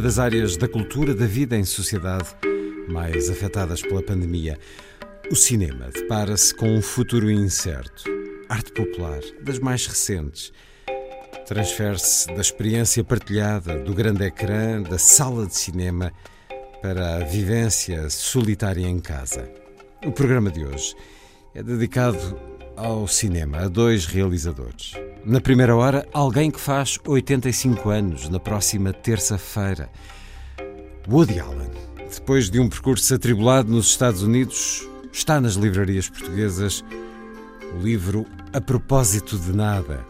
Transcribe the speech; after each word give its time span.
Das 0.00 0.18
áreas 0.18 0.56
da 0.56 0.66
cultura 0.66 1.14
da 1.14 1.26
vida 1.26 1.56
em 1.56 1.64
sociedade 1.64 2.28
mais 2.88 3.28
afetadas 3.28 3.82
pela 3.82 4.02
pandemia. 4.02 4.58
O 5.30 5.36
cinema 5.36 5.90
depara-se 5.92 6.54
com 6.54 6.68
um 6.74 6.80
futuro 6.80 7.30
incerto. 7.30 8.04
Arte 8.48 8.72
popular, 8.72 9.20
das 9.42 9.58
mais 9.58 9.86
recentes, 9.86 10.52
transfere-se 11.46 12.26
da 12.28 12.40
experiência 12.40 13.04
partilhada 13.04 13.78
do 13.78 13.94
grande 13.94 14.24
ecrã, 14.24 14.82
da 14.82 14.98
sala 14.98 15.46
de 15.46 15.56
cinema, 15.56 16.12
para 16.80 17.16
a 17.16 17.24
vivência 17.24 18.08
solitária 18.08 18.86
em 18.86 18.98
casa. 18.98 19.50
O 20.04 20.12
programa 20.12 20.50
de 20.50 20.64
hoje 20.64 20.94
é 21.54 21.62
dedicado 21.62 22.49
ao 22.80 23.06
cinema, 23.06 23.58
a 23.58 23.68
dois 23.68 24.06
realizadores. 24.06 24.92
Na 25.24 25.40
primeira 25.40 25.76
hora, 25.76 26.08
alguém 26.14 26.50
que 26.50 26.58
faz 26.58 26.98
85 27.06 27.90
anos, 27.90 28.28
na 28.30 28.40
próxima 28.40 28.90
terça-feira. 28.90 29.90
Woody 31.06 31.38
Allen, 31.38 31.70
depois 32.10 32.48
de 32.48 32.58
um 32.58 32.68
percurso 32.68 33.14
atribulado 33.14 33.70
nos 33.70 33.88
Estados 33.88 34.22
Unidos, 34.22 34.88
está 35.12 35.40
nas 35.40 35.54
livrarias 35.54 36.08
portuguesas 36.08 36.82
o 37.74 37.82
livro 37.82 38.24
A 38.52 38.60
Propósito 38.60 39.38
de 39.38 39.52
Nada, 39.52 40.04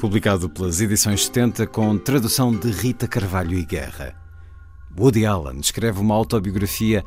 publicado 0.00 0.48
pelas 0.48 0.80
edições 0.80 1.26
70 1.26 1.66
com 1.66 1.98
tradução 1.98 2.54
de 2.54 2.70
Rita 2.70 3.06
Carvalho 3.06 3.56
e 3.58 3.64
Guerra. 3.64 4.16
Woody 4.98 5.26
Allen 5.26 5.60
escreve 5.60 6.00
uma 6.00 6.14
autobiografia 6.14 7.04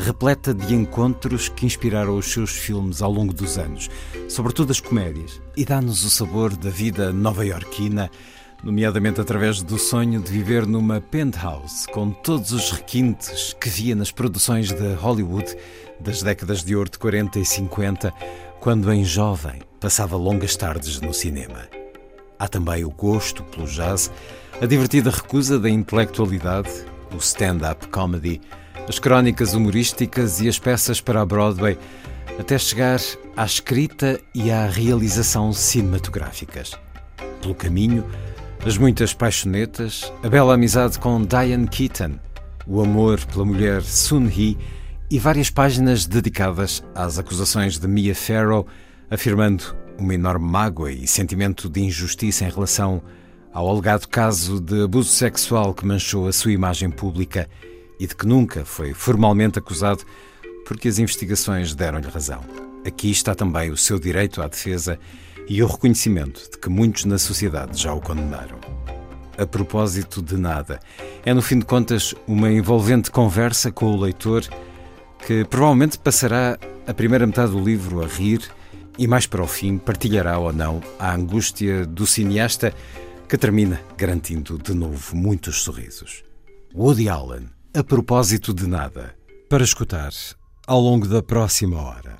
repleta 0.00 0.52
de 0.52 0.74
encontros 0.74 1.48
que 1.48 1.64
inspiraram 1.64 2.16
os 2.16 2.32
seus 2.32 2.50
filmes 2.50 3.00
ao 3.00 3.12
longo 3.12 3.32
dos 3.32 3.58
anos, 3.58 3.88
sobretudo 4.28 4.72
as 4.72 4.80
comédias, 4.80 5.40
e 5.56 5.64
dá-nos 5.64 6.04
o 6.04 6.10
sabor 6.10 6.56
da 6.56 6.70
vida 6.70 7.12
nova-iorquina, 7.12 8.10
nomeadamente 8.62 9.20
através 9.20 9.62
do 9.62 9.78
sonho 9.78 10.20
de 10.20 10.32
viver 10.32 10.66
numa 10.66 11.00
penthouse 11.00 11.86
com 11.88 12.10
todos 12.10 12.50
os 12.52 12.72
requintes 12.72 13.54
que 13.60 13.68
via 13.68 13.94
nas 13.94 14.10
produções 14.10 14.72
de 14.72 14.94
Hollywood 14.94 15.56
das 16.00 16.22
décadas 16.22 16.64
de 16.64 16.74
ouro 16.74 16.90
de 16.90 16.98
40 16.98 17.38
e 17.38 17.44
50, 17.44 18.12
quando 18.60 18.92
em 18.92 19.04
jovem 19.04 19.60
passava 19.78 20.16
longas 20.16 20.56
tardes 20.56 21.00
no 21.00 21.12
cinema. 21.12 21.68
Há 22.38 22.48
também 22.48 22.84
o 22.84 22.90
gosto 22.90 23.44
pelo 23.44 23.66
jazz, 23.66 24.10
a 24.60 24.66
divertida 24.66 25.10
recusa 25.10 25.58
da 25.58 25.68
intelectualidade, 25.70 26.70
o 27.12 27.18
stand-up 27.18 27.86
comedy, 27.88 28.40
as 28.88 28.98
crónicas 28.98 29.54
humorísticas 29.54 30.40
e 30.40 30.48
as 30.48 30.58
peças 30.58 31.00
para 31.00 31.20
a 31.20 31.26
Broadway, 31.26 31.78
até 32.38 32.58
chegar 32.58 33.00
à 33.36 33.44
escrita 33.44 34.20
e 34.34 34.50
à 34.50 34.66
realização 34.66 35.52
cinematográficas. 35.52 36.72
Pelo 37.40 37.54
caminho, 37.54 38.04
as 38.64 38.76
muitas 38.76 39.12
paixonetas, 39.12 40.12
a 40.22 40.28
bela 40.28 40.54
amizade 40.54 40.98
com 40.98 41.22
Diane 41.22 41.68
Keaton, 41.68 42.18
o 42.66 42.80
amor 42.80 43.24
pela 43.26 43.44
mulher 43.44 43.82
Sun 43.82 44.26
Hee 44.26 44.58
e 45.10 45.18
várias 45.18 45.50
páginas 45.50 46.06
dedicadas 46.06 46.82
às 46.94 47.18
acusações 47.18 47.78
de 47.78 47.86
Mia 47.86 48.14
Farrow, 48.14 48.66
afirmando 49.10 49.76
uma 49.98 50.14
enorme 50.14 50.50
mágoa 50.50 50.90
e 50.90 51.06
sentimento 51.06 51.68
de 51.68 51.80
injustiça 51.80 52.44
em 52.44 52.50
relação 52.50 53.02
ao 53.52 53.68
alegado 53.68 54.08
caso 54.08 54.60
de 54.60 54.82
abuso 54.82 55.10
sexual 55.10 55.72
que 55.72 55.86
manchou 55.86 56.26
a 56.26 56.32
sua 56.32 56.52
imagem 56.52 56.90
pública 56.90 57.48
e 57.98 58.06
de 58.06 58.14
que 58.14 58.26
nunca 58.26 58.64
foi 58.64 58.92
formalmente 58.92 59.58
acusado, 59.58 60.04
porque 60.66 60.88
as 60.88 60.98
investigações 60.98 61.74
deram-lhe 61.74 62.08
razão. 62.08 62.40
Aqui 62.86 63.10
está 63.10 63.34
também 63.34 63.70
o 63.70 63.76
seu 63.76 63.98
direito 63.98 64.42
à 64.42 64.48
defesa 64.48 64.98
e 65.48 65.62
o 65.62 65.66
reconhecimento 65.66 66.50
de 66.50 66.58
que 66.58 66.68
muitos 66.68 67.04
na 67.04 67.18
sociedade 67.18 67.80
já 67.80 67.92
o 67.92 68.00
condenaram. 68.00 68.58
A 69.36 69.46
propósito 69.46 70.22
de 70.22 70.36
nada, 70.36 70.80
é 71.24 71.34
no 71.34 71.42
fim 71.42 71.58
de 71.58 71.64
contas 71.64 72.14
uma 72.26 72.50
envolvente 72.50 73.10
conversa 73.10 73.72
com 73.72 73.86
o 73.86 74.00
leitor 74.00 74.44
que 75.26 75.44
provavelmente 75.44 75.98
passará 75.98 76.58
a 76.86 76.94
primeira 76.94 77.26
metade 77.26 77.52
do 77.52 77.60
livro 77.60 78.02
a 78.02 78.06
rir 78.06 78.42
e 78.98 79.06
mais 79.06 79.26
para 79.26 79.42
o 79.42 79.46
fim 79.46 79.78
partilhará 79.78 80.38
ou 80.38 80.52
não 80.52 80.80
a 80.98 81.12
angústia 81.12 81.84
do 81.86 82.06
cineasta 82.06 82.72
que 83.28 83.38
termina 83.38 83.80
garantindo 83.96 84.58
de 84.58 84.74
novo 84.74 85.16
muitos 85.16 85.62
sorrisos. 85.62 86.22
Woody 86.74 87.08
Allen, 87.08 87.48
a 87.76 87.82
propósito 87.82 88.54
de 88.54 88.68
nada, 88.68 89.16
para 89.48 89.64
escutar 89.64 90.12
ao 90.64 90.80
longo 90.80 91.08
da 91.08 91.20
próxima 91.20 91.82
hora. 91.82 92.18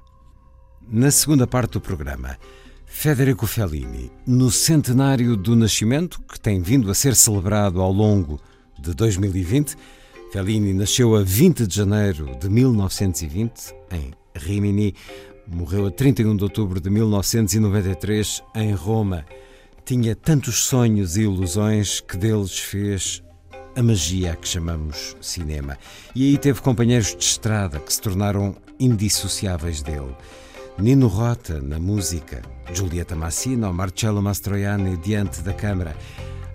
Na 0.91 1.13
segunda 1.13 1.47
parte 1.47 1.75
do 1.75 1.81
programa, 1.81 2.37
Federico 2.87 3.47
Fellini, 3.47 4.11
no 4.27 4.51
centenário 4.51 5.37
do 5.37 5.55
nascimento, 5.55 6.21
que 6.23 6.41
tem 6.41 6.61
vindo 6.61 6.91
a 6.91 6.95
ser 6.95 7.15
celebrado 7.15 7.81
ao 7.81 7.93
longo 7.93 8.41
de 8.81 8.93
2020. 8.95 9.77
Fellini 10.33 10.75
nasceu 10.75 11.15
a 11.15 11.23
20 11.23 11.69
de 11.69 11.77
janeiro 11.77 12.37
de 12.41 12.51
1920 12.51 13.73
em 13.93 14.13
Rimini, 14.35 14.93
morreu 15.47 15.87
a 15.87 15.91
31 15.93 16.37
de 16.37 16.43
outubro 16.43 16.81
de 16.81 16.91
1993 16.91 18.43
em 18.57 18.73
Roma. 18.73 19.25
Tinha 19.85 20.17
tantos 20.17 20.65
sonhos 20.65 21.17
e 21.17 21.23
ilusões 21.23 22.01
que 22.01 22.17
deles 22.17 22.59
fez 22.59 23.23
a 23.77 23.83
magia 23.83 24.37
que 24.37 24.49
chamamos 24.49 25.17
cinema. 25.21 25.79
E 26.15 26.31
aí 26.31 26.39
teve 26.39 26.61
companheiros 26.61 27.15
de 27.17 27.25
estrada 27.25 27.79
que 27.81 27.93
se 27.93 28.01
tornaram 28.01 28.57
indissociáveis 28.79 29.83
dele. 29.83 30.15
Nino 30.79 31.07
Rota 31.07 31.61
na 31.61 31.79
música, 31.79 32.43
Giulietta 32.73 33.15
Massina 33.15 33.69
ou 33.69 33.73
Marcello 33.73 34.21
Mastroianni 34.21 34.97
diante 34.97 35.41
da 35.43 35.53
câmara. 35.53 35.97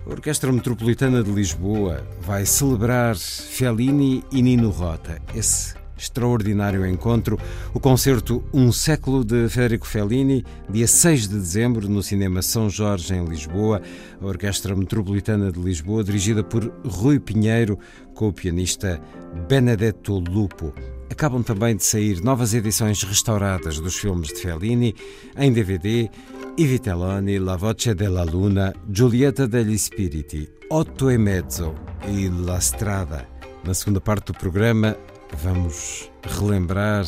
A 0.06 0.10
Orquestra 0.10 0.52
Metropolitana 0.52 1.22
de 1.22 1.30
Lisboa 1.30 2.06
vai 2.20 2.44
celebrar 2.44 3.16
Fellini 3.16 4.24
e 4.30 4.42
Nino 4.42 4.70
Rota, 4.70 5.20
esse 5.34 5.79
extraordinário 6.00 6.86
encontro, 6.86 7.38
o 7.74 7.78
concerto 7.78 8.42
Um 8.52 8.72
Século 8.72 9.22
de 9.22 9.48
Federico 9.48 9.86
Fellini, 9.86 10.44
dia 10.68 10.86
6 10.86 11.28
de 11.28 11.34
dezembro, 11.34 11.88
no 11.88 12.02
Cinema 12.02 12.40
São 12.40 12.70
Jorge, 12.70 13.14
em 13.14 13.24
Lisboa, 13.24 13.82
a 14.20 14.26
Orquestra 14.26 14.74
Metropolitana 14.74 15.52
de 15.52 15.60
Lisboa, 15.60 16.02
dirigida 16.02 16.42
por 16.42 16.64
Rui 16.84 17.20
Pinheiro, 17.20 17.78
com 18.14 18.28
o 18.28 18.32
pianista 18.32 19.00
Benedetto 19.46 20.18
Lupo. 20.18 20.72
Acabam 21.10 21.42
também 21.42 21.76
de 21.76 21.84
sair 21.84 22.22
novas 22.22 22.54
edições 22.54 23.02
restauradas 23.02 23.78
dos 23.78 23.96
filmes 23.96 24.28
de 24.28 24.36
Fellini 24.36 24.94
em 25.36 25.52
DVD 25.52 26.08
I 26.56 26.66
Vitelloni, 26.66 27.38
La 27.38 27.56
Voce 27.56 27.94
della 27.94 28.24
Luna, 28.24 28.72
Giulietta 28.90 29.46
degli 29.46 29.76
Spiriti, 29.76 30.48
Otto 30.70 31.10
e 31.10 31.18
Mezzo 31.18 31.74
e 32.06 32.28
La 32.28 32.58
Strada. 32.58 33.28
Na 33.64 33.74
segunda 33.74 34.00
parte 34.00 34.26
do 34.26 34.34
programa, 34.34 34.96
vamos 35.36 36.10
relembrar 36.22 37.04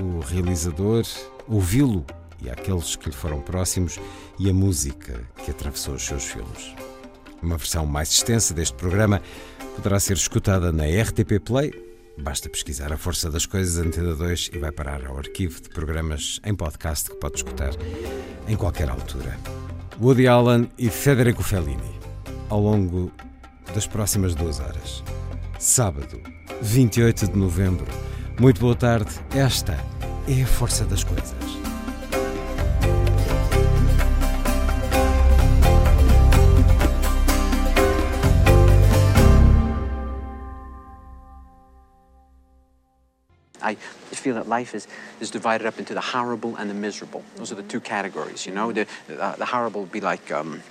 o 0.00 0.20
realizador, 0.20 1.04
ouvi-lo 1.48 2.04
e 2.42 2.48
àqueles 2.48 2.96
que 2.96 3.08
lhe 3.08 3.14
foram 3.14 3.40
próximos 3.40 3.98
e 4.38 4.48
a 4.48 4.54
música 4.54 5.20
que 5.44 5.50
atravessou 5.50 5.94
os 5.94 6.04
seus 6.04 6.24
filmes. 6.24 6.74
Uma 7.42 7.56
versão 7.56 7.86
mais 7.86 8.10
extensa 8.10 8.54
deste 8.54 8.76
programa 8.76 9.20
poderá 9.76 9.98
ser 9.98 10.14
escutada 10.14 10.72
na 10.72 10.84
RTP 10.84 11.40
Play. 11.44 11.72
Basta 12.18 12.50
pesquisar 12.50 12.92
a 12.92 12.98
Força 12.98 13.30
das 13.30 13.46
Coisas 13.46 13.78
Antena 13.78 14.14
2 14.14 14.50
e 14.52 14.58
vai 14.58 14.70
parar 14.70 15.06
ao 15.06 15.16
arquivo 15.16 15.60
de 15.60 15.70
programas 15.70 16.40
em 16.44 16.54
podcast 16.54 17.10
que 17.10 17.16
pode 17.16 17.36
escutar 17.36 17.70
em 18.46 18.56
qualquer 18.56 18.90
altura. 18.90 19.38
Woody 20.00 20.26
Allen 20.26 20.70
e 20.78 20.90
Federico 20.90 21.42
Fellini, 21.42 21.98
ao 22.48 22.60
longo 22.60 23.10
das 23.74 23.86
próximas 23.86 24.34
duas 24.34 24.60
horas. 24.60 25.02
Sábado, 25.60 26.18
28 26.62 27.26
de 27.26 27.36
novembro. 27.38 27.86
Muito 28.40 28.58
boa 28.62 28.74
tarde. 28.74 29.10
Esta 29.36 29.74
é 30.26 30.42
a 30.42 30.46
Força 30.46 30.86
das 30.86 31.04
Coisas. 31.04 31.36
I 43.62 43.76
feel 44.14 44.34
that 44.36 44.48
life 44.48 44.74
is, 44.74 44.88
is 45.20 45.30
divided 45.30 45.66
up 45.66 45.78
into 45.78 45.92
the 45.92 46.00
horrible 46.00 46.56
and 46.56 46.70
the 46.70 46.74
miserable. 46.74 47.22
Those 47.36 47.52
are 47.52 47.56
the 47.56 47.68
two 47.68 47.80
categories, 47.80 48.46
you 48.46 48.54
know. 48.54 48.72
The, 48.72 48.86
uh, 49.10 49.36
the 49.36 49.44
horrible 49.44 49.82
would 49.82 49.92
be 49.92 50.00
like, 50.00 50.32
um, 50.32 50.62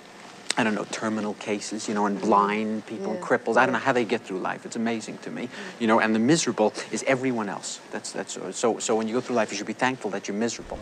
I 0.60 0.62
don't 0.62 0.74
know, 0.74 0.86
terminal 0.90 1.32
cases, 1.34 1.88
you 1.88 1.94
know, 1.94 2.04
and 2.04 2.18
mm-hmm. 2.18 2.26
blind 2.26 2.86
people 2.86 3.12
and 3.12 3.22
cripples. 3.22 3.56
I 3.56 3.64
don't 3.64 3.72
know 3.72 3.78
how 3.78 3.94
they 3.94 4.04
get 4.04 4.20
through 4.20 4.40
life. 4.40 4.66
It's 4.66 4.76
amazing 4.76 5.16
to 5.18 5.30
me, 5.30 5.48
you 5.78 5.86
know. 5.86 6.00
And 6.00 6.14
the 6.14 6.18
miserable 6.18 6.74
is 6.92 7.02
everyone 7.06 7.48
else. 7.48 7.80
That's, 7.92 8.12
that's, 8.12 8.38
so, 8.52 8.78
so 8.78 8.94
when 8.94 9.08
you 9.08 9.14
go 9.14 9.22
through 9.22 9.36
life, 9.36 9.50
you 9.50 9.56
should 9.56 9.66
be 9.66 9.72
thankful 9.72 10.10
that 10.10 10.28
you're 10.28 10.36
miserable. 10.36 10.78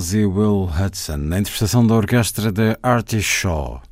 E 0.00 0.24
Will 0.24 0.64
Hudson, 0.64 1.18
na 1.18 1.38
interpretação 1.38 1.86
da 1.86 1.94
orquestra 1.94 2.50
de 2.50 2.76
Artie 2.82 3.20
Shaw. 3.20 3.82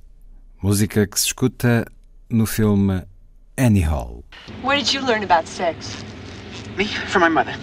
Música 0.62 1.06
que 1.06 1.20
se 1.20 1.26
escuta 1.26 1.84
no 2.30 2.46
filme 2.46 3.02
Annie 3.58 3.84
Hall. 3.84 4.24
Where 4.62 4.78
did 4.78 4.94
you 4.94 5.04
learn 5.04 5.22
about 5.22 5.46
sex? 5.46 6.02
Me? 6.78 6.86
From 6.86 7.22
my 7.22 7.28
mother. 7.28 7.54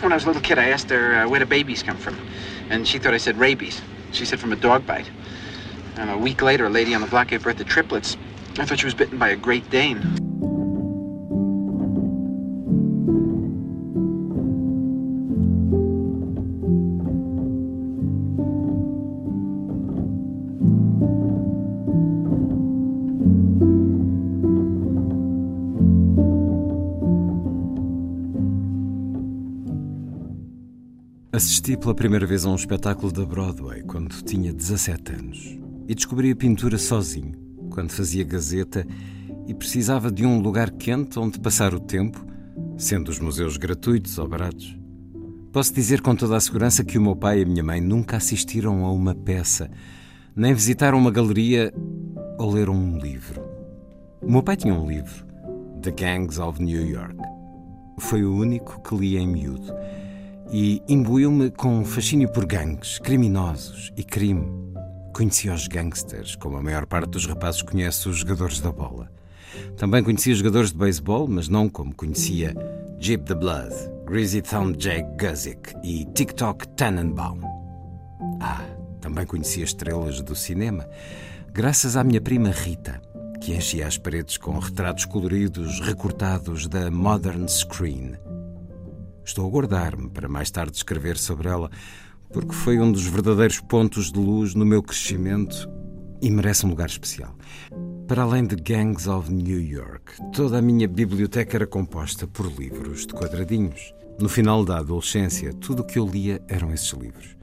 When 0.00 0.10
I 0.10 0.16
was 0.16 0.24
a 0.24 0.26
little 0.26 0.42
kid, 0.42 0.58
I 0.58 0.70
asked 0.70 0.90
her 0.90 1.14
uh, 1.14 1.28
where 1.28 1.38
do 1.38 1.46
babies 1.46 1.84
come 1.84 1.96
from. 1.96 2.16
And 2.70 2.86
she 2.86 2.98
thought 2.98 3.14
I 3.14 3.18
said 3.18 3.38
rabies. 3.38 3.80
She 4.10 4.24
said 4.24 4.40
from 4.40 4.52
a 4.52 4.56
dog 4.56 4.84
bite. 4.84 5.08
And 5.96 6.10
a 6.10 6.18
week 6.18 6.42
later, 6.42 6.66
a 6.66 6.70
lady 6.70 6.92
on 6.92 7.02
the 7.02 7.06
block 7.06 7.28
gave 7.28 7.44
birth 7.44 7.58
to 7.58 7.64
triplets. 7.64 8.16
I 8.58 8.64
thought 8.66 8.80
she 8.80 8.86
was 8.86 8.94
bitten 8.94 9.16
by 9.16 9.28
a 9.28 9.36
Great 9.36 9.70
Dane. 9.70 10.25
Assisti 31.36 31.76
pela 31.76 31.94
primeira 31.94 32.24
vez 32.24 32.46
a 32.46 32.48
um 32.48 32.54
espetáculo 32.54 33.12
da 33.12 33.22
Broadway 33.22 33.82
quando 33.82 34.22
tinha 34.22 34.54
17 34.54 35.12
anos 35.12 35.58
e 35.86 35.94
descobri 35.94 36.30
a 36.30 36.34
pintura 36.34 36.78
sozinho, 36.78 37.34
quando 37.68 37.90
fazia 37.90 38.24
gazeta 38.24 38.86
e 39.46 39.52
precisava 39.52 40.10
de 40.10 40.24
um 40.24 40.40
lugar 40.40 40.70
quente 40.70 41.18
onde 41.18 41.38
passar 41.38 41.74
o 41.74 41.78
tempo, 41.78 42.24
sendo 42.78 43.10
os 43.10 43.18
museus 43.18 43.58
gratuitos 43.58 44.16
ou 44.18 44.26
baratos. 44.26 44.78
Posso 45.52 45.74
dizer 45.74 46.00
com 46.00 46.16
toda 46.16 46.38
a 46.38 46.40
segurança 46.40 46.82
que 46.82 46.96
o 46.96 47.02
meu 47.02 47.14
pai 47.14 47.40
e 47.40 47.42
a 47.42 47.46
minha 47.46 47.62
mãe 47.62 47.82
nunca 47.82 48.16
assistiram 48.16 48.86
a 48.86 48.90
uma 48.90 49.14
peça, 49.14 49.70
nem 50.34 50.54
visitaram 50.54 50.96
uma 50.96 51.10
galeria 51.10 51.70
ou 52.38 52.50
leram 52.50 52.72
um 52.72 52.96
livro. 52.96 53.42
O 54.22 54.32
meu 54.32 54.42
pai 54.42 54.56
tinha 54.56 54.72
um 54.72 54.88
livro, 54.88 55.26
The 55.82 55.90
Gangs 55.90 56.40
of 56.40 56.62
New 56.62 56.88
York. 56.88 57.18
Foi 57.98 58.24
o 58.24 58.34
único 58.34 58.80
que 58.80 58.96
li 58.96 59.18
em 59.18 59.26
miúdo 59.26 59.70
e 60.50 60.82
imbuiu-me 60.88 61.50
com 61.50 61.84
fascínio 61.84 62.30
por 62.30 62.46
gangues, 62.46 62.98
criminosos 62.98 63.92
e 63.96 64.04
crime. 64.04 64.46
Conhecia 65.14 65.54
os 65.54 65.66
gangsters, 65.66 66.36
como 66.36 66.56
a 66.56 66.62
maior 66.62 66.86
parte 66.86 67.10
dos 67.10 67.26
rapazes 67.26 67.62
conhece 67.62 68.08
os 68.08 68.18
jogadores 68.18 68.60
da 68.60 68.70
bola. 68.70 69.10
Também 69.76 70.02
conhecia 70.02 70.34
jogadores 70.34 70.72
de 70.72 70.78
beisebol, 70.78 71.26
mas 71.26 71.48
não 71.48 71.68
como 71.68 71.94
conhecia 71.94 72.54
Jeep 73.00 73.24
the 73.24 73.34
Blood, 73.34 73.74
Greasy 74.06 74.42
Thumb 74.42 74.76
Jake 74.76 75.08
Guzik 75.18 75.74
e 75.82 76.04
TikTok 76.14 76.68
Tannenbaum. 76.68 77.40
Ah, 78.40 78.64
também 79.00 79.26
conhecia 79.26 79.64
estrelas 79.64 80.20
do 80.20 80.34
cinema, 80.34 80.86
graças 81.52 81.96
à 81.96 82.04
minha 82.04 82.20
prima 82.20 82.50
Rita, 82.50 83.00
que 83.40 83.54
enchia 83.54 83.86
as 83.86 83.96
paredes 83.96 84.36
com 84.36 84.58
retratos 84.58 85.04
coloridos 85.04 85.80
recortados 85.80 86.66
da 86.66 86.90
Modern 86.90 87.46
Screen. 87.48 88.16
Estou 89.26 89.44
a 89.44 89.50
guardar-me 89.50 90.08
para 90.08 90.28
mais 90.28 90.52
tarde 90.52 90.76
escrever 90.76 91.18
sobre 91.18 91.48
ela, 91.48 91.68
porque 92.32 92.52
foi 92.52 92.78
um 92.78 92.92
dos 92.92 93.04
verdadeiros 93.08 93.58
pontos 93.58 94.12
de 94.12 94.20
luz 94.20 94.54
no 94.54 94.64
meu 94.64 94.80
crescimento 94.80 95.68
e 96.22 96.30
merece 96.30 96.64
um 96.64 96.68
lugar 96.68 96.88
especial. 96.88 97.34
Para 98.06 98.22
além 98.22 98.46
de 98.46 98.54
Gangs 98.54 99.08
of 99.10 99.32
New 99.32 99.60
York, 99.60 100.12
toda 100.32 100.58
a 100.58 100.62
minha 100.62 100.86
biblioteca 100.86 101.56
era 101.56 101.66
composta 101.66 102.24
por 102.28 102.46
livros 102.46 103.04
de 103.04 103.14
quadradinhos. 103.14 103.92
No 104.20 104.28
final 104.28 104.64
da 104.64 104.78
adolescência, 104.78 105.52
tudo 105.54 105.80
o 105.80 105.84
que 105.84 105.98
eu 105.98 106.06
lia 106.06 106.40
eram 106.46 106.72
esses 106.72 106.92
livros. 106.92 107.36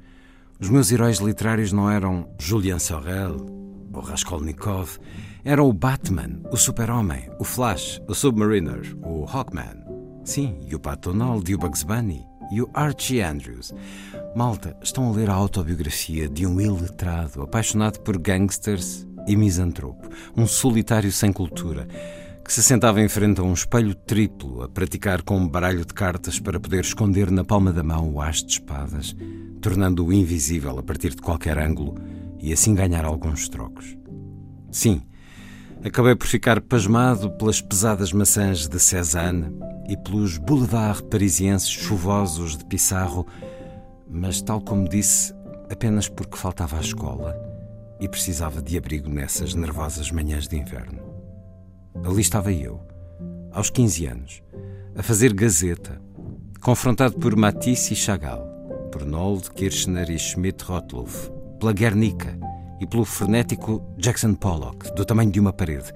Os 0.61 0.69
meus 0.69 0.89
heróis 0.89 1.17
literários 1.17 1.73
não 1.73 1.91
eram 1.91 2.33
Julian 2.39 2.79
Sorel 2.79 3.45
ou 3.91 4.01
Raskolnikov, 4.01 4.99
eram 5.43 5.67
o 5.67 5.73
Batman, 5.73 6.41
o 6.49 6.55
Super-Homem, 6.55 7.29
o 7.37 7.43
Flash, 7.43 8.01
o 8.07 8.15
Submariner, 8.15 8.95
o 9.03 9.25
Hawkman. 9.25 9.82
Sim, 10.23 10.57
e 10.65 10.73
o 10.73 10.79
Pat 10.79 11.01
Donald 11.01 11.49
e 11.51 11.55
o 11.55 11.57
Bugs 11.57 11.83
Bunny 11.83 12.25
e 12.51 12.61
o 12.61 12.69
Archie 12.73 13.21
Andrews. 13.21 13.73
Malta, 14.35 14.77
estão 14.81 15.09
a 15.09 15.11
ler 15.11 15.29
a 15.29 15.33
autobiografia 15.33 16.29
de 16.29 16.45
um 16.45 16.61
iletrado 16.61 17.41
apaixonado 17.41 17.99
por 17.99 18.17
gangsters 18.17 19.07
e 19.27 19.35
misantropo, 19.35 20.09
um 20.35 20.45
solitário 20.45 21.11
sem 21.11 21.31
cultura, 21.31 21.87
que 22.43 22.51
se 22.51 22.61
sentava 22.61 23.01
em 23.01 23.07
frente 23.07 23.39
a 23.39 23.43
um 23.43 23.53
espelho 23.53 23.95
triplo 23.95 24.63
a 24.63 24.69
praticar 24.69 25.21
com 25.21 25.37
um 25.37 25.47
baralho 25.47 25.85
de 25.85 25.93
cartas 25.93 26.39
para 26.39 26.59
poder 26.59 26.81
esconder 26.81 27.31
na 27.31 27.43
palma 27.43 27.71
da 27.71 27.83
mão 27.83 28.13
o 28.13 28.21
as 28.21 28.43
de 28.43 28.53
espadas, 28.53 29.15
tornando-o 29.61 30.11
invisível 30.11 30.77
a 30.77 30.83
partir 30.83 31.11
de 31.11 31.21
qualquer 31.21 31.57
ângulo 31.57 31.95
e 32.39 32.51
assim 32.51 32.75
ganhar 32.75 33.05
alguns 33.05 33.47
trocos. 33.47 33.97
Sim, 34.71 35.01
acabei 35.85 36.15
por 36.15 36.27
ficar 36.27 36.61
pasmado 36.61 37.29
pelas 37.31 37.59
pesadas 37.59 38.13
maçãs 38.13 38.67
de 38.67 38.79
Cézanne 38.79 39.53
e 39.89 39.97
pelos 39.97 40.37
boulevards 40.37 41.01
parisienses 41.01 41.69
chuvosos 41.69 42.57
de 42.57 42.65
Pissarro, 42.65 43.27
mas, 44.09 44.41
tal 44.41 44.61
como 44.61 44.87
disse, 44.87 45.33
apenas 45.69 46.07
porque 46.07 46.37
faltava 46.37 46.77
à 46.77 46.81
escola 46.81 47.35
e 47.99 48.07
precisava 48.07 48.61
de 48.61 48.77
abrigo 48.77 49.09
nessas 49.09 49.53
nervosas 49.53 50.09
manhãs 50.09 50.47
de 50.47 50.57
inverno. 50.57 51.01
Ali 52.03 52.21
estava 52.21 52.51
eu, 52.51 52.79
aos 53.51 53.69
15 53.69 54.05
anos, 54.05 54.43
a 54.95 55.03
fazer 55.03 55.33
gazeta, 55.33 56.01
confrontado 56.61 57.17
por 57.17 57.35
Matisse 57.35 57.93
e 57.93 57.95
Chagall, 57.95 58.45
por 58.89 59.05
Nold, 59.05 59.51
Kirchner 59.51 60.09
e 60.09 60.17
Schmidt-Rottluff, 60.17 61.29
pela 61.59 61.73
Guernica 61.73 62.37
e 62.83 62.85
pelo 62.85 63.05
frenético 63.05 63.81
Jackson 63.97 64.33
Pollock, 64.33 64.93
do 64.93 65.05
tamanho 65.05 65.31
de 65.31 65.39
uma 65.39 65.53
parede, 65.53 65.93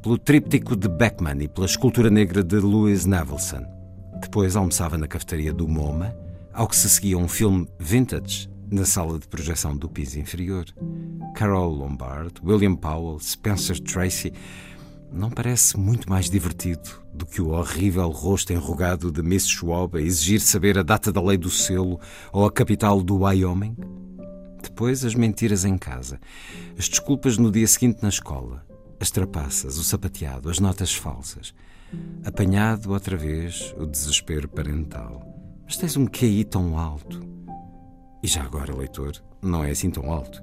pelo 0.00 0.16
tríptico 0.16 0.76
de 0.76 0.88
Beckman 0.88 1.42
e 1.42 1.48
pela 1.48 1.66
escultura 1.66 2.08
negra 2.08 2.42
de 2.44 2.56
Louis 2.56 3.04
Nevelson. 3.04 3.64
Depois 4.20 4.54
almoçava 4.54 4.96
na 4.96 5.08
cafetaria 5.08 5.52
do 5.52 5.66
MoMA, 5.66 6.14
ao 6.52 6.68
que 6.68 6.76
se 6.76 6.88
seguia 6.88 7.18
um 7.18 7.26
filme 7.26 7.66
vintage 7.80 8.48
na 8.70 8.84
sala 8.84 9.18
de 9.18 9.26
projeção 9.26 9.76
do 9.76 9.88
piso 9.88 10.20
inferior. 10.20 10.66
Carol 11.34 11.72
Lombard, 11.74 12.32
William 12.44 12.76
Powell, 12.76 13.18
Spencer 13.18 13.80
Tracy. 13.80 14.32
Não 15.12 15.30
parece 15.30 15.76
muito 15.76 16.08
mais 16.08 16.30
divertido 16.30 17.02
do 17.12 17.26
que 17.26 17.42
o 17.42 17.48
horrível 17.48 18.08
rosto 18.10 18.52
enrugado 18.52 19.10
de 19.10 19.20
Miss 19.20 19.48
Schwab 19.48 19.98
a 19.98 20.00
exigir 20.00 20.40
saber 20.40 20.78
a 20.78 20.84
data 20.84 21.10
da 21.10 21.20
lei 21.20 21.36
do 21.36 21.50
selo 21.50 21.98
ou 22.32 22.46
a 22.46 22.52
capital 22.52 23.02
do 23.02 23.16
Wyoming? 23.18 23.74
Depois 24.62 25.04
as 25.04 25.14
mentiras 25.14 25.64
em 25.64 25.78
casa, 25.78 26.20
as 26.78 26.88
desculpas 26.88 27.38
no 27.38 27.50
dia 27.50 27.66
seguinte 27.66 28.02
na 28.02 28.08
escola, 28.08 28.64
as 29.00 29.10
trapaças, 29.10 29.78
o 29.78 29.84
sapateado, 29.84 30.50
as 30.50 30.58
notas 30.58 30.94
falsas. 30.94 31.54
Apanhado 32.24 32.92
outra 32.92 33.16
vez 33.16 33.74
o 33.78 33.86
desespero 33.86 34.48
parental. 34.48 35.26
Mas 35.64 35.76
tens 35.76 35.96
um 35.96 36.06
QI 36.06 36.44
tão 36.44 36.78
alto. 36.78 37.20
E 38.22 38.28
já 38.28 38.42
agora, 38.42 38.76
leitor, 38.76 39.12
não 39.40 39.64
é 39.64 39.70
assim 39.70 39.90
tão 39.90 40.10
alto. 40.10 40.42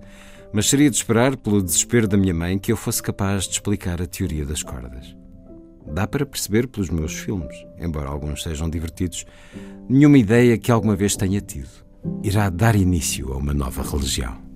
Mas 0.52 0.68
seria 0.68 0.90
de 0.90 0.96
esperar, 0.96 1.38
pelo 1.38 1.62
desespero 1.62 2.08
da 2.08 2.18
minha 2.18 2.34
mãe, 2.34 2.58
que 2.58 2.72
eu 2.72 2.78
fosse 2.78 3.04
capaz 3.04 3.44
de 3.44 3.52
explicar 3.52 4.02
a 4.02 4.08
teoria 4.08 4.46
das 4.46 4.64
cordas. 4.64 5.16
Dá 5.86 6.08
para 6.08 6.26
perceber 6.26 6.68
pelos 6.68 6.90
meus 6.90 7.14
filmes, 7.14 7.56
embora 7.80 8.10
alguns 8.10 8.44
sejam 8.44 8.70
divertidos, 8.70 9.26
nenhuma 9.88 10.18
ideia 10.18 10.58
que 10.58 10.72
alguma 10.72 10.96
vez 10.96 11.16
tenha 11.16 11.40
tido 11.40 11.87
irá 12.24 12.50
dar 12.50 12.76
início 12.76 13.34
a 13.34 13.38
uma 13.38 13.54
nova 13.54 13.82
religião. 13.84 14.47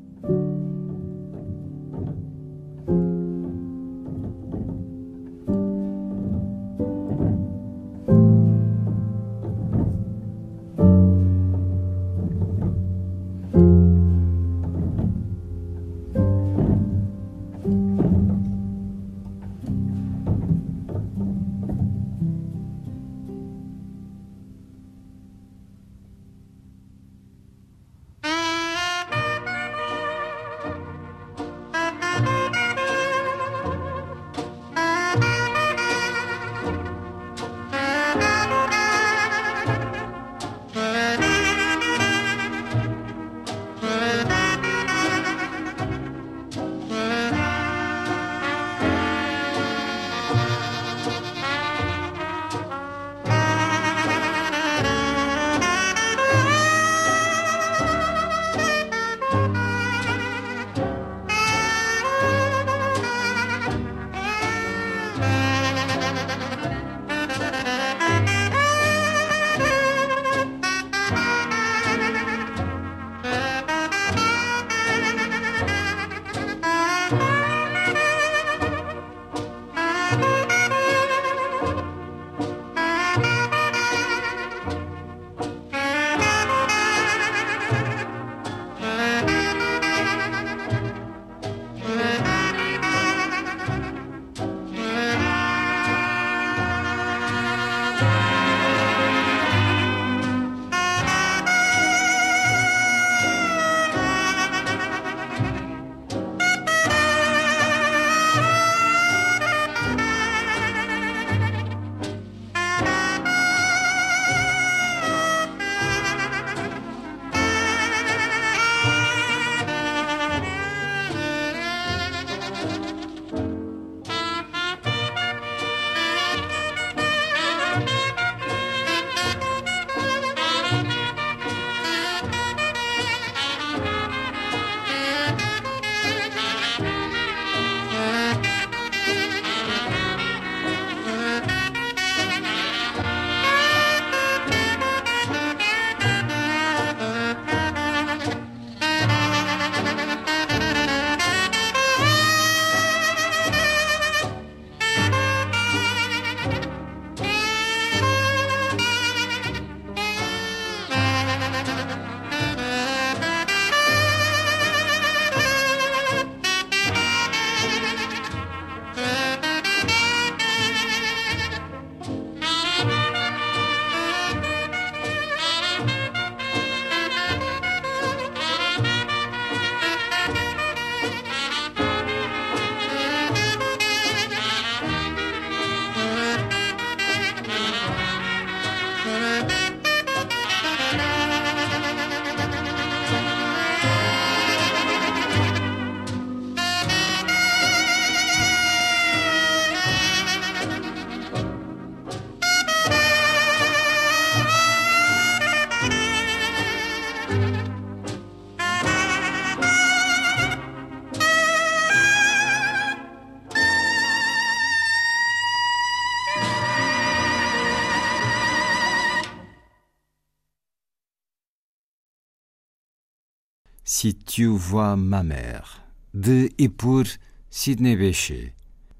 Si 224.01 224.15
tu 224.15 224.57
vois 224.57 224.97
ma 224.97 225.21
mère, 225.21 225.79
de 226.11 226.51
e 226.57 226.67
por 226.67 227.05
Sidney 227.51 227.95
Bechet. 227.95 228.51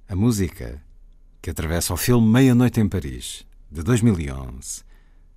A 0.07 0.15
música 0.15 0.79
que 1.41 1.49
atravessa 1.49 1.91
o 1.91 1.97
filme 1.97 2.27
Meia-Noite 2.27 2.79
em 2.79 2.87
Paris, 2.87 3.43
de 3.71 3.81
2011, 3.81 4.83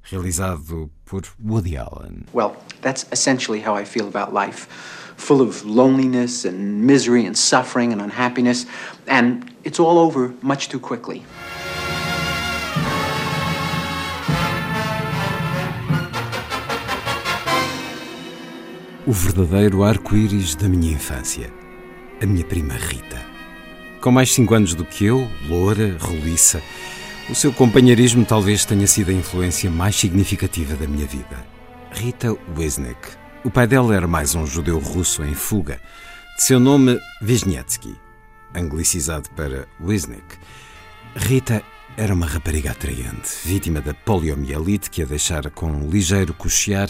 realizado 0.03 0.90
por 1.07 1.22
Woody 1.42 1.79
Allen. 1.79 2.27
Well, 2.35 2.55
that's 2.83 3.07
essentially 3.11 3.59
how 3.66 3.74
I 3.74 3.87
feel 3.87 4.07
about 4.07 4.35
life. 4.35 4.68
Full 5.16 5.40
of 5.40 5.64
loneliness 5.64 6.44
and 6.44 6.85
misery 6.85 7.27
and 7.27 7.35
suffering 7.35 7.90
and 7.90 8.03
unhappiness, 8.03 8.66
and 9.07 9.50
it's 9.64 9.81
all 9.81 9.96
over 9.96 10.35
much 10.42 10.68
too 10.68 10.79
quickly. 10.79 11.22
O 19.07 19.12
verdadeiro 19.12 19.85
arco-íris 19.85 20.55
da 20.55 20.67
minha 20.67 20.95
infância. 20.95 21.53
A 22.23 22.25
minha 22.25 22.43
prima 22.43 22.73
Rita. 22.73 23.21
Com 24.01 24.11
mais 24.11 24.33
cinco 24.33 24.55
anos 24.55 24.75
do 24.75 24.83
que 24.83 25.05
eu, 25.05 25.31
loura, 25.47 25.95
roliça, 26.01 26.62
o 27.29 27.35
seu 27.35 27.53
companheirismo 27.53 28.25
talvez 28.25 28.64
tenha 28.64 28.87
sido 28.87 29.11
a 29.11 29.12
influência 29.12 29.71
mais 29.71 29.95
significativa 29.95 30.75
da 30.75 30.87
minha 30.87 31.07
vida. 31.07 31.47
Rita 31.93 32.35
Wisnik. 32.57 32.97
O 33.45 33.51
pai 33.51 33.67
dela 33.67 33.95
era 33.95 34.09
mais 34.09 34.35
um 34.35 34.47
judeu 34.47 34.79
russo 34.79 35.23
em 35.23 35.35
fuga, 35.35 35.79
de 36.37 36.43
seu 36.43 36.59
nome 36.59 36.99
Wisniewski, 37.21 37.95
anglicizado 38.55 39.29
para 39.37 39.69
Wisnik. 39.83 40.38
Rita 41.14 41.62
era 41.95 42.14
uma 42.14 42.25
rapariga 42.25 42.71
atraente, 42.71 43.29
vítima 43.45 43.83
da 43.83 43.93
poliomielite 43.93 44.88
que 44.88 45.03
a 45.03 45.05
deixara 45.05 45.51
com 45.51 45.67
um 45.67 45.90
ligeiro 45.90 46.33
cochear 46.33 46.88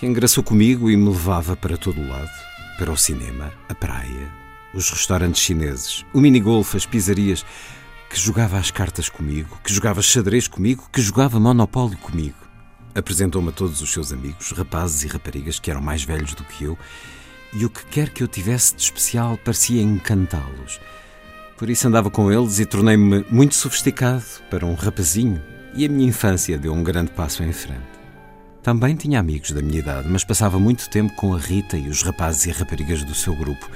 que 0.00 0.06
engraçou 0.06 0.42
comigo 0.42 0.90
e 0.90 0.96
me 0.96 1.10
levava 1.10 1.54
para 1.54 1.76
todo 1.76 2.00
o 2.00 2.08
lado, 2.08 2.30
para 2.78 2.90
o 2.90 2.96
cinema, 2.96 3.52
a 3.68 3.74
praia, 3.74 4.32
os 4.72 4.88
restaurantes 4.88 5.42
chineses, 5.42 6.06
o 6.14 6.20
minigolf, 6.22 6.74
as 6.74 6.86
pizzarias, 6.86 7.44
que 8.08 8.18
jogava 8.18 8.56
às 8.56 8.70
cartas 8.70 9.10
comigo, 9.10 9.58
que 9.62 9.70
jogava 9.70 10.00
xadrez 10.00 10.48
comigo, 10.48 10.88
que 10.90 11.02
jogava 11.02 11.38
monopólio 11.38 11.98
comigo. 11.98 12.38
Apresentou-me 12.94 13.50
a 13.50 13.52
todos 13.52 13.82
os 13.82 13.92
seus 13.92 14.10
amigos, 14.10 14.52
rapazes 14.52 15.04
e 15.04 15.06
raparigas 15.06 15.58
que 15.58 15.70
eram 15.70 15.82
mais 15.82 16.02
velhos 16.02 16.32
do 16.32 16.44
que 16.44 16.64
eu, 16.64 16.78
e 17.52 17.66
o 17.66 17.68
que 17.68 17.84
quer 17.84 18.08
que 18.08 18.22
eu 18.22 18.28
tivesse 18.28 18.74
de 18.74 18.80
especial 18.80 19.36
parecia 19.36 19.82
encantá-los. 19.82 20.80
Por 21.58 21.68
isso 21.68 21.86
andava 21.86 22.10
com 22.10 22.32
eles 22.32 22.58
e 22.58 22.64
tornei-me 22.64 23.26
muito 23.30 23.54
sofisticado 23.54 24.24
para 24.48 24.64
um 24.64 24.72
rapazinho, 24.72 25.42
e 25.74 25.84
a 25.84 25.90
minha 25.90 26.08
infância 26.08 26.56
deu 26.56 26.72
um 26.72 26.82
grande 26.82 27.10
passo 27.10 27.42
em 27.42 27.52
frente. 27.52 27.99
Também 28.62 28.94
tinha 28.94 29.18
amigos 29.18 29.52
da 29.52 29.62
minha 29.62 29.78
idade, 29.78 30.06
mas 30.08 30.22
passava 30.22 30.58
muito 30.58 30.90
tempo 30.90 31.14
com 31.14 31.34
a 31.34 31.38
Rita 31.38 31.78
e 31.78 31.88
os 31.88 32.02
rapazes 32.02 32.44
e 32.44 32.50
raparigas 32.50 33.02
do 33.02 33.14
seu 33.14 33.34
grupo. 33.34 33.66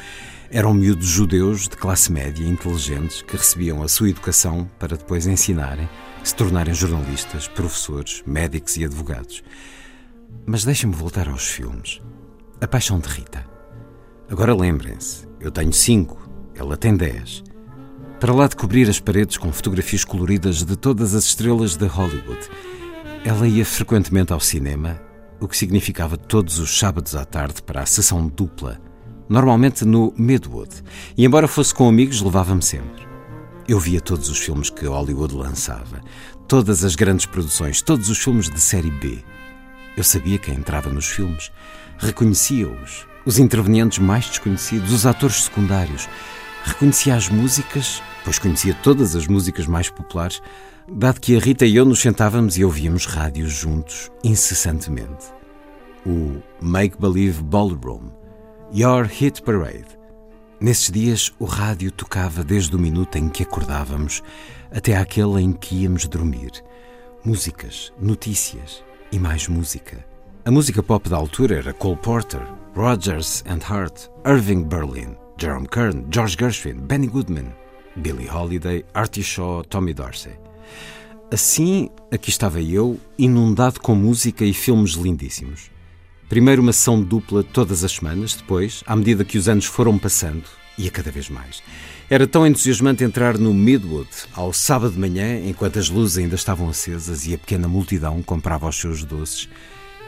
Eram 0.50 0.74
miúdos 0.74 1.06
judeus 1.06 1.62
de 1.62 1.76
classe 1.76 2.12
média 2.12 2.46
inteligentes 2.46 3.22
que 3.22 3.36
recebiam 3.36 3.82
a 3.82 3.88
sua 3.88 4.10
educação 4.10 4.70
para 4.78 4.96
depois 4.96 5.26
ensinarem, 5.26 5.88
se 6.22 6.34
tornarem 6.34 6.74
jornalistas, 6.74 7.48
professores, 7.48 8.22
médicos 8.26 8.76
e 8.76 8.84
advogados. 8.84 9.42
Mas 10.44 10.64
deixem-me 10.64 10.94
voltar 10.94 11.28
aos 11.28 11.48
filmes. 11.48 12.02
A 12.60 12.68
Paixão 12.68 12.98
de 12.98 13.08
Rita. 13.08 13.44
Agora 14.30 14.54
lembrem-se, 14.54 15.26
eu 15.40 15.50
tenho 15.50 15.72
cinco, 15.72 16.28
ela 16.54 16.76
tem 16.76 16.94
dez. 16.94 17.42
Para 18.20 18.34
lá 18.34 18.46
de 18.46 18.54
cobrir 18.54 18.88
as 18.88 19.00
paredes 19.00 19.38
com 19.38 19.50
fotografias 19.50 20.04
coloridas 20.04 20.62
de 20.62 20.76
todas 20.76 21.14
as 21.14 21.24
estrelas 21.24 21.74
de 21.74 21.86
Hollywood 21.86 22.48
ela 23.24 23.48
ia 23.48 23.64
frequentemente 23.64 24.34
ao 24.34 24.38
cinema, 24.38 25.00
o 25.40 25.48
que 25.48 25.56
significava 25.56 26.14
todos 26.14 26.58
os 26.58 26.78
sábados 26.78 27.16
à 27.16 27.24
tarde 27.24 27.62
para 27.62 27.80
a 27.80 27.86
sessão 27.86 28.28
dupla, 28.28 28.78
normalmente 29.26 29.82
no 29.82 30.12
Midwood, 30.18 30.82
e 31.16 31.24
embora 31.24 31.48
fosse 31.48 31.74
com 31.74 31.88
amigos, 31.88 32.20
levava-me 32.20 32.62
sempre. 32.62 33.08
Eu 33.66 33.80
via 33.80 33.98
todos 33.98 34.28
os 34.28 34.38
filmes 34.38 34.68
que 34.68 34.84
Hollywood 34.84 35.34
lançava, 35.34 36.02
todas 36.46 36.84
as 36.84 36.94
grandes 36.94 37.24
produções, 37.24 37.80
todos 37.80 38.10
os 38.10 38.18
filmes 38.18 38.50
de 38.50 38.60
série 38.60 38.90
B. 38.90 39.24
Eu 39.96 40.04
sabia 40.04 40.36
quem 40.36 40.54
entrava 40.54 40.90
nos 40.90 41.06
filmes, 41.06 41.50
reconhecia-os, 41.96 43.06
os 43.24 43.38
intervenientes 43.38 44.00
mais 44.00 44.26
desconhecidos, 44.26 44.92
os 44.92 45.06
atores 45.06 45.44
secundários, 45.44 46.10
reconhecia 46.62 47.14
as 47.14 47.30
músicas, 47.30 48.02
pois 48.22 48.38
conhecia 48.38 48.74
todas 48.82 49.16
as 49.16 49.26
músicas 49.26 49.66
mais 49.66 49.88
populares, 49.88 50.42
dado 50.88 51.20
que 51.20 51.36
a 51.36 51.40
Rita 51.40 51.64
e 51.64 51.76
eu 51.76 51.84
nos 51.84 52.00
sentávamos 52.00 52.58
e 52.58 52.64
ouvíamos 52.64 53.06
rádios 53.06 53.52
juntos 53.52 54.10
incessantemente. 54.22 55.32
O 56.06 56.42
Make 56.60 57.00
Believe 57.00 57.42
Ballroom, 57.42 58.10
Your 58.72 59.06
Hit 59.06 59.42
Parade. 59.42 59.98
Nesses 60.60 60.90
dias, 60.90 61.32
o 61.38 61.44
rádio 61.44 61.90
tocava 61.90 62.44
desde 62.44 62.76
o 62.76 62.78
minuto 62.78 63.16
em 63.16 63.28
que 63.28 63.42
acordávamos 63.42 64.22
até 64.70 64.96
aquele 64.96 65.40
em 65.40 65.52
que 65.52 65.82
íamos 65.82 66.06
dormir. 66.06 66.50
Músicas, 67.24 67.92
notícias 67.98 68.84
e 69.10 69.18
mais 69.18 69.48
música. 69.48 70.04
A 70.44 70.50
música 70.50 70.82
pop 70.82 71.08
da 71.08 71.16
altura 71.16 71.56
era 71.56 71.72
Cole 71.72 71.96
Porter, 71.96 72.42
Rogers 72.74 73.42
and 73.46 73.60
Hart, 73.66 74.08
Irving 74.26 74.64
Berlin, 74.64 75.16
Jerome 75.38 75.66
Kern, 75.66 76.06
George 76.10 76.36
Gershwin, 76.38 76.80
Benny 76.80 77.06
Goodman, 77.06 77.54
Billie 77.96 78.28
Holiday, 78.28 78.84
Artie 78.92 79.22
Shaw, 79.22 79.62
Tommy 79.62 79.94
Dorsey. 79.94 80.43
Assim, 81.32 81.88
aqui 82.12 82.30
estava 82.30 82.60
eu, 82.60 82.98
inundado 83.18 83.80
com 83.80 83.94
música 83.94 84.44
e 84.44 84.52
filmes 84.52 84.92
lindíssimos. 84.92 85.70
Primeiro 86.28 86.62
uma 86.62 86.72
sessão 86.72 87.00
dupla 87.00 87.42
todas 87.42 87.84
as 87.84 87.92
semanas, 87.92 88.34
depois, 88.34 88.82
à 88.86 88.94
medida 88.94 89.24
que 89.24 89.38
os 89.38 89.48
anos 89.48 89.66
foram 89.66 89.98
passando, 89.98 90.44
ia 90.78 90.90
cada 90.90 91.10
vez 91.10 91.28
mais. 91.28 91.62
Era 92.08 92.26
tão 92.26 92.46
entusiasmante 92.46 93.02
entrar 93.02 93.38
no 93.38 93.52
Midwood 93.54 94.08
ao 94.32 94.52
sábado 94.52 94.92
de 94.92 94.98
manhã, 94.98 95.40
enquanto 95.44 95.78
as 95.78 95.88
luzes 95.88 96.18
ainda 96.18 96.34
estavam 96.34 96.68
acesas 96.68 97.26
e 97.26 97.34
a 97.34 97.38
pequena 97.38 97.66
multidão 97.66 98.22
comprava 98.22 98.68
os 98.68 98.76
seus 98.76 99.04
doces 99.04 99.48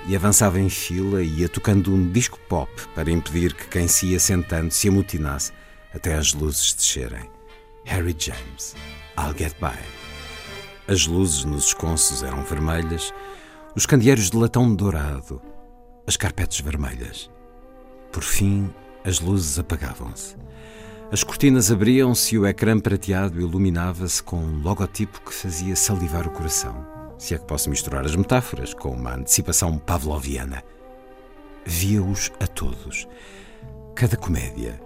e 0.07 0.15
avançava 0.15 0.61
em 0.61 0.69
fila 0.69 1.23
e 1.23 1.41
ia 1.41 1.49
tocando 1.49 1.93
um 1.93 2.11
disco 2.11 2.39
pop 2.49 2.71
para 2.95 3.11
impedir 3.11 3.55
que 3.55 3.67
quem 3.67 3.89
se 3.89 4.07
ia 4.07 4.21
sentando 4.21 4.71
se 4.71 4.89
amotinasse 4.89 5.53
até 5.93 6.15
as 6.15 6.33
luzes 6.33 6.75
descerem. 6.75 7.29
Harry 7.85 8.15
James, 8.19 8.75
I'll 9.19 9.37
Get 9.37 9.55
By. 9.61 9.96
As 10.89 11.05
luzes 11.05 11.45
nos 11.45 11.67
esconsos 11.67 12.23
eram 12.23 12.45
vermelhas, 12.45 13.13
os 13.75 13.87
candeeiros 13.87 14.31
de 14.31 14.37
latão 14.37 14.73
dourado, 14.73 15.43
as 16.07 16.17
carpetes 16.17 16.61
vermelhas. 16.61 17.29
Por 18.13 18.23
fim, 18.23 18.73
as 19.05 19.19
luzes 19.19 19.59
apagavam-se. 19.59 20.37
As 21.11 21.25
cortinas 21.25 21.73
abriam-se 21.73 22.37
e 22.37 22.39
o 22.39 22.47
ecrã 22.47 22.79
prateado 22.79 23.41
iluminava-se 23.41 24.23
com 24.23 24.37
um 24.37 24.63
logotipo 24.63 25.21
que 25.23 25.35
fazia 25.35 25.75
salivar 25.75 26.25
o 26.27 26.31
coração. 26.31 26.87
Se 27.19 27.35
é 27.35 27.39
que 27.39 27.47
posso 27.47 27.69
misturar 27.69 28.05
as 28.05 28.15
metáforas 28.15 28.73
com 28.73 28.91
uma 28.91 29.15
antecipação 29.15 29.79
pavloviana. 29.79 30.63
Via-os 31.65 32.31
a 32.39 32.47
todos. 32.47 33.09
Cada 33.97 34.17
comédia, 34.17 34.81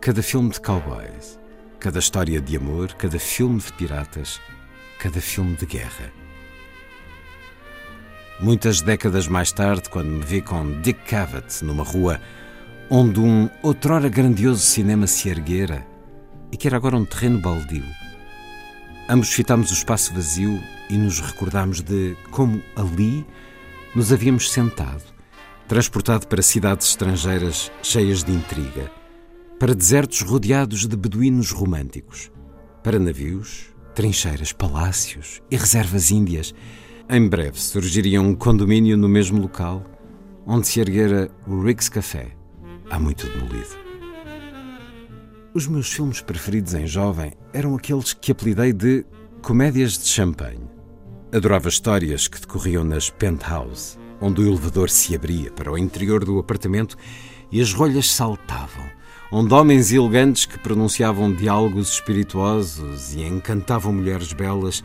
cada 0.00 0.22
filme 0.22 0.50
de 0.50 0.60
cowboys, 0.60 1.40
cada 1.80 1.98
história 1.98 2.40
de 2.40 2.56
amor, 2.56 2.92
cada 2.94 3.18
filme 3.18 3.58
de 3.58 3.72
piratas, 3.72 4.40
cada 5.00 5.20
filme 5.20 5.56
de 5.56 5.64
guerra. 5.64 6.12
Muitas 8.38 8.82
décadas 8.82 9.26
mais 9.26 9.50
tarde, 9.50 9.88
quando 9.88 10.08
me 10.10 10.22
vi 10.22 10.42
com 10.42 10.78
Dick 10.82 11.00
Cavett 11.08 11.64
numa 11.64 11.82
rua 11.82 12.20
onde 12.90 13.18
um 13.18 13.48
outrora 13.62 14.10
grandioso 14.10 14.60
cinema 14.60 15.06
se 15.06 15.30
erguera 15.30 15.86
e 16.52 16.56
que 16.56 16.66
era 16.66 16.76
agora 16.76 16.96
um 16.96 17.04
terreno 17.06 17.40
baldio, 17.40 17.84
ambos 19.08 19.32
fitámos 19.32 19.70
o 19.70 19.74
espaço 19.74 20.12
vazio 20.12 20.62
e 20.90 20.98
nos 20.98 21.18
recordámos 21.18 21.80
de 21.80 22.14
como 22.30 22.62
ali 22.76 23.24
nos 23.94 24.12
havíamos 24.12 24.50
sentado, 24.50 25.04
transportado 25.66 26.26
para 26.26 26.42
cidades 26.42 26.90
estrangeiras 26.90 27.72
cheias 27.82 28.22
de 28.22 28.32
intriga, 28.32 28.92
para 29.58 29.74
desertos 29.74 30.20
rodeados 30.20 30.86
de 30.86 30.96
beduínos 30.96 31.52
românticos, 31.52 32.30
para 32.82 32.98
navios 32.98 33.69
trincheiras, 33.94 34.52
palácios 34.52 35.40
e 35.50 35.56
reservas 35.56 36.10
índias. 36.10 36.54
Em 37.08 37.28
breve 37.28 37.58
surgiria 37.58 38.20
um 38.20 38.34
condomínio 38.34 38.96
no 38.96 39.08
mesmo 39.08 39.40
local, 39.40 39.84
onde 40.46 40.66
se 40.66 40.80
erguera 40.80 41.30
o 41.46 41.60
Rick's 41.62 41.88
Café, 41.88 42.28
há 42.88 42.98
muito 42.98 43.26
demolido. 43.28 43.78
Os 45.52 45.66
meus 45.66 45.92
filmes 45.92 46.20
preferidos 46.20 46.74
em 46.74 46.86
jovem 46.86 47.32
eram 47.52 47.74
aqueles 47.74 48.12
que 48.12 48.30
apelidei 48.30 48.72
de 48.72 49.04
comédias 49.42 49.98
de 49.98 50.06
champanhe. 50.06 50.70
Adorava 51.32 51.68
histórias 51.68 52.28
que 52.28 52.40
decorriam 52.40 52.84
nas 52.84 53.10
penthouse, 53.10 53.98
onde 54.20 54.40
o 54.40 54.46
elevador 54.46 54.88
se 54.90 55.14
abria 55.14 55.50
para 55.50 55.72
o 55.72 55.78
interior 55.78 56.24
do 56.24 56.38
apartamento 56.38 56.96
e 57.50 57.60
as 57.60 57.72
rolhas 57.72 58.10
saltavam 58.10 58.99
onde 59.32 59.54
homens 59.54 59.92
elegantes 59.92 60.44
que 60.44 60.58
pronunciavam 60.58 61.32
diálogos 61.32 61.92
espirituosos 61.92 63.14
e 63.14 63.22
encantavam 63.22 63.92
mulheres 63.92 64.32
belas 64.32 64.82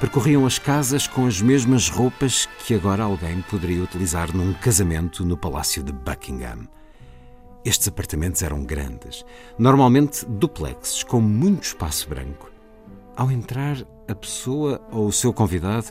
percorriam 0.00 0.44
as 0.44 0.58
casas 0.58 1.06
com 1.06 1.26
as 1.26 1.40
mesmas 1.40 1.88
roupas 1.88 2.48
que 2.66 2.74
agora 2.74 3.04
alguém 3.04 3.40
poderia 3.42 3.82
utilizar 3.82 4.34
num 4.34 4.52
casamento 4.54 5.24
no 5.24 5.36
Palácio 5.36 5.82
de 5.82 5.92
Buckingham. 5.92 6.66
Estes 7.64 7.88
apartamentos 7.88 8.42
eram 8.42 8.64
grandes, 8.64 9.24
normalmente 9.56 10.26
duplexes, 10.26 11.02
com 11.04 11.20
muito 11.20 11.62
espaço 11.62 12.08
branco. 12.08 12.50
Ao 13.16 13.30
entrar, 13.30 13.78
a 14.08 14.14
pessoa 14.14 14.82
ou 14.90 15.06
o 15.06 15.12
seu 15.12 15.32
convidado 15.32 15.86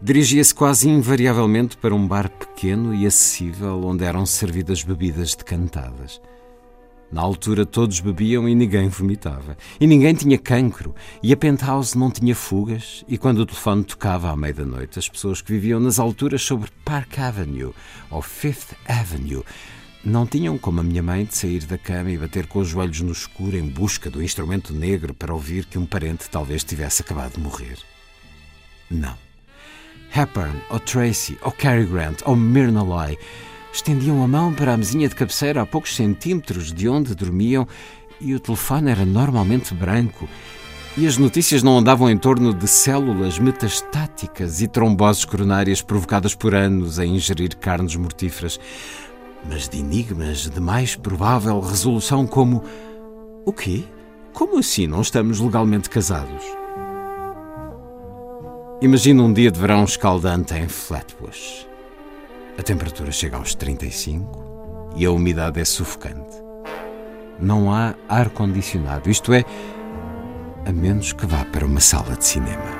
dirigia-se 0.00 0.54
quase 0.54 0.88
invariavelmente 0.88 1.76
para 1.78 1.94
um 1.94 2.06
bar 2.06 2.28
pequeno 2.28 2.94
e 2.94 3.06
acessível 3.06 3.80
onde 3.84 4.04
eram 4.04 4.26
servidas 4.26 4.82
bebidas 4.82 5.34
decantadas. 5.34 6.20
Na 7.10 7.22
altura 7.22 7.64
todos 7.64 8.00
bebiam 8.00 8.46
e 8.48 8.54
ninguém 8.54 8.88
vomitava. 8.88 9.56
E 9.80 9.86
ninguém 9.86 10.14
tinha 10.14 10.36
cancro. 10.36 10.94
E 11.22 11.32
a 11.32 11.36
penthouse 11.36 11.96
não 11.96 12.10
tinha 12.10 12.34
fugas. 12.34 13.04
E 13.08 13.16
quando 13.16 13.38
o 13.38 13.46
telefone 13.46 13.84
tocava 13.84 14.30
à 14.30 14.36
meia 14.36 14.52
da 14.52 14.64
noite, 14.64 14.98
as 14.98 15.08
pessoas 15.08 15.40
que 15.40 15.52
viviam 15.52 15.80
nas 15.80 15.98
alturas 15.98 16.42
sobre 16.42 16.70
Park 16.84 17.18
Avenue 17.18 17.72
ou 18.10 18.20
Fifth 18.20 18.74
Avenue 18.86 19.42
não 20.04 20.26
tinham 20.26 20.56
como 20.58 20.80
a 20.80 20.82
minha 20.82 21.02
mãe 21.02 21.24
de 21.24 21.34
sair 21.34 21.64
da 21.64 21.78
cama 21.78 22.10
e 22.10 22.18
bater 22.18 22.46
com 22.46 22.60
os 22.60 22.68
joelhos 22.68 23.00
no 23.00 23.12
escuro 23.12 23.56
em 23.56 23.66
busca 23.66 24.10
do 24.10 24.22
instrumento 24.22 24.72
negro 24.72 25.14
para 25.14 25.32
ouvir 25.32 25.64
que 25.64 25.78
um 25.78 25.86
parente 25.86 26.28
talvez 26.30 26.62
tivesse 26.62 27.02
acabado 27.02 27.34
de 27.34 27.40
morrer. 27.40 27.78
Não. 28.90 29.16
Hepburn, 30.14 30.60
ou 30.70 30.80
Tracy, 30.80 31.38
ou 31.42 31.52
Cary 31.52 31.84
Grant, 31.84 32.20
ou 32.24 32.36
Myrna 32.36 32.82
Loy 32.82 33.18
estendiam 33.72 34.22
a 34.22 34.28
mão 34.28 34.52
para 34.52 34.74
a 34.74 34.76
mesinha 34.76 35.08
de 35.08 35.14
cabeceira 35.14 35.62
a 35.62 35.66
poucos 35.66 35.94
centímetros 35.94 36.72
de 36.72 36.88
onde 36.88 37.14
dormiam 37.14 37.66
e 38.20 38.34
o 38.34 38.40
telefone 38.40 38.90
era 38.90 39.04
normalmente 39.04 39.74
branco. 39.74 40.28
E 40.96 41.06
as 41.06 41.16
notícias 41.16 41.62
não 41.62 41.78
andavam 41.78 42.10
em 42.10 42.18
torno 42.18 42.52
de 42.52 42.66
células 42.66 43.38
metastáticas 43.38 44.60
e 44.60 44.66
tromboses 44.66 45.24
coronárias 45.24 45.80
provocadas 45.80 46.34
por 46.34 46.54
anos 46.54 46.98
a 46.98 47.06
ingerir 47.06 47.56
carnes 47.56 47.94
mortíferas, 47.94 48.58
mas 49.48 49.68
de 49.68 49.78
enigmas 49.78 50.48
de 50.48 50.60
mais 50.60 50.96
provável 50.96 51.60
resolução, 51.60 52.26
como: 52.26 52.64
O 53.44 53.52
quê? 53.52 53.84
Como 54.32 54.58
assim 54.58 54.88
não 54.88 55.00
estamos 55.00 55.38
legalmente 55.38 55.88
casados? 55.88 56.44
Imagina 58.80 59.22
um 59.22 59.32
dia 59.32 59.50
de 59.50 59.60
verão 59.60 59.84
escaldante 59.84 60.54
em 60.54 60.68
Flatbush. 60.68 61.67
A 62.58 62.62
temperatura 62.62 63.12
chega 63.12 63.36
aos 63.36 63.54
35 63.54 64.92
e 64.96 65.06
a 65.06 65.12
umidade 65.12 65.60
é 65.60 65.64
sufocante. 65.64 66.36
Não 67.38 67.72
há 67.72 67.94
ar-condicionado, 68.08 69.08
isto 69.08 69.32
é, 69.32 69.44
a 70.66 70.72
menos 70.72 71.12
que 71.12 71.24
vá 71.24 71.44
para 71.44 71.64
uma 71.64 71.78
sala 71.78 72.16
de 72.16 72.24
cinema. 72.24 72.77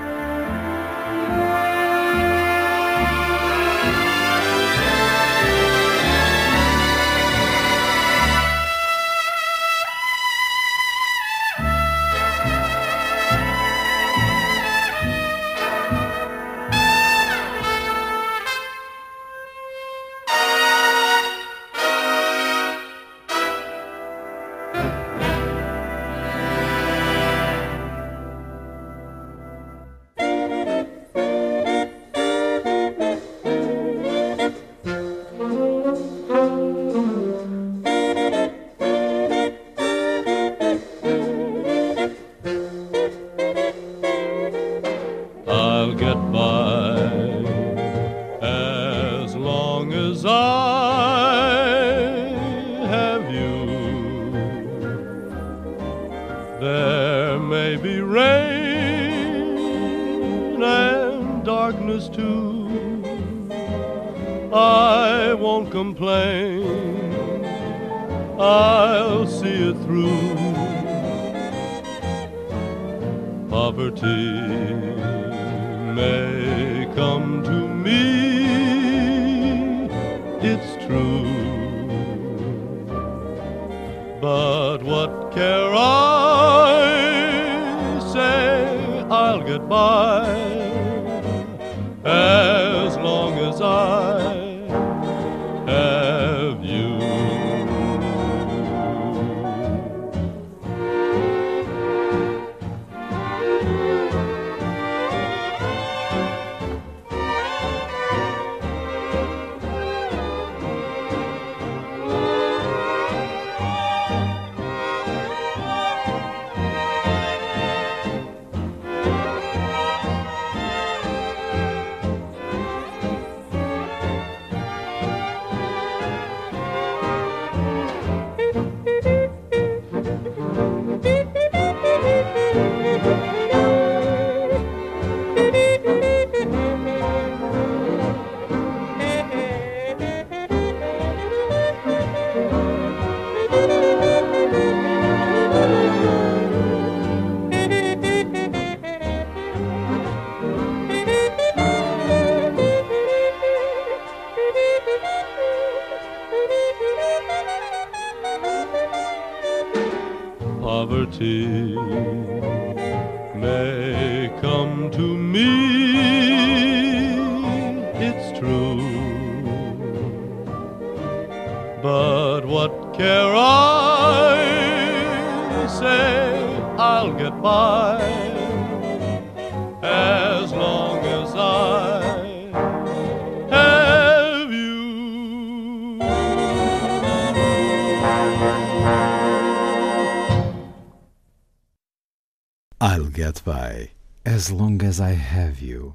Have 195.28 195.60
You. 195.60 195.94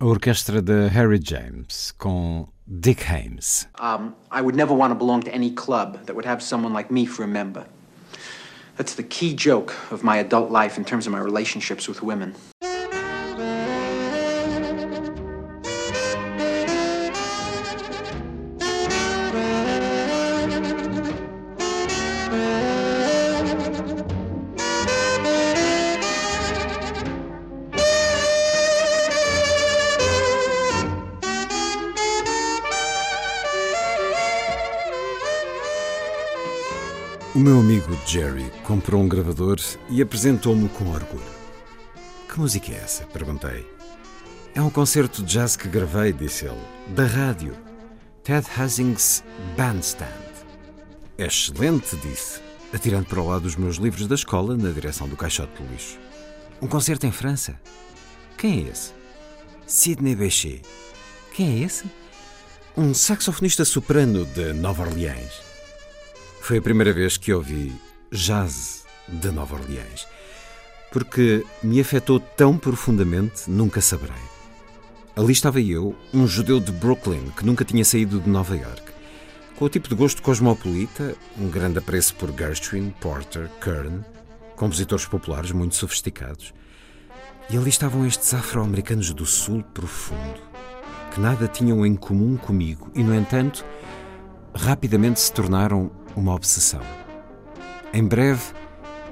A 0.00 0.04
orquestra 0.04 0.62
de 0.62 0.88
Harry 0.88 1.18
James 1.18 1.92
com 1.98 2.48
Dick 2.66 3.02
Haymes. 3.02 3.66
Um, 3.78 4.14
I 4.30 4.40
would 4.40 4.54
never 4.54 4.72
want 4.72 4.90
to 4.92 4.94
belong 4.94 5.22
to 5.22 5.34
any 5.34 5.50
club 5.50 6.06
that 6.06 6.16
would 6.16 6.24
have 6.24 6.42
someone 6.42 6.72
like 6.72 6.90
me 6.90 7.04
for 7.04 7.24
a 7.24 7.26
member. 7.26 7.66
That's 8.76 8.94
the 8.94 9.02
key 9.02 9.34
joke 9.34 9.74
of 9.90 10.02
my 10.02 10.16
adult 10.16 10.50
life 10.50 10.78
in 10.78 10.84
terms 10.84 11.06
of 11.06 11.12
my 11.12 11.18
relationships 11.18 11.88
with 11.88 12.02
women. 12.02 12.34
O 37.38 37.40
meu 37.40 37.60
amigo 37.60 37.96
Jerry 38.04 38.50
comprou 38.64 39.00
um 39.00 39.06
gravador 39.06 39.60
e 39.88 40.02
apresentou-me 40.02 40.68
com 40.70 40.90
orgulho. 40.90 41.22
Que 42.28 42.36
música 42.36 42.72
é 42.72 42.78
essa? 42.78 43.04
perguntei. 43.04 43.64
É 44.56 44.60
um 44.60 44.68
concerto 44.68 45.22
de 45.22 45.34
jazz 45.34 45.54
que 45.54 45.68
gravei, 45.68 46.12
disse 46.12 46.46
ele, 46.46 46.60
da 46.88 47.06
rádio. 47.06 47.56
Ted 48.24 48.44
Hussing's 48.44 49.22
Bandstand. 49.56 50.08
Excelente, 51.16 51.94
disse, 51.98 52.40
atirando 52.72 53.06
para 53.06 53.20
o 53.20 53.28
lado 53.28 53.44
os 53.44 53.54
meus 53.54 53.76
livros 53.76 54.08
da 54.08 54.16
escola 54.16 54.56
na 54.56 54.72
direção 54.72 55.08
do 55.08 55.16
caixote 55.16 55.62
do 55.62 55.70
lixo. 55.70 55.96
Um 56.60 56.66
concerto 56.66 57.06
em 57.06 57.12
França? 57.12 57.54
Quem 58.36 58.64
é 58.64 58.70
esse? 58.70 58.92
Sidney 59.64 60.16
Bechet. 60.16 60.62
Quem 61.32 61.62
é 61.62 61.66
esse? 61.66 61.84
Um 62.76 62.92
saxofonista 62.92 63.64
soprano 63.64 64.24
de 64.26 64.52
Nova 64.54 64.82
Orleans. 64.82 65.47
Foi 66.48 66.56
a 66.56 66.62
primeira 66.62 66.94
vez 66.94 67.18
que 67.18 67.30
ouvi 67.30 67.78
jazz 68.10 68.86
de 69.06 69.30
Nova 69.30 69.56
Orleans. 69.56 70.08
Porque 70.90 71.44
me 71.62 71.78
afetou 71.78 72.18
tão 72.18 72.56
profundamente, 72.56 73.50
nunca 73.50 73.82
saberei. 73.82 74.16
Ali 75.14 75.34
estava 75.34 75.60
eu, 75.60 75.94
um 76.14 76.26
judeu 76.26 76.58
de 76.58 76.72
Brooklyn 76.72 77.30
que 77.36 77.44
nunca 77.44 77.66
tinha 77.66 77.84
saído 77.84 78.18
de 78.18 78.30
Nova 78.30 78.56
York. 78.56 78.80
Com 79.56 79.66
o 79.66 79.68
tipo 79.68 79.90
de 79.90 79.94
gosto 79.94 80.22
cosmopolita, 80.22 81.14
um 81.36 81.50
grande 81.50 81.80
apreço 81.80 82.14
por 82.14 82.32
Gershwin, 82.32 82.94
Porter, 82.98 83.50
Kern, 83.60 84.02
compositores 84.56 85.04
populares 85.04 85.52
muito 85.52 85.74
sofisticados. 85.74 86.54
E 87.50 87.58
ali 87.58 87.68
estavam 87.68 88.06
estes 88.06 88.32
afro-americanos 88.32 89.12
do 89.12 89.26
sul 89.26 89.62
profundo, 89.74 90.40
que 91.12 91.20
nada 91.20 91.46
tinham 91.46 91.84
em 91.84 91.94
comum 91.94 92.38
comigo 92.38 92.90
e, 92.94 93.02
no 93.02 93.14
entanto, 93.14 93.66
rapidamente 94.58 95.20
se 95.20 95.32
tornaram 95.32 95.90
uma 96.16 96.34
obsessão. 96.34 96.80
Em 97.92 98.04
breve, 98.04 98.42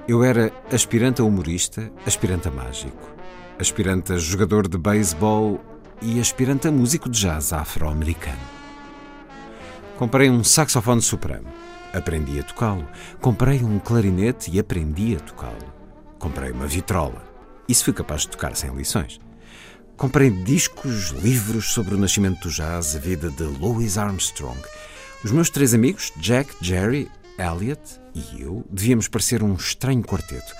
eu 0.09 0.23
era 0.23 0.53
aspirante 0.73 1.21
a 1.21 1.25
humorista, 1.25 1.91
aspirante 2.05 2.49
a 2.49 2.51
mágico, 2.51 3.15
aspirante 3.59 4.13
a 4.13 4.19
jogador 4.19 4.69
de 4.69 4.77
beisebol 4.77 5.65
e 6.03 6.21
aspirante 6.21 6.69
a 6.69 6.73
músico 6.73 7.09
de 7.09 7.21
jazz 7.21 7.53
afro-americano. 7.53 8.57
Comprei 9.97 10.29
um 10.29 10.45
saxofone 10.45 11.01
soprano, 11.01 11.47
aprendi 11.95 12.39
a 12.39 12.43
tocá-lo. 12.43 12.87
Comprei 13.21 13.63
um 13.63 13.79
clarinete 13.79 14.51
e 14.51 14.59
aprendi 14.59 15.17
a 15.17 15.21
tocá-lo. 15.21 15.75
Comprei 16.19 16.51
uma 16.51 16.67
vitrola, 16.67 17.23
isso 17.69 17.85
fui 17.85 17.93
capaz 17.93 18.23
de 18.23 18.29
tocar 18.29 18.55
sem 18.57 18.75
lições. 18.75 19.21
Comprei 19.97 20.29
discos, 20.31 21.11
livros 21.11 21.73
sobre 21.73 21.95
o 21.95 21.99
nascimento 21.99 22.43
do 22.43 22.51
jazz, 22.51 22.95
a 22.95 22.99
vida 22.99 23.31
de 23.31 23.45
Louis 23.45 23.97
Armstrong. 23.97 24.61
Os 25.27 25.33
meus 25.33 25.51
três 25.51 25.75
amigos, 25.75 26.13
Jack, 26.19 26.55
Jerry, 26.61 27.11
Elliot 27.37 27.81
e 28.15 28.43
eu, 28.43 28.65
devíamos 28.71 29.09
parecer 29.09 29.43
um 29.43 29.55
estranho 29.55 30.01
quarteto. 30.01 30.55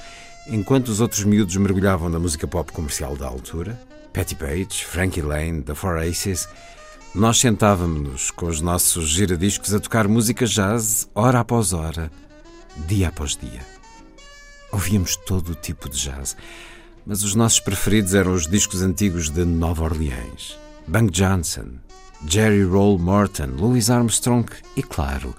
Enquanto 0.49 0.89
os 0.89 1.01
outros 1.01 1.23
miúdos 1.23 1.55
mergulhavam 1.55 2.09
na 2.09 2.19
música 2.19 2.49
pop 2.49 2.73
comercial 2.73 3.17
da 3.17 3.29
altura, 3.29 3.81
Patty 4.13 4.35
Page, 4.35 4.85
Frankie 4.85 5.23
Lane, 5.23 5.63
The 5.63 5.73
Four 5.73 5.99
Aces, 5.99 6.49
nós 7.15 7.39
sentávamos-nos 7.39 8.33
com 8.33 8.47
os 8.47 8.61
nossos 8.61 9.09
giradiscos 9.09 9.73
a 9.73 9.79
tocar 9.79 10.09
música 10.09 10.45
jazz, 10.45 11.09
hora 11.15 11.39
após 11.39 11.73
hora, 11.73 12.11
dia 12.89 13.07
após 13.07 13.37
dia. 13.37 13.61
Ouvíamos 14.73 15.15
todo 15.15 15.51
o 15.53 15.55
tipo 15.55 15.89
de 15.89 15.97
jazz 15.97 16.37
mas 17.07 17.23
os 17.23 17.37
nossos 17.37 17.61
preferidos 17.61 18.15
eram 18.15 18.35
os 18.35 18.49
discos 18.49 18.83
antigos 18.83 19.31
de 19.31 19.45
Nova 19.45 19.85
Orleans. 19.85 20.59
Bunk 20.89 21.13
Johnson, 21.13 21.75
Jerry 22.27 22.63
Roll 22.63 22.99
Morton, 22.99 23.51
Louis 23.59 23.91
Armstrong 23.91 24.47
e, 24.77 24.83
claro, 24.83 25.35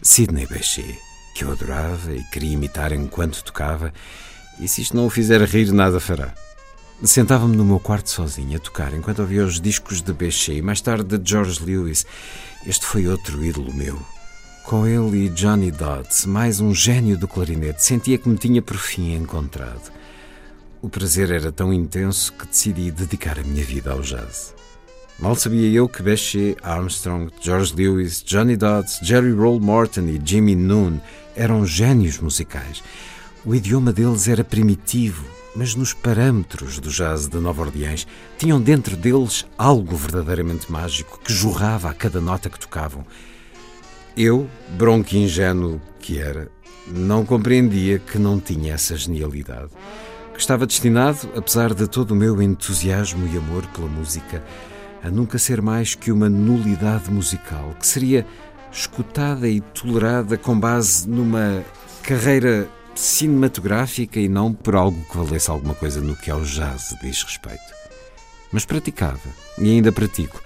Sidney 0.00 0.46
Bechet, 0.46 0.98
que 1.34 1.44
eu 1.44 1.52
adorava 1.52 2.12
e 2.12 2.24
queria 2.24 2.52
imitar 2.52 2.92
enquanto 2.92 3.44
tocava, 3.44 3.92
e 4.58 4.68
se 4.68 4.82
isto 4.82 4.96
não 4.96 5.06
o 5.06 5.10
fizer 5.10 5.42
rir, 5.42 5.72
nada 5.72 6.00
fará. 6.00 6.34
Sentava-me 7.02 7.56
no 7.56 7.64
meu 7.64 7.80
quarto 7.80 8.10
sozinho 8.10 8.56
a 8.56 8.60
tocar 8.60 8.92
enquanto 8.92 9.20
ouvia 9.20 9.44
os 9.44 9.60
discos 9.60 10.02
de 10.02 10.12
Bechet 10.12 10.58
e 10.58 10.62
mais 10.62 10.80
tarde 10.80 11.16
de 11.16 11.30
George 11.30 11.62
Lewis. 11.64 12.04
Este 12.66 12.84
foi 12.84 13.08
outro 13.08 13.42
ídolo 13.42 13.72
meu. 13.72 13.98
Com 14.64 14.86
ele 14.86 15.26
e 15.26 15.28
Johnny 15.30 15.70
Dodds, 15.70 16.26
mais 16.26 16.60
um 16.60 16.74
gênio 16.74 17.16
do 17.16 17.26
clarinete, 17.26 17.82
sentia 17.82 18.18
que 18.18 18.28
me 18.28 18.36
tinha 18.36 18.60
por 18.60 18.76
fim 18.76 19.14
encontrado. 19.14 19.90
O 20.82 20.88
prazer 20.88 21.30
era 21.30 21.50
tão 21.50 21.72
intenso 21.72 22.32
que 22.34 22.46
decidi 22.46 22.90
dedicar 22.90 23.38
a 23.38 23.42
minha 23.42 23.64
vida 23.64 23.92
ao 23.92 24.00
jazz. 24.00 24.54
Mal 25.20 25.36
sabia 25.36 25.68
eu 25.68 25.86
que 25.86 26.02
Bechet, 26.02 26.56
Armstrong, 26.62 27.30
George 27.42 27.74
Lewis, 27.76 28.22
Johnny 28.24 28.56
Dodds, 28.56 29.00
Jerry 29.02 29.32
Roll 29.32 29.60
Morton 29.60 30.06
e 30.06 30.18
Jimmy 30.24 30.54
Noon 30.54 30.98
eram 31.36 31.66
gênios 31.66 32.18
musicais. 32.18 32.82
O 33.44 33.54
idioma 33.54 33.92
deles 33.92 34.28
era 34.28 34.42
primitivo, 34.42 35.26
mas 35.54 35.74
nos 35.74 35.92
parâmetros 35.92 36.78
do 36.78 36.88
jazz 36.88 37.28
de 37.28 37.36
Nova 37.36 37.60
Orleans 37.60 38.06
tinham 38.38 38.58
dentro 38.58 38.96
deles 38.96 39.44
algo 39.58 39.94
verdadeiramente 39.94 40.72
mágico 40.72 41.20
que 41.22 41.34
jorrava 41.34 41.90
a 41.90 41.94
cada 41.94 42.18
nota 42.18 42.48
que 42.48 42.58
tocavam. 42.58 43.04
Eu, 44.16 44.48
bronco 44.70 45.14
ingênuo 45.14 45.82
que 45.98 46.18
era, 46.18 46.50
não 46.86 47.26
compreendia 47.26 47.98
que 47.98 48.18
não 48.18 48.40
tinha 48.40 48.72
essa 48.72 48.96
genialidade 48.96 49.70
que 50.32 50.40
estava 50.40 50.66
destinado, 50.66 51.28
apesar 51.36 51.74
de 51.74 51.86
todo 51.86 52.12
o 52.12 52.16
meu 52.16 52.40
entusiasmo 52.40 53.28
e 53.30 53.36
amor 53.36 53.66
pela 53.66 53.86
música, 53.86 54.42
a 55.02 55.10
nunca 55.10 55.38
ser 55.38 55.62
mais 55.62 55.94
que 55.94 56.12
uma 56.12 56.28
nulidade 56.28 57.10
musical, 57.10 57.74
que 57.78 57.86
seria 57.86 58.26
escutada 58.72 59.48
e 59.48 59.60
tolerada 59.60 60.36
com 60.36 60.58
base 60.58 61.08
numa 61.08 61.64
carreira 62.02 62.68
cinematográfica 62.94 64.20
e 64.20 64.28
não 64.28 64.52
por 64.52 64.74
algo 64.76 65.02
que 65.10 65.16
valesse 65.16 65.50
alguma 65.50 65.74
coisa 65.74 66.00
no 66.00 66.16
que 66.16 66.30
ao 66.30 66.42
jazz 66.42 66.94
diz 67.02 67.22
respeito. 67.22 67.80
Mas 68.52 68.64
praticava, 68.64 69.20
e 69.58 69.70
ainda 69.70 69.92
pratico. 69.92 70.42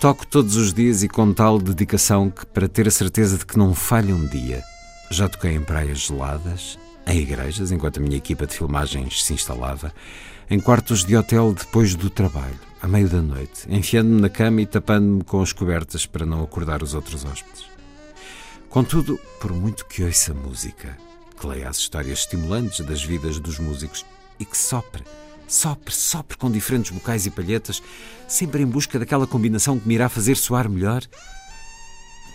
Toco 0.00 0.26
todos 0.26 0.56
os 0.56 0.72
dias 0.72 1.02
e 1.02 1.08
com 1.08 1.32
tal 1.32 1.58
dedicação 1.58 2.30
que, 2.30 2.46
para 2.46 2.68
ter 2.68 2.86
a 2.86 2.90
certeza 2.90 3.36
de 3.36 3.44
que 3.44 3.58
não 3.58 3.74
falha 3.74 4.14
um 4.14 4.26
dia, 4.26 4.62
já 5.10 5.28
toquei 5.28 5.54
em 5.54 5.60
praias 5.60 5.98
geladas, 5.98 6.78
em 7.06 7.18
igrejas, 7.18 7.72
enquanto 7.72 7.98
a 7.98 8.02
minha 8.02 8.16
equipa 8.16 8.46
de 8.46 8.54
filmagens 8.54 9.24
se 9.24 9.32
instalava, 9.32 9.92
em 10.48 10.60
quartos 10.60 11.04
de 11.04 11.16
hotel 11.16 11.52
depois 11.52 11.94
do 11.94 12.08
trabalho, 12.08 12.67
à 12.80 12.86
meio 12.86 13.08
da 13.08 13.20
noite, 13.20 13.66
enfiando-me 13.68 14.20
na 14.20 14.28
cama 14.28 14.60
e 14.60 14.66
tapando-me 14.66 15.24
com 15.24 15.40
as 15.42 15.52
cobertas 15.52 16.06
para 16.06 16.24
não 16.24 16.42
acordar 16.42 16.82
os 16.82 16.94
outros 16.94 17.24
hóspedes. 17.24 17.66
Contudo, 18.68 19.18
por 19.40 19.52
muito 19.52 19.86
que 19.86 20.04
ouça 20.04 20.34
música, 20.34 20.96
que 21.38 21.46
leia 21.46 21.68
as 21.68 21.78
histórias 21.78 22.20
estimulantes 22.20 22.80
das 22.80 23.02
vidas 23.02 23.40
dos 23.40 23.58
músicos 23.58 24.04
e 24.38 24.44
que 24.44 24.56
sopre, 24.56 25.02
sopre, 25.46 25.94
sopre 25.94 26.36
com 26.36 26.50
diferentes 26.50 26.90
bocais 26.90 27.26
e 27.26 27.30
palhetas, 27.30 27.82
sempre 28.26 28.62
em 28.62 28.66
busca 28.66 28.98
daquela 28.98 29.26
combinação 29.26 29.78
que 29.78 29.88
me 29.88 29.94
irá 29.94 30.08
fazer 30.08 30.36
soar 30.36 30.68
melhor, 30.68 31.02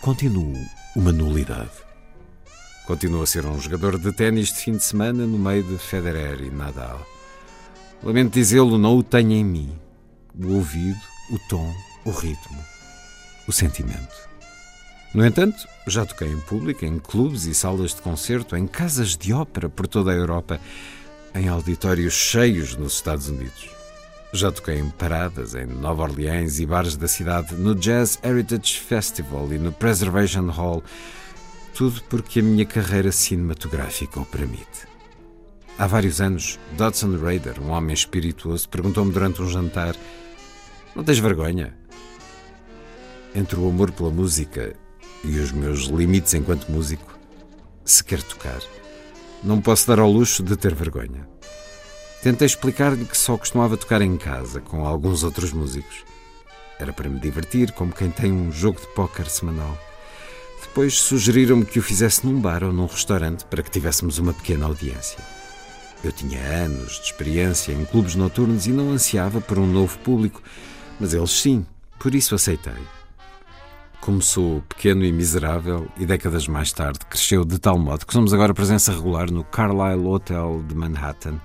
continuo 0.02 0.58
uma 0.96 1.12
nulidade. 1.12 1.72
Continua 2.86 3.24
a 3.24 3.28
ser 3.28 3.46
um 3.46 3.60
jogador 3.60 3.98
de 3.98 4.12
ténis 4.12 4.50
de 4.50 4.56
fim 4.56 4.74
de 4.74 4.84
semana 4.84 5.26
no 5.26 5.40
meio 5.40 5.64
de 5.64 5.78
Federer 5.78 6.42
e 6.42 6.50
Nadal. 6.50 7.08
Lamento 8.04 8.34
dizê-lo, 8.34 8.78
não 8.78 8.98
o 8.98 9.04
tenho 9.04 9.32
em 9.32 9.46
mim. 9.46 9.83
O 10.40 10.54
ouvido, 10.56 11.00
o 11.30 11.40
tom, 11.48 11.74
o 12.06 12.12
ritmo, 12.12 12.60
o 13.48 13.52
sentimento. 13.52 14.30
No 15.14 15.26
entanto, 15.26 15.68
já 15.88 16.06
toquei 16.06 16.28
em 16.28 16.40
público, 16.40 16.84
em 16.86 16.98
clubes 16.98 17.46
e 17.46 17.54
salas 17.54 17.94
de 17.94 18.02
concerto, 18.02 18.56
em 18.56 18.66
casas 18.66 19.16
de 19.16 19.32
ópera 19.32 19.70
por 19.70 19.88
toda 19.88 20.12
a 20.12 20.16
Europa, 20.16 20.60
em 21.36 21.48
auditórios 21.48 22.14
cheios 22.14 22.76
nos 22.76 22.96
Estados 22.96 23.30
Unidos. 23.30 23.70
Já 24.34 24.52
toquei 24.52 24.80
em 24.80 24.90
paradas 24.90 25.54
em 25.54 25.66
Nova 25.68 26.04
Orleans 26.04 26.60
e 26.60 26.66
bares 26.66 26.96
da 26.96 27.08
cidade, 27.08 27.54
no 27.56 27.76
Jazz 27.76 28.18
Heritage 28.24 28.80
Festival 28.80 29.54
e 29.54 29.60
no 29.60 29.72
Preservation 29.72 30.50
Hall 30.50 30.84
tudo 31.74 32.02
porque 32.04 32.40
a 32.40 32.44
minha 32.44 32.66
carreira 32.66 33.12
cinematográfica 33.12 34.20
o 34.20 34.26
permite. 34.26 34.93
Há 35.76 35.88
vários 35.88 36.22
anos, 36.22 36.60
Dodson 36.78 37.18
Raider, 37.18 37.60
um 37.60 37.72
homem 37.72 37.96
espirituoso, 37.96 38.70
perguntou-me 38.70 39.12
durante 39.12 39.42
um 39.42 39.50
jantar: 39.50 39.96
Não 40.96 41.04
tens 41.04 41.18
vergonha? 41.18 41.74
Entre 43.34 43.60
o 43.60 43.68
amor 43.68 43.92
pela 43.92 44.12
música 44.12 44.76
e 45.24 45.40
os 45.40 45.52
meus 45.52 45.86
limites 45.86 46.36
enquanto 46.36 46.72
músico, 46.72 47.18
se 47.84 48.04
quer 48.04 48.22
tocar, 48.22 48.62
não 49.44 49.60
posso 49.60 49.88
dar 49.88 49.98
ao 49.98 50.12
luxo 50.12 50.44
de 50.44 50.56
ter 50.56 50.76
vergonha. 50.76 51.28
Tentei 52.22 52.46
explicar-lhe 52.46 53.06
que 53.06 53.18
só 53.18 53.36
costumava 53.36 53.76
tocar 53.76 54.02
em 54.02 54.16
casa, 54.16 54.62
com 54.62 54.86
alguns 54.86 55.24
outros 55.24 55.52
músicos. 55.52 56.06
Era 56.80 56.94
para 56.94 57.10
me 57.10 57.20
divertir, 57.20 57.72
como 57.72 57.92
quem 57.92 58.12
tem 58.12 58.32
um 58.32 58.52
jogo 58.52 58.80
de 58.80 58.88
póquer 58.94 59.26
semanal. 59.26 59.76
Depois 60.62 60.94
sugeriram-me 61.02 61.66
que 61.66 61.80
o 61.80 61.84
fizesse 61.84 62.26
num 62.26 62.40
bar 62.40 62.64
ou 62.64 62.72
num 62.72 62.86
restaurante 62.86 63.44
para 63.46 63.64
que 63.64 63.72
tivéssemos 63.72 64.20
uma 64.20 64.34
pequena 64.34 64.66
audiência. 64.66 65.18
Eu 66.04 66.12
tinha 66.12 66.42
anos 66.42 67.00
de 67.00 67.06
experiência 67.06 67.72
em 67.72 67.86
clubes 67.86 68.16
noturnos 68.16 68.68
e 68.68 68.72
não 68.72 68.92
ansiava 68.92 69.40
por 69.40 69.58
um 69.58 69.66
novo 69.66 69.98
público, 70.00 70.44
mas 71.00 71.14
eles 71.14 71.32
sim, 71.32 71.66
por 71.98 72.14
isso 72.14 72.36
aceitei. 72.36 72.74
Começou 74.02 74.62
pequeno 74.68 75.06
e 75.06 75.14
miserável 75.14 75.88
e 75.98 76.06
décadas 76.06 76.46
mais 76.46 76.74
tarde 76.74 77.00
cresceu 77.10 77.46
de 77.46 77.58
tal 77.58 77.80
modo 77.80 78.06
que 78.06 78.12
somos 78.12 78.34
agora 78.34 78.54
presença 78.54 78.92
regular 78.92 79.32
no 79.32 79.46
Carlyle 79.46 80.06
Hotel 80.06 80.62
de 80.68 80.76
Manhattan 80.76 81.40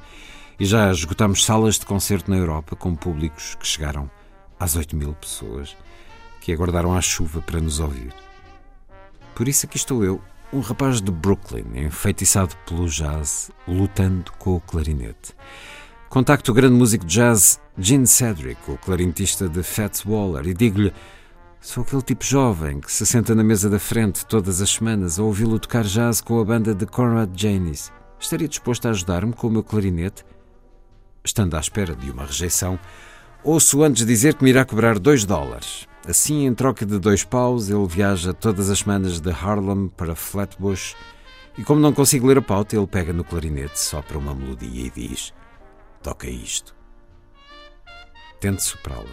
e 0.58 0.64
já 0.64 0.90
esgotámos 0.90 1.44
salas 1.44 1.78
de 1.78 1.86
concerto 1.86 2.28
na 2.28 2.36
Europa 2.36 2.74
com 2.74 2.96
públicos 2.96 3.54
que 3.54 3.66
chegaram 3.66 4.10
às 4.58 4.74
8 4.74 4.96
mil 4.96 5.14
pessoas 5.14 5.76
que 6.40 6.52
aguardaram 6.52 6.96
a 6.96 7.00
chuva 7.00 7.40
para 7.40 7.60
nos 7.60 7.78
ouvir. 7.78 8.12
Por 9.36 9.46
isso 9.46 9.66
aqui 9.66 9.76
estou 9.76 10.04
eu, 10.04 10.20
um 10.52 10.60
rapaz 10.60 11.00
de 11.00 11.10
Brooklyn, 11.10 11.64
enfeitiçado 11.74 12.56
pelo 12.66 12.86
jazz, 12.86 13.50
lutando 13.66 14.32
com 14.38 14.56
o 14.56 14.60
clarinete. 14.60 15.34
Contacto 16.08 16.50
o 16.50 16.54
grande 16.54 16.74
músico 16.74 17.04
de 17.04 17.14
jazz 17.14 17.60
Gene 17.76 18.06
Cedric, 18.06 18.58
o 18.70 18.78
clarinetista 18.78 19.46
de 19.48 19.62
Fats 19.62 20.04
Waller, 20.06 20.46
e 20.46 20.54
digo-lhe: 20.54 20.92
sou 21.60 21.82
aquele 21.82 22.00
tipo 22.00 22.24
jovem 22.24 22.80
que 22.80 22.90
se 22.90 23.04
senta 23.04 23.34
na 23.34 23.44
mesa 23.44 23.68
da 23.68 23.78
frente 23.78 24.24
todas 24.24 24.62
as 24.62 24.70
semanas 24.70 25.18
a 25.18 25.22
ouvi-lo 25.22 25.58
tocar 25.58 25.84
jazz 25.84 26.22
com 26.22 26.40
a 26.40 26.44
banda 26.44 26.74
de 26.74 26.86
Conrad 26.86 27.30
Janis. 27.38 27.92
Estaria 28.18 28.48
disposto 28.48 28.86
a 28.86 28.90
ajudar-me 28.90 29.34
com 29.34 29.48
o 29.48 29.50
meu 29.50 29.62
clarinete? 29.62 30.24
Estando 31.22 31.56
à 31.56 31.60
espera 31.60 31.94
de 31.94 32.10
uma 32.10 32.24
rejeição, 32.24 32.78
ouço 33.44 33.82
antes 33.82 34.06
dizer 34.06 34.34
que 34.34 34.42
me 34.42 34.50
irá 34.50 34.64
cobrar 34.64 34.98
dois 34.98 35.26
dólares. 35.26 35.86
Assim, 36.06 36.46
em 36.46 36.54
troca 36.54 36.86
de 36.86 36.98
dois 36.98 37.24
paus, 37.24 37.68
ele 37.68 37.86
viaja 37.86 38.32
todas 38.32 38.70
as 38.70 38.78
semanas 38.78 39.20
de 39.20 39.30
Harlem 39.30 39.88
para 39.88 40.14
Flatbush 40.14 40.96
e, 41.58 41.64
como 41.64 41.80
não 41.80 41.92
consigo 41.92 42.26
ler 42.26 42.38
a 42.38 42.42
pauta, 42.42 42.76
ele 42.76 42.86
pega 42.86 43.12
no 43.12 43.24
clarinete, 43.24 43.78
sopra 43.78 44.16
uma 44.16 44.34
melodia 44.34 44.86
e 44.86 44.90
diz: 44.90 45.34
Toca 46.02 46.28
isto. 46.28 46.74
Tento 48.40 48.62
soprá-la, 48.62 49.04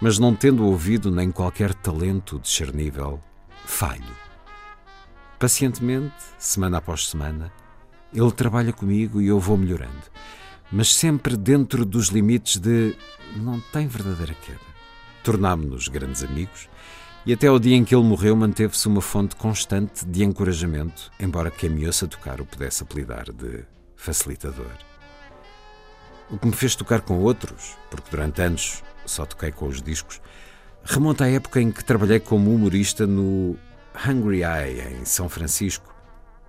mas 0.00 0.18
não 0.18 0.34
tendo 0.34 0.66
ouvido 0.66 1.10
nem 1.10 1.30
qualquer 1.30 1.72
talento 1.74 2.38
discernível, 2.38 3.20
falho. 3.64 4.14
Pacientemente, 5.38 6.14
semana 6.38 6.78
após 6.78 7.08
semana, 7.08 7.50
ele 8.12 8.30
trabalha 8.30 8.74
comigo 8.74 9.22
e 9.22 9.28
eu 9.28 9.40
vou 9.40 9.56
melhorando, 9.56 10.02
mas 10.70 10.94
sempre 10.94 11.34
dentro 11.34 11.86
dos 11.86 12.08
limites 12.08 12.58
de 12.58 12.94
não 13.36 13.58
tem 13.72 13.88
verdadeira 13.88 14.34
queda. 14.34 14.69
Tornámo-nos 15.22 15.88
grandes 15.88 16.22
amigos 16.22 16.68
e 17.26 17.32
até 17.32 17.48
ao 17.48 17.58
dia 17.58 17.76
em 17.76 17.84
que 17.84 17.94
ele 17.94 18.04
morreu 18.04 18.34
manteve-se 18.34 18.88
uma 18.88 19.02
fonte 19.02 19.36
constante 19.36 20.06
de 20.06 20.24
encorajamento, 20.24 21.10
embora 21.20 21.50
quem 21.50 21.68
me 21.68 21.86
ouça 21.86 22.08
tocar 22.08 22.40
o 22.40 22.46
pudesse 22.46 22.82
apelidar 22.82 23.30
de 23.30 23.64
facilitador. 23.94 24.72
O 26.30 26.38
que 26.38 26.46
me 26.46 26.54
fez 26.54 26.74
tocar 26.74 27.02
com 27.02 27.18
outros, 27.18 27.76
porque 27.90 28.10
durante 28.10 28.40
anos 28.40 28.82
só 29.04 29.26
toquei 29.26 29.52
com 29.52 29.66
os 29.66 29.82
discos, 29.82 30.20
remonta 30.82 31.24
à 31.24 31.30
época 31.30 31.60
em 31.60 31.70
que 31.70 31.84
trabalhei 31.84 32.20
como 32.20 32.54
humorista 32.54 33.06
no 33.06 33.56
Hungry 34.06 34.42
Eye, 34.42 34.98
em 35.00 35.04
São 35.04 35.28
Francisco. 35.28 35.94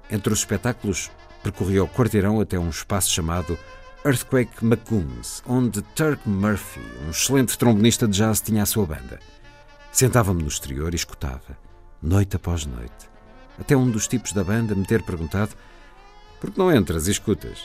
Entre 0.10 0.32
os 0.32 0.40
espetáculos, 0.40 1.12
percorri 1.44 1.80
o 1.80 1.88
quarteirão 1.88 2.40
até 2.40 2.58
um 2.58 2.70
espaço 2.70 3.10
chamado 3.10 3.58
Earthquake 4.04 4.66
McCombs, 4.66 5.44
onde 5.46 5.84
Turk 5.94 6.28
Murphy, 6.28 6.82
um 7.06 7.12
excelente 7.12 7.56
trombonista 7.56 8.08
de 8.08 8.18
jazz, 8.18 8.42
tinha 8.42 8.64
a 8.64 8.66
sua 8.66 8.84
banda. 8.84 9.20
Sentava-me 9.92 10.42
no 10.42 10.48
exterior 10.48 10.92
e 10.92 10.96
escutava, 10.96 11.56
noite 12.02 12.36
após 12.36 12.66
noite, 12.66 13.10
até 13.60 13.78
um 13.78 13.92
dos 13.92 14.08
tipos 14.08 14.34
da 14.34 14.44
banda 14.44 14.74
me 14.74 14.86
ter 14.86 15.04
perguntado: 15.04 15.52
por 16.40 16.50
que 16.50 16.58
não 16.58 16.72
entras 16.72 17.08
e 17.08 17.12
escutas? 17.12 17.60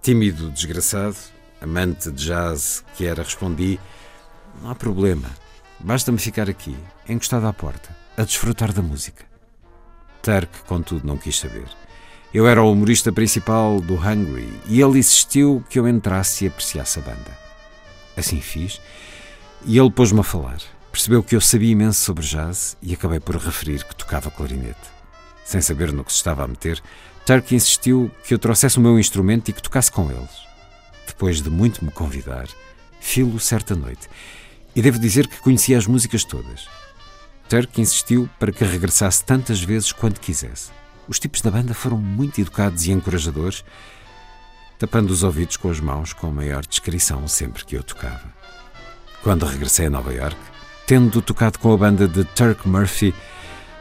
Tímido, 0.00 0.48
desgraçado, 0.50 1.16
amante 1.60 2.12
de 2.12 2.24
jazz 2.24 2.84
que 2.96 3.04
era, 3.04 3.24
respondi: 3.24 3.80
não 4.62 4.70
há 4.70 4.76
problema, 4.76 5.28
basta-me 5.80 6.18
ficar 6.18 6.48
aqui, 6.48 6.76
encostado 7.08 7.48
à 7.48 7.52
porta, 7.52 7.88
a 8.16 8.22
desfrutar 8.22 8.72
da 8.72 8.80
música. 8.80 9.24
Turk, 10.22 10.62
contudo, 10.68 11.04
não 11.04 11.16
quis 11.16 11.36
saber. 11.36 11.66
Eu 12.36 12.46
era 12.46 12.62
o 12.62 12.70
humorista 12.70 13.10
principal 13.10 13.80
do 13.80 13.94
Hungry 13.94 14.52
e 14.68 14.82
ele 14.82 14.98
insistiu 14.98 15.64
que 15.70 15.78
eu 15.78 15.88
entrasse 15.88 16.44
e 16.44 16.48
apreciasse 16.48 16.98
a 16.98 17.02
banda. 17.02 17.38
Assim 18.14 18.42
fiz 18.42 18.78
e 19.64 19.78
ele 19.78 19.90
pôs-me 19.90 20.20
a 20.20 20.22
falar. 20.22 20.58
Percebeu 20.92 21.22
que 21.22 21.34
eu 21.34 21.40
sabia 21.40 21.72
imenso 21.72 21.98
sobre 21.98 22.26
jazz 22.26 22.76
e 22.82 22.92
acabei 22.92 23.20
por 23.20 23.36
referir 23.36 23.82
que 23.84 23.96
tocava 23.96 24.30
clarinete. 24.30 24.76
Sem 25.46 25.62
saber 25.62 25.94
no 25.94 26.04
que 26.04 26.12
se 26.12 26.18
estava 26.18 26.44
a 26.44 26.46
meter, 26.46 26.78
Turk 27.24 27.54
insistiu 27.54 28.10
que 28.22 28.34
eu 28.34 28.38
trouxesse 28.38 28.76
o 28.76 28.82
meu 28.82 28.98
instrumento 28.98 29.48
e 29.48 29.54
que 29.54 29.62
tocasse 29.62 29.90
com 29.90 30.10
eles. 30.10 30.44
Depois 31.06 31.40
de 31.40 31.48
muito 31.48 31.82
me 31.82 31.90
convidar, 31.90 32.48
filo 33.00 33.40
certa 33.40 33.74
noite 33.74 34.10
e 34.74 34.82
devo 34.82 34.98
dizer 34.98 35.26
que 35.26 35.40
conhecia 35.40 35.78
as 35.78 35.86
músicas 35.86 36.22
todas. 36.22 36.68
Turk 37.48 37.80
insistiu 37.80 38.28
para 38.38 38.52
que 38.52 38.62
regressasse 38.62 39.24
tantas 39.24 39.62
vezes 39.62 39.90
quanto 39.90 40.20
quisesse. 40.20 40.76
Os 41.08 41.18
tipos 41.18 41.40
da 41.40 41.50
banda 41.50 41.72
foram 41.72 41.98
muito 41.98 42.40
educados 42.40 42.86
e 42.86 42.92
encorajadores, 42.92 43.64
tapando 44.78 45.10
os 45.10 45.22
ouvidos 45.22 45.56
com 45.56 45.70
as 45.70 45.80
mãos 45.80 46.12
com 46.12 46.30
maior 46.30 46.64
descrição 46.66 47.26
sempre 47.28 47.64
que 47.64 47.76
eu 47.76 47.82
tocava. 47.82 48.34
Quando 49.22 49.46
regressei 49.46 49.86
a 49.86 49.90
Nova 49.90 50.12
York, 50.12 50.36
tendo 50.86 51.22
tocado 51.22 51.58
com 51.58 51.72
a 51.72 51.76
banda 51.76 52.06
de 52.06 52.24
Turk 52.24 52.68
Murphy, 52.68 53.14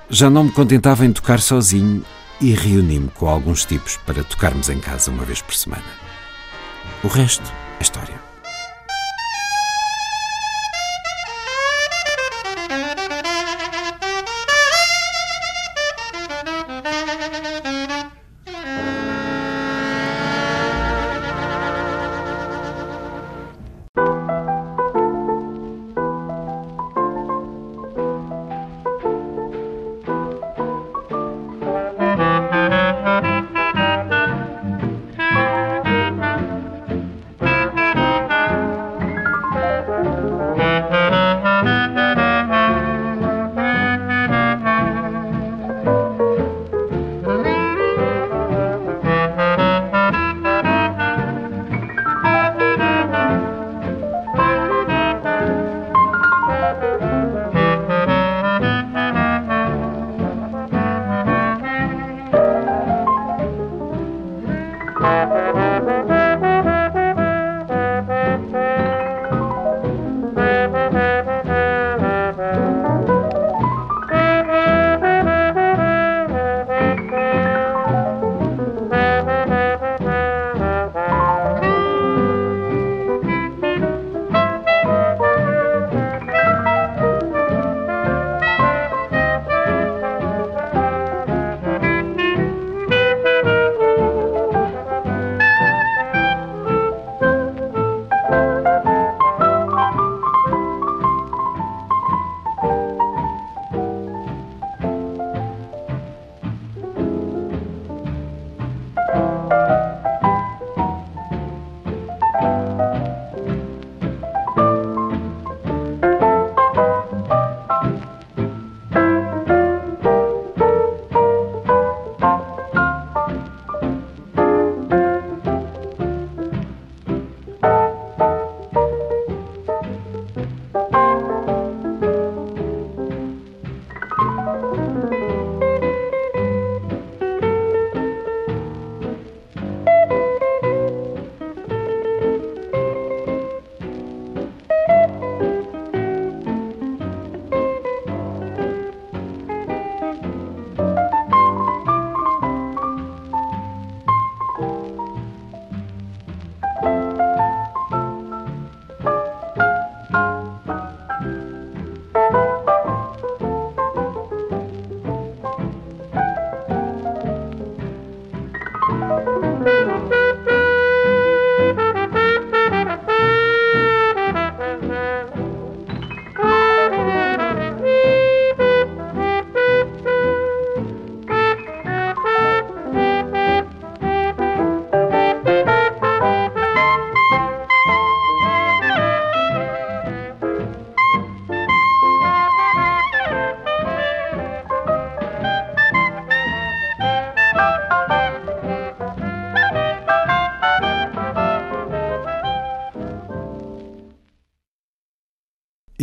já 0.09 0.29
não 0.29 0.45
me 0.45 0.51
contentava 0.51 1.05
em 1.05 1.11
tocar 1.11 1.39
sozinho 1.39 2.05
e 2.39 2.51
reuni-me 2.53 3.09
com 3.09 3.27
alguns 3.27 3.65
tipos 3.65 3.97
para 3.97 4.23
tocarmos 4.23 4.69
em 4.69 4.79
casa 4.79 5.11
uma 5.11 5.23
vez 5.23 5.41
por 5.41 5.55
semana. 5.55 5.83
O 7.03 7.07
resto 7.07 7.51
é 7.79 7.83
história. 7.83 8.24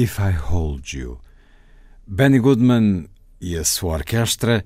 If 0.02 0.18
I 0.18 0.32
Hold 0.32 0.92
You. 0.92 1.20
Benny 2.04 2.40
Goodman 2.40 3.08
e 3.40 3.56
a 3.56 3.62
sua 3.62 3.92
orquestra, 3.98 4.64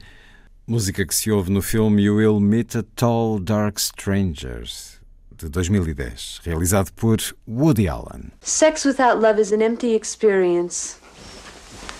música 0.67 1.05
que 1.05 1.15
se 1.15 1.31
ouve 1.31 1.51
no 1.51 1.61
filme 1.61 2.01
You 2.01 2.17
Will 2.17 2.41
Meet 2.41 2.75
a 2.75 2.83
Tall 2.83 3.39
Dark 3.39 3.79
Strangers, 3.79 4.99
de 5.31 5.51
2010, 5.51 6.41
realizado 6.43 6.91
por 6.95 7.19
Woody 7.47 7.87
Allen. 7.87 8.33
Sex 8.41 8.87
without 8.87 9.21
love 9.21 9.39
is 9.39 9.53
an 9.53 9.61
empty 9.61 9.95
experience. 9.95 10.99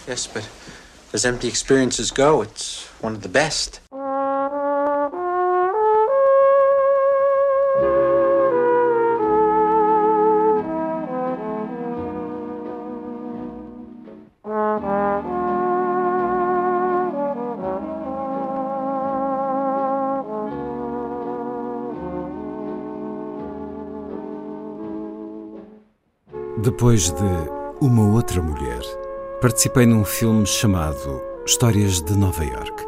Yes, 0.09 0.27
but 0.27 0.49
as 1.13 1.27
empty 1.27 1.47
experiences 1.47 2.11
go, 2.11 2.41
it's 2.41 2.89
one 3.03 3.15
of 3.15 3.21
the 3.21 3.29
best. 3.29 3.83
Depois 26.77 27.11
de 27.11 27.23
Uma 27.81 28.07
Outra 28.07 28.43
Mulher, 28.43 28.83
participei 29.41 29.87
num 29.87 30.05
filme 30.05 30.45
chamado 30.45 31.23
Histórias 31.47 32.03
de 32.03 32.15
Nova 32.15 32.45
York, 32.45 32.87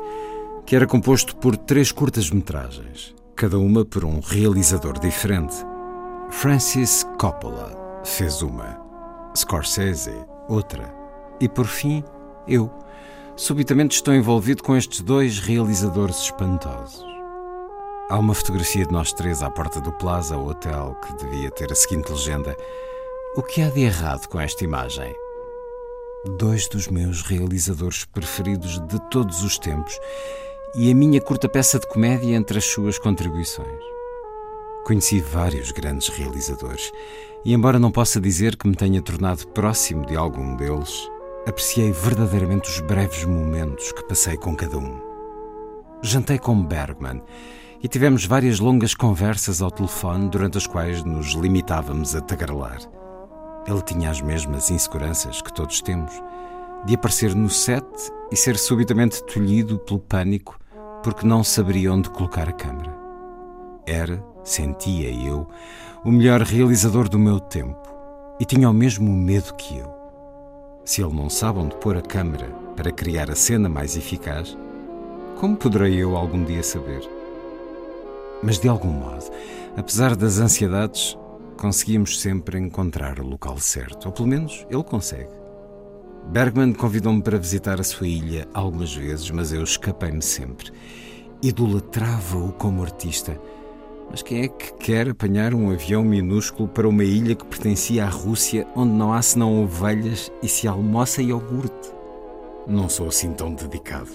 que 0.67 0.77
era 0.77 0.87
composto 0.87 1.35
por 1.37 1.57
três 1.57 1.91
curtas-metragens, 1.91 3.15
cada 3.35 3.59
uma 3.59 3.87
por 3.87 4.05
um 4.05 4.21
realizador 4.21 4.99
diferente. 4.99 5.55
Francis 6.29 7.03
Coppola 7.19 8.03
fez 8.05 8.43
uma, 8.43 8.79
Scorsese 9.35 10.13
outra, 10.51 10.95
e 11.41 11.49
por 11.49 11.65
fim, 11.65 12.05
eu. 12.47 12.71
Subitamente 13.37 13.97
estou 13.97 14.13
envolvido 14.13 14.63
com 14.63 14.77
estes 14.77 15.01
dois 15.01 15.39
realizadores 15.39 16.25
espantosos. 16.25 17.03
Há 18.11 18.19
uma 18.19 18.35
fotografia 18.35 18.85
de 18.85 18.93
nós 18.93 19.15
três 19.15 19.43
à 19.43 19.51
porta 19.51 19.81
do 19.81 19.93
Plaza 19.93 20.37
Hotel 20.37 20.95
que 21.07 21.25
devia 21.25 21.51
ter 21.51 21.73
a 21.73 21.75
seguinte 21.75 22.13
legenda. 22.13 22.55
O 23.37 23.43
que 23.43 23.63
há 23.63 23.69
de 23.69 23.83
errado 23.83 24.27
com 24.27 24.41
esta 24.41 24.65
imagem? 24.65 25.15
Dois 26.39 26.67
dos 26.67 26.89
meus 26.89 27.23
realizadores 27.23 28.05
preferidos 28.05 28.81
de 28.89 28.99
todos 29.11 29.43
os 29.43 29.59
tempos 29.59 30.01
e 30.75 30.91
a 30.91 30.95
minha 30.95 31.21
curta 31.21 31.49
peça 31.49 31.79
de 31.79 31.87
comédia 31.87 32.35
entre 32.35 32.59
as 32.59 32.65
suas 32.65 32.99
contribuições. 32.99 33.83
Conheci 34.85 35.21
vários 35.21 35.71
grandes 35.71 36.09
realizadores 36.09 36.91
e, 37.45 37.53
embora 37.53 37.79
não 37.79 37.93
possa 37.93 38.21
dizer 38.21 38.57
que 38.57 38.67
me 38.67 38.75
tenha 38.75 39.03
tornado 39.03 39.47
próximo 39.49 40.07
de 40.07 40.17
algum 40.17 40.57
deles, 40.57 41.09
apreciei 41.47 41.93
verdadeiramente 41.93 42.71
os 42.71 42.81
breves 42.81 43.25
momentos 43.25 43.93
que 43.93 44.09
passei 44.09 44.37
com 44.37 44.57
cada 44.57 44.79
um. 44.79 44.99
Jantei 46.03 46.39
com 46.39 46.61
Bergman 46.65 47.23
e 47.83 47.87
tivemos 47.87 48.25
várias 48.25 48.59
longas 48.59 48.95
conversas 48.95 49.61
ao 49.63 49.71
telefone 49.71 50.29
durante 50.29 50.59
as 50.59 50.67
quais 50.67 51.05
nos 51.05 51.35
limitávamos 51.35 52.17
a 52.17 52.21
tagarelar. 52.21 52.98
Ele 53.67 53.83
tinha 53.83 54.11
as 54.11 54.21
mesmas 54.21 54.71
inseguranças 54.71 55.43
que 55.43 55.53
todos 55.53 55.81
temos, 55.83 56.13
de 56.85 56.95
aparecer 56.95 57.35
no 57.35 57.51
set 57.51 57.85
e 58.31 58.37
ser 58.37 58.57
subitamente 58.57 59.23
tolhido 59.25 59.79
pelo 59.79 59.99
pânico 59.99 60.59
porque 61.03 61.27
não 61.27 61.45
saberia 61.45 61.93
onde 61.93 62.11
colocar 62.11 62.49
a 62.49 62.53
câmera. 62.53 62.95
Era, 63.87 64.23
sentia 64.45 65.11
eu, 65.11 65.47
o 66.05 66.11
melhor 66.11 66.43
realizador 66.43 67.09
do 67.09 67.19
meu 67.19 67.41
tempo 67.41 67.89
e 68.41 68.45
tinha 68.45 68.69
o 68.69 68.75
mesmo 68.75 69.11
medo 69.11 69.55
que 69.55 69.79
eu. 69.79 69.93
Se 70.85 71.03
ele 71.03 71.15
não 71.15 71.29
sabe 71.29 71.59
onde 71.59 71.77
pôr 71.77 71.97
a 71.97 72.03
câmera 72.03 72.47
para 72.77 72.93
criar 72.93 73.31
a 73.31 73.35
cena 73.35 73.69
mais 73.69 73.97
eficaz, 73.97 74.57
como 75.39 75.57
poderei 75.57 75.95
eu 75.97 76.17
algum 76.17 76.43
dia 76.45 76.63
saber? 76.63 77.09
Mas 78.43 78.59
de 78.59 78.69
algum 78.69 78.91
modo, 78.91 79.25
apesar 79.77 80.17
das 80.17 80.39
ansiedades, 80.39 81.17
conseguíamos 81.59 82.21
sempre 82.21 82.59
encontrar 82.59 83.19
o 83.19 83.27
local 83.27 83.59
certo, 83.59 84.07
ou 84.07 84.13
pelo 84.13 84.29
menos 84.29 84.65
ele 84.71 84.85
consegue. 84.85 85.29
Bergman 86.29 86.73
convidou-me 86.73 87.21
para 87.21 87.39
visitar 87.39 87.81
a 87.81 87.85
sua 87.85 88.07
ilha 88.07 88.47
algumas 88.55 88.95
vezes, 88.95 89.31
mas 89.31 89.53
eu 89.53 89.63
escapei-me 89.63 90.23
sempre. 90.23 90.71
Idolatrava-o 91.43 92.53
como 92.53 92.83
artista. 92.83 93.39
Mas 94.11 94.23
quem 94.23 94.43
é 94.43 94.49
que 94.49 94.73
quer 94.75 95.11
apanhar 95.11 95.53
um 95.53 95.71
avião 95.71 96.03
minúsculo 96.03 96.69
para 96.69 96.89
uma 96.89 97.05
ilha 97.05 97.35
que 97.35 97.45
pertencia 97.45 98.05
à 98.05 98.09
Rússia, 98.09 98.67
onde 98.75 98.93
não 98.93 99.13
há 99.13 99.21
senão 99.21 99.63
ovelhas 99.63 100.31
e 100.43 100.49
se 100.49 100.67
almoça 100.69 101.23
iogurte? 101.23 101.91
Não 102.67 102.89
sou 102.89 103.09
assim 103.09 103.33
tão 103.33 103.53
dedicado. 103.55 104.11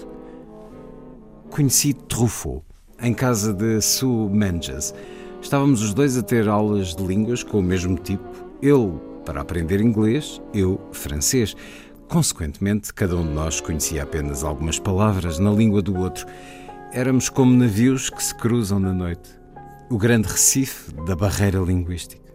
Conheci 1.50 1.92
Truffaut, 1.92 2.64
em 3.00 3.12
casa 3.12 3.52
de 3.52 3.80
Sue 3.80 4.28
Menges. 4.30 4.94
Estávamos 5.44 5.82
os 5.82 5.92
dois 5.92 6.16
a 6.16 6.22
ter 6.22 6.48
aulas 6.48 6.96
de 6.96 7.06
línguas 7.06 7.42
com 7.42 7.58
o 7.58 7.62
mesmo 7.62 7.98
tipo. 7.98 8.24
Ele 8.62 8.98
para 9.26 9.42
aprender 9.42 9.78
inglês, 9.78 10.40
eu 10.54 10.80
francês. 10.90 11.54
Consequentemente, 12.08 12.94
cada 12.94 13.14
um 13.14 13.26
de 13.26 13.34
nós 13.34 13.60
conhecia 13.60 14.04
apenas 14.04 14.42
algumas 14.42 14.78
palavras 14.78 15.38
na 15.38 15.50
língua 15.50 15.82
do 15.82 15.98
outro. 15.98 16.26
Éramos 16.94 17.28
como 17.28 17.54
navios 17.54 18.08
que 18.08 18.24
se 18.24 18.34
cruzam 18.34 18.80
na 18.80 18.94
noite. 18.94 19.38
O 19.90 19.98
grande 19.98 20.28
recife 20.28 20.90
da 21.04 21.14
barreira 21.14 21.58
linguística. 21.58 22.32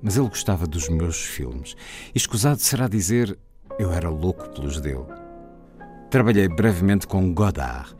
Mas 0.00 0.16
ele 0.16 0.28
gostava 0.28 0.68
dos 0.68 0.88
meus 0.88 1.20
filmes. 1.20 1.74
E 2.14 2.16
escusado 2.16 2.60
será 2.60 2.86
dizer, 2.86 3.36
eu 3.76 3.92
era 3.92 4.08
louco 4.08 4.48
pelos 4.50 4.80
dele. 4.80 5.04
Trabalhei 6.10 6.46
brevemente 6.46 7.08
com 7.08 7.34
Godard. 7.34 7.92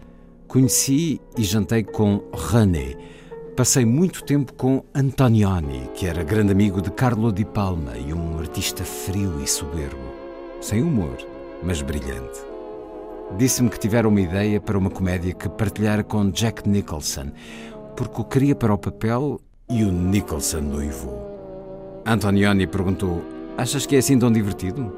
Conheci 0.46 1.20
e 1.36 1.42
jantei 1.42 1.82
com 1.82 2.22
René. 2.32 3.15
Passei 3.56 3.86
muito 3.86 4.22
tempo 4.22 4.52
com 4.52 4.84
Antonioni, 4.94 5.88
que 5.94 6.06
era 6.06 6.22
grande 6.22 6.52
amigo 6.52 6.82
de 6.82 6.90
Carlo 6.90 7.32
Di 7.32 7.42
Palma 7.42 7.96
e 7.96 8.12
um 8.12 8.38
artista 8.38 8.84
frio 8.84 9.40
e 9.42 9.46
soberbo. 9.46 9.96
Sem 10.60 10.82
humor, 10.82 11.16
mas 11.62 11.80
brilhante. 11.80 12.38
Disse-me 13.38 13.70
que 13.70 13.78
tivera 13.78 14.06
uma 14.06 14.20
ideia 14.20 14.60
para 14.60 14.76
uma 14.76 14.90
comédia 14.90 15.32
que 15.32 15.48
partilhara 15.48 16.04
com 16.04 16.30
Jack 16.30 16.68
Nicholson, 16.68 17.32
porque 17.96 18.20
o 18.20 18.24
queria 18.24 18.54
para 18.54 18.74
o 18.74 18.78
papel 18.78 19.40
e 19.70 19.84
o 19.84 19.90
Nicholson 19.90 20.60
noivou. 20.60 22.02
Antonioni 22.04 22.66
perguntou: 22.66 23.24
Achas 23.56 23.86
que 23.86 23.96
é 23.96 24.00
assim 24.00 24.18
tão 24.18 24.30
divertido? 24.30 24.92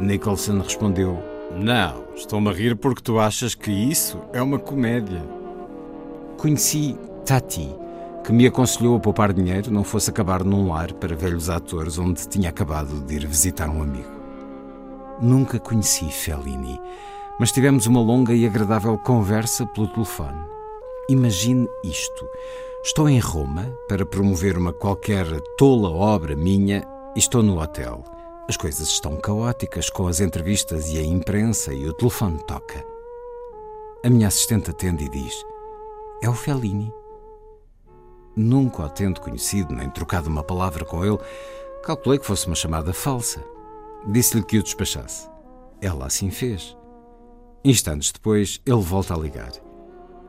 Nicholson 0.00 0.58
respondeu: 0.58 1.16
Não, 1.54 2.06
estou-me 2.16 2.48
a 2.48 2.52
rir 2.52 2.74
porque 2.74 3.02
tu 3.02 3.20
achas 3.20 3.54
que 3.54 3.70
isso 3.70 4.18
é 4.32 4.42
uma 4.42 4.58
comédia. 4.58 5.22
Conheci 6.36 6.98
Tati, 7.24 7.68
que 8.30 8.36
me 8.36 8.46
aconselhou 8.46 8.96
a 8.96 9.00
poupar 9.00 9.32
dinheiro, 9.32 9.72
não 9.72 9.82
fosse 9.82 10.08
acabar 10.08 10.44
num 10.44 10.68
lar 10.68 10.92
para 10.92 11.16
velhos 11.16 11.50
atores 11.50 11.98
onde 11.98 12.28
tinha 12.28 12.50
acabado 12.50 13.00
de 13.00 13.16
ir 13.16 13.26
visitar 13.26 13.68
um 13.68 13.82
amigo. 13.82 14.08
Nunca 15.20 15.58
conheci 15.58 16.08
Fellini, 16.12 16.80
mas 17.40 17.50
tivemos 17.50 17.86
uma 17.86 18.00
longa 18.00 18.32
e 18.32 18.46
agradável 18.46 18.96
conversa 18.98 19.66
pelo 19.66 19.88
telefone. 19.88 20.38
Imagine 21.08 21.68
isto. 21.82 22.24
Estou 22.84 23.08
em 23.08 23.18
Roma 23.18 23.76
para 23.88 24.06
promover 24.06 24.56
uma 24.56 24.72
qualquer 24.72 25.26
tola 25.58 25.90
obra 25.90 26.36
minha 26.36 26.86
e 27.16 27.18
estou 27.18 27.42
no 27.42 27.60
hotel. 27.60 28.04
As 28.48 28.56
coisas 28.56 28.86
estão 28.90 29.16
caóticas 29.16 29.90
com 29.90 30.06
as 30.06 30.20
entrevistas 30.20 30.88
e 30.88 30.98
a 30.98 31.02
imprensa 31.02 31.74
e 31.74 31.84
o 31.84 31.92
telefone 31.92 32.38
toca. 32.46 32.84
A 34.04 34.08
minha 34.08 34.28
assistente 34.28 34.70
atende 34.70 35.06
e 35.06 35.08
diz: 35.08 35.34
É 36.22 36.28
o 36.28 36.32
Fellini. 36.32 36.99
Nunca 38.40 38.84
o 38.84 38.88
tendo 38.88 39.20
conhecido 39.20 39.74
nem 39.74 39.90
trocado 39.90 40.30
uma 40.30 40.42
palavra 40.42 40.82
com 40.82 41.04
ele, 41.04 41.18
calculei 41.84 42.18
que 42.18 42.24
fosse 42.24 42.46
uma 42.46 42.56
chamada 42.56 42.90
falsa. 42.90 43.44
Disse-lhe 44.06 44.42
que 44.42 44.58
o 44.58 44.62
despachasse. 44.62 45.28
Ela 45.78 46.06
assim 46.06 46.30
fez. 46.30 46.74
Instantes 47.62 48.10
depois, 48.10 48.58
ele 48.64 48.80
volta 48.80 49.12
a 49.12 49.18
ligar. 49.18 49.52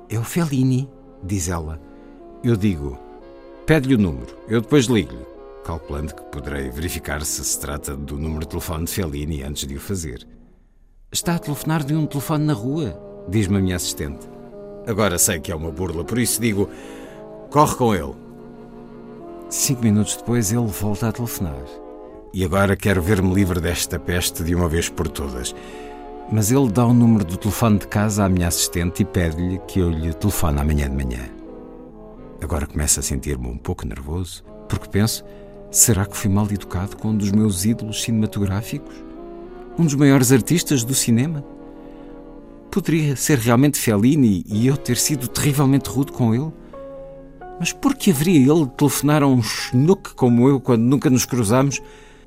É 0.09 0.20
o 0.20 0.26
Fellini, 0.26 0.89
diz 1.24 1.47
ela. 1.47 1.80
Eu 2.43 2.57
digo: 2.57 2.99
Pede-lhe 3.66 3.95
o 3.95 3.97
número, 3.97 4.36
eu 4.49 4.59
depois 4.59 4.88
ligo-lhe, 4.88 5.26
calculando 5.64 6.14
que 6.14 6.24
poderei 6.24 6.70
verificar 6.70 7.24
se 7.24 7.45
se 7.45 7.57
trata 7.62 7.95
do 7.95 8.18
número 8.18 8.41
de 8.41 8.49
telefone 8.49 8.84
de 8.84 8.91
Fellini 8.91 9.41
antes 9.41 9.66
de 9.66 9.76
o 9.76 9.80
fazer. 9.80 10.28
Está 11.09 11.36
a 11.36 11.39
telefonar 11.39 11.86
de 11.86 11.95
um 11.95 12.05
telefone 12.05 12.43
na 12.43 12.53
rua, 12.53 13.01
diz-me 13.30 13.57
a 13.57 13.62
minha 13.62 13.78
assistente. 13.78 14.30
Agora 14.86 15.18
sei 15.18 15.39
que 15.39 15.49
é 15.49 15.55
uma 15.55 15.72
burla, 15.72 16.03
por 16.03 16.20
isso 16.20 16.41
digo: 16.41 16.70
Corre 17.52 17.76
com 17.76 17.93
ele. 17.93 18.14
Cinco 19.49 19.84
minutos 19.84 20.16
depois, 20.16 20.54
ele 20.54 20.68
volta 20.68 21.10
a 21.10 21.12
telefonar. 21.12 21.66
E 22.34 22.45
agora 22.45 22.78
quero 22.78 23.02
ver-me 23.02 23.34
livre 23.34 23.60
desta 23.60 23.99
peste 23.99 24.41
de 24.41 24.56
uma 24.56 24.70
vez 24.70 24.88
por 24.88 25.10
todas. 25.10 25.54
Mas 26.32 26.49
ele 26.49 26.72
dá 26.72 26.86
o 26.86 26.93
número 26.93 27.26
do 27.26 27.36
telefone 27.36 27.78
de 27.78 27.89
casa 27.89 28.24
à 28.24 28.30
minha 28.30 28.47
assistente 28.47 29.02
e 29.02 29.06
pede-lhe 29.06 29.60
que 29.68 29.82
eu 29.82 29.89
lhe 29.89 30.14
telefone 30.14 30.62
amanhã 30.62 30.89
de 30.89 30.95
manhã. 30.95 31.30
Agora 32.41 32.66
começo 32.66 33.02
a 33.02 33.04
sentir-me 33.04 33.47
um 33.47 33.58
pouco 33.58 33.86
nervoso, 33.86 34.45
porque 34.70 34.88
penso: 34.88 35.26
será 35.70 36.06
que 36.06 36.16
fui 36.16 36.30
mal 36.30 36.47
educado 36.49 36.95
com 36.95 37.10
um 37.10 37.18
dos 37.18 37.34
meus 37.34 37.66
ídolos 37.66 38.02
cinematográficos? 38.02 38.95
Um 39.78 39.84
dos 39.84 39.95
maiores 39.95 40.32
artistas 40.32 40.86
do 40.86 40.93
cinema? 40.93 41.43
Poderia 42.72 43.18
ser 43.18 43.39
realmente 43.39 43.78
Fellini 43.78 44.45
e 44.47 44.68
eu 44.68 44.78
ter 44.78 44.95
sido 44.95 45.28
terrivelmente 45.28 45.89
rude 45.89 46.14
com 46.14 46.34
ele? 46.34 46.61
Mas 47.62 47.72
por 47.74 47.93
que 47.93 48.09
haveria 48.09 48.51
ele 48.51 48.66
de 48.66 48.72
telefonar 48.72 49.22
a 49.22 49.28
um 49.28 49.39
schnook 49.43 50.16
como 50.16 50.49
eu 50.49 50.59
quando 50.59 50.82
nunca 50.82 51.12
nos 51.12 51.26
cruzamos 51.26 51.80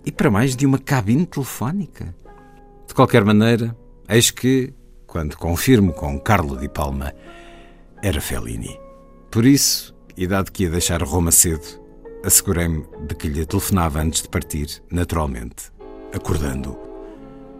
e 0.06 0.12
para 0.12 0.30
mais 0.30 0.54
de 0.54 0.64
uma 0.64 0.78
cabine 0.78 1.26
telefónica? 1.26 2.14
De 2.86 2.94
qualquer 2.94 3.24
maneira, 3.24 3.76
eis 4.08 4.30
que, 4.30 4.72
quando 5.08 5.36
confirmo 5.36 5.92
com 5.92 6.20
Carlo 6.20 6.56
di 6.56 6.68
Palma, 6.68 7.12
era 8.00 8.20
Fellini. 8.20 8.78
Por 9.28 9.44
isso, 9.44 9.92
e 10.16 10.24
dado 10.24 10.52
que 10.52 10.62
ia 10.62 10.70
deixar 10.70 11.02
Roma 11.02 11.32
cedo, 11.32 11.80
assegurei-me 12.24 12.84
de 13.08 13.16
que 13.16 13.26
lhe 13.26 13.44
telefonava 13.44 14.00
antes 14.00 14.22
de 14.22 14.28
partir, 14.28 14.80
naturalmente, 14.88 15.64
acordando-o. 16.14 16.78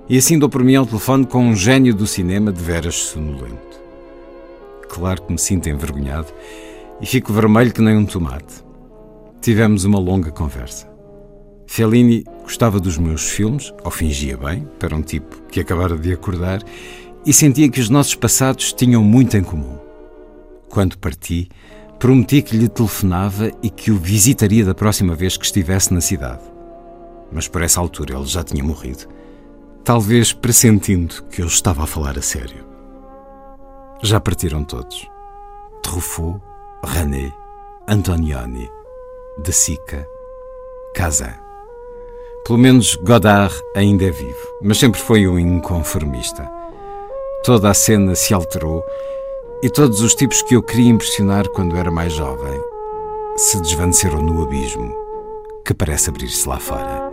E 0.08 0.16
assim 0.16 0.38
dou 0.38 0.48
por 0.48 0.62
mim 0.62 0.76
ao 0.76 0.86
telefone 0.86 1.26
com 1.26 1.44
um 1.44 1.56
gênio 1.56 1.92
do 1.92 2.06
cinema 2.06 2.52
de 2.52 2.62
veras 2.62 2.94
sonolento. 2.94 3.82
Claro 4.88 5.22
que 5.22 5.32
me 5.32 5.38
sinto 5.40 5.68
envergonhado 5.68 6.32
e 7.00 7.06
fico 7.06 7.32
vermelho 7.32 7.72
que 7.72 7.82
nem 7.82 7.96
um 7.96 8.04
tomate. 8.04 8.64
Tivemos 9.40 9.84
uma 9.84 9.98
longa 9.98 10.30
conversa. 10.30 10.88
Fellini 11.66 12.24
gostava 12.42 12.78
dos 12.78 12.98
meus 12.98 13.28
filmes, 13.28 13.72
ou 13.82 13.90
fingia 13.90 14.36
bem, 14.36 14.68
para 14.78 14.94
um 14.94 15.02
tipo 15.02 15.42
que 15.50 15.60
acabara 15.60 15.96
de 15.96 16.12
acordar, 16.12 16.62
e 17.26 17.32
sentia 17.32 17.68
que 17.68 17.80
os 17.80 17.88
nossos 17.88 18.14
passados 18.14 18.72
tinham 18.72 19.02
muito 19.02 19.36
em 19.36 19.42
comum. 19.42 19.78
Quando 20.68 20.98
parti, 20.98 21.48
prometi 21.98 22.42
que 22.42 22.56
lhe 22.56 22.68
telefonava 22.68 23.50
e 23.62 23.70
que 23.70 23.90
o 23.90 23.96
visitaria 23.96 24.64
da 24.64 24.74
próxima 24.74 25.14
vez 25.14 25.36
que 25.36 25.44
estivesse 25.44 25.92
na 25.92 26.00
cidade. 26.00 26.42
Mas 27.32 27.48
por 27.48 27.62
essa 27.62 27.80
altura 27.80 28.16
ele 28.16 28.26
já 28.26 28.42
tinha 28.44 28.62
morrido 28.62 29.08
talvez 29.84 30.32
pressentindo 30.32 31.22
que 31.24 31.42
eu 31.42 31.46
estava 31.46 31.84
a 31.84 31.86
falar 31.86 32.18
a 32.18 32.22
sério. 32.22 32.64
Já 34.02 34.18
partiram 34.18 34.64
todos. 34.64 35.06
Truffaut, 35.82 36.40
René, 36.84 37.32
Antonioni, 37.88 38.70
De 39.38 39.52
Sica, 39.52 40.08
Kazan. 40.94 41.34
Pelo 42.46 42.58
menos 42.58 42.94
Godard 42.96 43.54
ainda 43.74 44.04
é 44.04 44.10
vivo, 44.10 44.58
mas 44.62 44.78
sempre 44.78 45.00
foi 45.00 45.26
um 45.26 45.38
inconformista. 45.38 46.50
Toda 47.42 47.70
a 47.70 47.74
cena 47.74 48.14
se 48.14 48.34
alterou 48.34 48.84
e 49.62 49.70
todos 49.70 50.00
os 50.00 50.14
tipos 50.14 50.42
que 50.42 50.56
eu 50.56 50.62
queria 50.62 50.90
impressionar 50.90 51.48
quando 51.48 51.76
era 51.76 51.90
mais 51.90 52.12
jovem 52.12 52.60
se 53.36 53.60
desvaneceram 53.60 54.22
no 54.22 54.42
abismo 54.42 54.94
que 55.64 55.72
parece 55.72 56.10
abrir-se 56.10 56.46
lá 56.48 56.60
fora. 56.60 57.03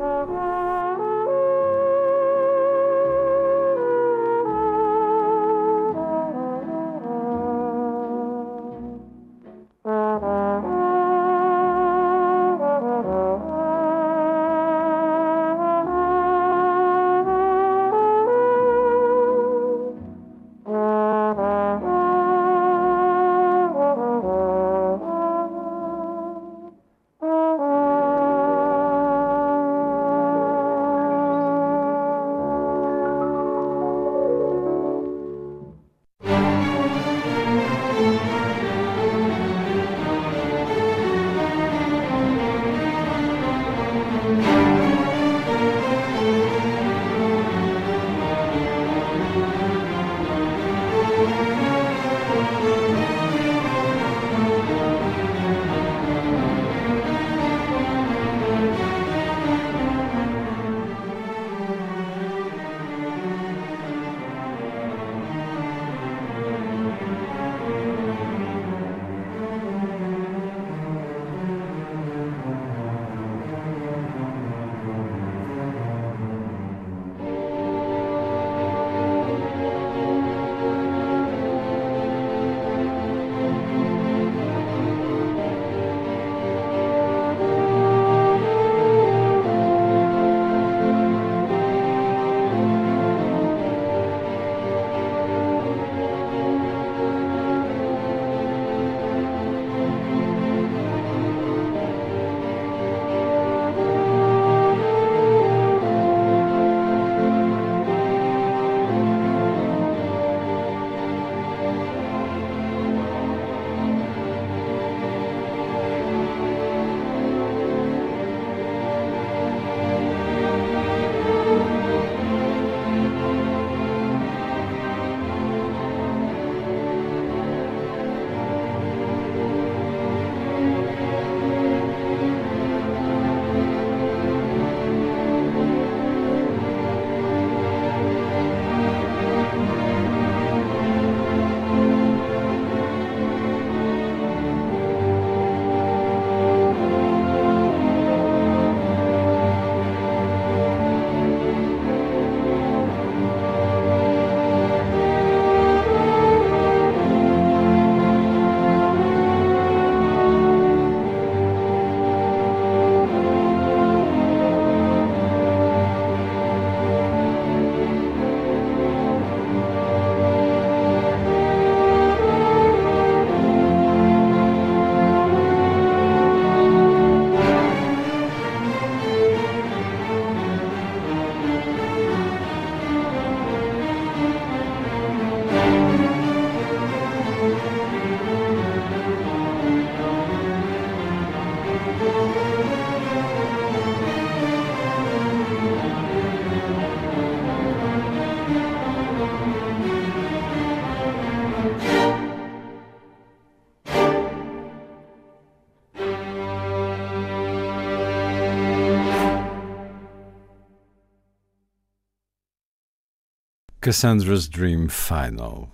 Cassandra's 213.91 214.47
Dream 214.47 214.87
Final, 214.87 215.67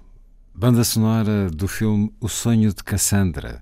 banda 0.52 0.84
sonora 0.84 1.52
do 1.52 1.68
filme 1.68 2.12
O 2.20 2.28
Sonho 2.28 2.74
de 2.74 2.84
Cassandra, 2.84 3.62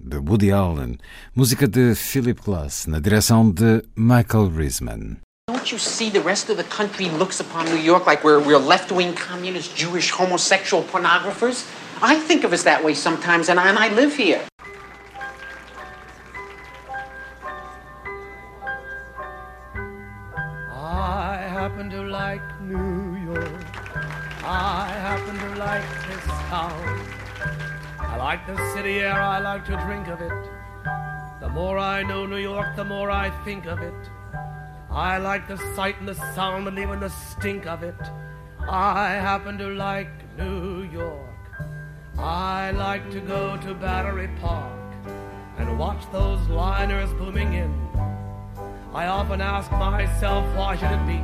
de 0.00 0.16
Woody 0.16 0.50
Allen, 0.50 0.96
música 1.36 1.68
de 1.68 1.94
Philip 1.94 2.40
Glass, 2.42 2.86
na 2.86 2.98
direção 2.98 3.50
de 3.50 3.82
Michael 3.94 4.48
Riesman. 4.48 5.18
Don't 5.46 5.70
you 5.70 5.78
see 5.78 6.10
the 6.10 6.22
rest 6.22 6.48
of 6.48 6.56
the 6.56 6.64
country 6.74 7.10
looks 7.10 7.38
upon 7.38 7.66
New 7.66 7.76
York 7.76 8.06
like 8.06 8.24
we're, 8.24 8.40
we're 8.40 8.56
left 8.56 8.90
wing 8.90 9.12
communist, 9.12 9.76
Jewish, 9.76 10.10
homosexual 10.10 10.82
pornographers? 10.84 11.66
I 12.00 12.16
think 12.16 12.44
of 12.44 12.54
us 12.54 12.62
that 12.62 12.82
way 12.82 12.94
sometimes, 12.94 13.50
and 13.50 13.60
I, 13.60 13.68
and 13.68 13.78
I 13.78 13.94
live 13.94 14.16
here. 14.16 14.40
I 33.22 33.30
think 33.44 33.66
of 33.66 33.78
it. 33.78 34.10
I 34.90 35.18
like 35.18 35.46
the 35.46 35.56
sight 35.76 35.96
and 36.00 36.08
the 36.08 36.16
sound 36.34 36.66
and 36.66 36.76
even 36.76 36.98
the 36.98 37.08
stink 37.08 37.66
of 37.66 37.84
it. 37.84 37.94
I 38.68 39.10
happen 39.10 39.56
to 39.58 39.68
like 39.68 40.10
New 40.36 40.82
York. 40.82 41.52
I 42.18 42.72
like 42.72 43.12
to 43.12 43.20
go 43.20 43.56
to 43.58 43.74
Battery 43.74 44.28
Park 44.40 44.72
and 45.56 45.78
watch 45.78 46.02
those 46.10 46.40
liners 46.48 47.12
booming 47.12 47.52
in. 47.52 47.72
I 48.92 49.06
often 49.06 49.40
ask 49.40 49.70
myself, 49.70 50.44
why 50.56 50.74
should 50.74 50.90
it 50.90 51.06
be 51.06 51.22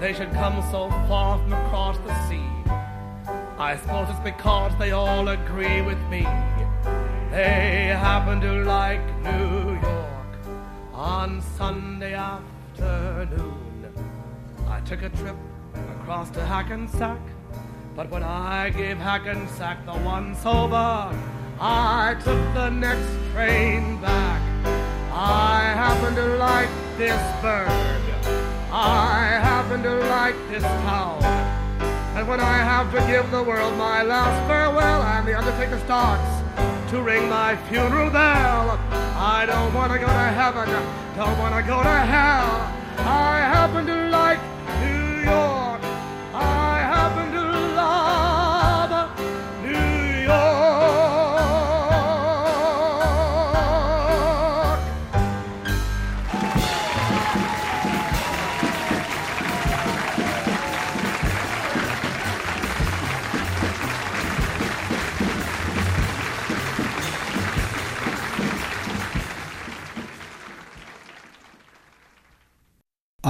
they 0.00 0.12
should 0.12 0.32
come 0.32 0.60
so 0.70 0.90
far 1.08 1.38
from 1.38 1.54
across 1.54 1.96
the 1.96 2.14
sea? 2.28 2.50
I 3.56 3.78
suppose 3.80 4.10
it's 4.10 4.20
because 4.20 4.76
they 4.78 4.90
all 4.90 5.28
agree 5.28 5.80
with 5.80 6.02
me. 6.10 6.26
They 7.30 7.96
happen 7.98 8.42
to 8.42 8.64
like 8.64 9.00
New 9.22 9.70
York. 9.70 9.79
On 11.00 11.40
Sunday 11.56 12.12
afternoon, 12.12 13.90
I 14.68 14.80
took 14.80 15.00
a 15.00 15.08
trip 15.08 15.34
across 15.98 16.28
to 16.32 16.44
Hackensack. 16.44 17.18
But 17.96 18.10
when 18.10 18.22
I 18.22 18.68
gave 18.68 18.98
Hackensack 18.98 19.86
the 19.86 19.96
once 20.04 20.44
over, 20.44 21.08
I 21.58 22.16
took 22.22 22.38
the 22.52 22.68
next 22.68 23.08
train 23.32 23.98
back. 24.02 24.42
I 25.10 25.72
happen 25.74 26.14
to 26.16 26.36
like 26.36 26.68
this 26.98 27.22
bird. 27.40 27.70
I 28.70 29.40
happen 29.40 29.82
to 29.82 29.94
like 30.10 30.36
this 30.50 30.64
town. 30.84 31.22
And 32.14 32.28
when 32.28 32.40
I 32.40 32.58
have 32.58 32.92
to 32.92 33.00
give 33.10 33.30
the 33.30 33.42
world 33.42 33.74
my 33.78 34.02
last 34.02 34.46
farewell 34.46 35.02
and 35.02 35.26
the 35.26 35.32
undertaker 35.32 35.78
starts 35.78 36.90
to 36.90 37.00
ring 37.00 37.26
my 37.30 37.56
funeral 37.70 38.10
bell, 38.10 38.78
I 39.22 39.44
don't 39.44 39.74
want 39.74 39.92
to 39.92 39.98
go 39.98 40.06
to 40.06 40.12
heaven, 40.12 40.66
don't 41.14 41.38
want 41.38 41.54
to 41.54 41.60
go 41.60 41.82
to 41.82 41.88
hell. 41.90 42.72
I 43.00 43.36
happen 43.40 43.84
to 43.84 44.08
like 44.08 44.19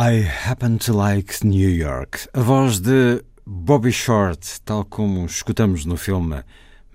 I 0.00 0.22
Happen 0.22 0.78
to 0.78 0.94
Like 0.94 1.44
New 1.44 1.68
York, 1.68 2.26
a 2.32 2.40
voz 2.40 2.80
de 2.80 3.22
Bobby 3.44 3.90
Short, 3.90 4.60
tal 4.64 4.84
como 4.84 5.26
escutamos 5.26 5.84
no 5.84 5.96
filme 5.96 6.42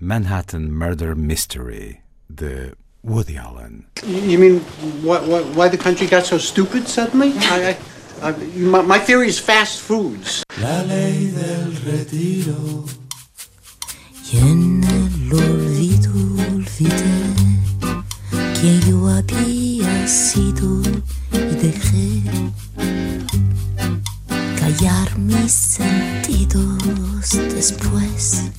Manhattan 0.00 0.72
Murder 0.72 1.14
Mystery, 1.14 2.00
de 2.28 2.74
Woody 3.04 3.36
Allen. 3.38 3.86
You 4.04 4.40
mean 4.40 4.58
what, 5.04 5.28
what, 5.28 5.44
why 5.54 5.68
the 5.68 5.78
country 5.78 6.08
got 6.08 6.26
so 6.26 6.36
stupid 6.36 6.88
suddenly? 6.88 7.32
I, 7.36 7.76
I, 8.22 8.30
I, 8.30 8.32
my, 8.56 8.82
my 8.82 8.98
theory 8.98 9.28
is 9.28 9.38
fast 9.38 9.80
foods. 9.82 10.42
La 10.60 10.82
ley 10.82 11.30
del 11.30 11.76
retiro. 11.86 12.86
Y 14.32 14.38
en 14.38 14.82
el 14.82 15.32
olvido 15.32 16.10
olvidé 16.50 17.55
que 18.60 18.80
yo 18.88 19.08
había 19.08 20.08
sido 20.08 20.80
y 21.32 21.38
dejé 21.56 22.22
callar 24.58 25.18
mis 25.18 25.52
sentidos 25.52 27.30
después, 27.54 28.50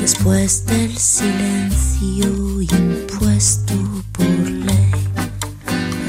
después 0.00 0.66
del 0.66 0.96
silencio 0.96 2.62
impuesto 2.62 3.74
por 4.12 4.50
ley, 4.50 4.90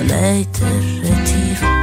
ley 0.07 0.47
del 0.59 1.01
retiro. 1.01 1.80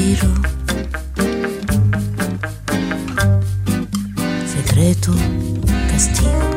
respiro 0.00 0.32
segreto 4.46 5.12
castigo. 5.90 6.49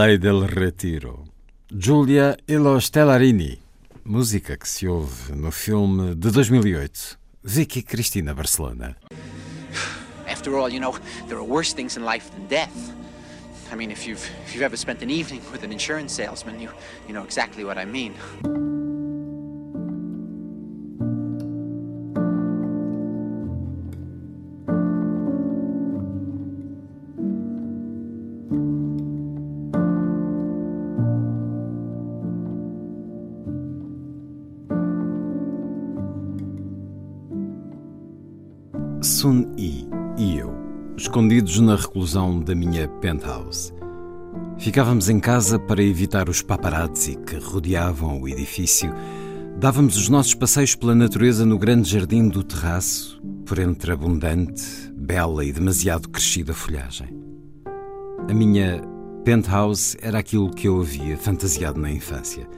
Lei 0.00 0.16
del 0.16 0.48
Retiro. 0.48 1.24
Giulia 1.68 2.34
e 2.46 2.56
lo 2.56 2.80
Stellarini, 2.80 3.60
música 4.04 4.56
que 4.56 4.66
se 4.66 4.88
ouve 4.88 5.34
no 5.34 5.50
filme 5.50 6.14
de 6.14 6.30
2008, 6.30 7.18
Vicky 7.42 7.82
Cristina 7.82 8.32
Barcelona. 8.32 8.96
After 10.26 10.54
all, 10.54 10.72
you 10.72 10.80
know, 10.80 10.94
there 11.28 11.36
are 11.36 11.44
worse 11.44 11.74
things 11.74 11.98
in 11.98 12.06
life 12.06 12.30
than 12.30 12.46
death. 12.48 12.94
I 13.70 13.76
mean, 13.76 13.90
if 13.90 14.06
you've 14.06 14.26
if 14.46 14.54
you've 14.54 14.64
ever 14.64 14.78
spent 14.78 15.02
an 15.02 15.10
evening 15.10 15.42
with 15.52 15.64
an 15.64 15.70
insurance 15.70 16.14
salesman, 16.14 16.58
you 16.58 16.70
you 17.06 17.12
know 17.12 17.24
exactly 17.24 17.62
what 17.62 17.76
I 17.76 17.84
mean. 17.84 18.14
Sun 39.20 39.52
Yi 39.54 39.86
e 40.16 40.38
eu, 40.38 40.50
escondidos 40.96 41.60
na 41.60 41.76
reclusão 41.76 42.40
da 42.40 42.54
minha 42.54 42.88
penthouse. 42.88 43.70
Ficávamos 44.56 45.10
em 45.10 45.20
casa 45.20 45.58
para 45.58 45.82
evitar 45.82 46.30
os 46.30 46.40
paparazzi 46.40 47.18
que 47.26 47.36
rodeavam 47.36 48.22
o 48.22 48.26
edifício. 48.26 48.90
Dávamos 49.58 49.98
os 49.98 50.08
nossos 50.08 50.32
passeios 50.32 50.74
pela 50.74 50.94
natureza 50.94 51.44
no 51.44 51.58
grande 51.58 51.90
jardim 51.90 52.30
do 52.30 52.42
terraço, 52.42 53.20
por 53.44 53.58
entre 53.58 53.92
abundante, 53.92 54.64
bela 54.96 55.44
e 55.44 55.52
demasiado 55.52 56.08
crescida 56.08 56.54
folhagem. 56.54 57.08
A 58.26 58.32
minha 58.32 58.80
penthouse 59.22 59.98
era 60.00 60.18
aquilo 60.18 60.50
que 60.50 60.66
eu 60.66 60.80
havia 60.80 61.18
fantasiado 61.18 61.78
na 61.78 61.90
infância. 61.90 62.48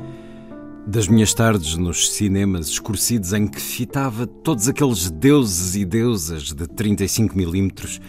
Das 0.87 1.07
minhas 1.07 1.33
tardes 1.33 1.77
nos 1.77 2.11
cinemas 2.11 2.67
escurecidos 2.67 3.33
em 3.33 3.47
que 3.47 3.61
fitava 3.61 4.27
todos 4.27 4.69
aqueles 4.69 5.09
deuses 5.11 5.77
e 5.77 5.85
deusas 5.85 6.53
de 6.53 6.65
35mm 6.67 8.01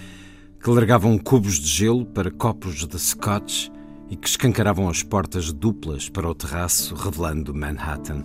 que 0.59 0.69
largavam 0.71 1.17
cubos 1.19 1.59
de 1.59 1.67
gelo 1.67 2.03
para 2.03 2.32
copos 2.32 2.88
de 2.88 2.99
scotch 2.99 3.69
e 4.09 4.15
que 4.15 4.28
escancaravam 4.28 4.89
as 4.89 5.03
portas 5.03 5.53
duplas 5.53 6.09
para 6.09 6.28
o 6.28 6.34
terraço, 6.34 6.95
revelando 6.95 7.53
Manhattan. 7.53 8.24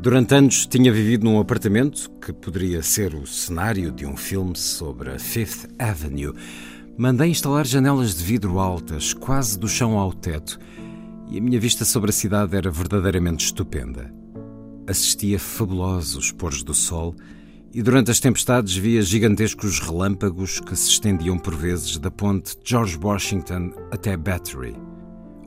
Durante 0.00 0.34
anos 0.34 0.66
tinha 0.66 0.92
vivido 0.92 1.24
num 1.24 1.38
apartamento 1.38 2.10
que 2.20 2.32
poderia 2.32 2.82
ser 2.82 3.14
o 3.14 3.24
cenário 3.24 3.92
de 3.92 4.04
um 4.04 4.16
filme 4.16 4.56
sobre 4.56 5.10
a 5.10 5.18
Fifth 5.18 5.70
Avenue. 5.78 6.34
Mandei 6.98 7.30
instalar 7.30 7.64
janelas 7.64 8.16
de 8.16 8.24
vidro 8.24 8.58
altas, 8.58 9.14
quase 9.14 9.56
do 9.56 9.68
chão 9.68 9.96
ao 9.96 10.12
teto, 10.12 10.58
e 11.28 11.38
a 11.38 11.40
minha 11.40 11.58
vista 11.58 11.84
sobre 11.84 12.10
a 12.10 12.12
cidade 12.12 12.56
era 12.56 12.70
verdadeiramente 12.70 13.46
estupenda. 13.46 14.12
Assistia 14.86 15.38
fabulosos 15.38 16.30
pôres 16.30 16.62
do 16.62 16.72
sol 16.72 17.14
e 17.72 17.82
durante 17.82 18.10
as 18.10 18.20
tempestades 18.20 18.76
via 18.76 19.02
gigantescos 19.02 19.80
relâmpagos 19.80 20.60
que 20.60 20.76
se 20.76 20.90
estendiam 20.90 21.38
por 21.38 21.54
vezes 21.54 21.98
da 21.98 22.10
ponte 22.10 22.56
George 22.64 22.98
Washington 23.02 23.72
até 23.90 24.16
Battery. 24.16 24.76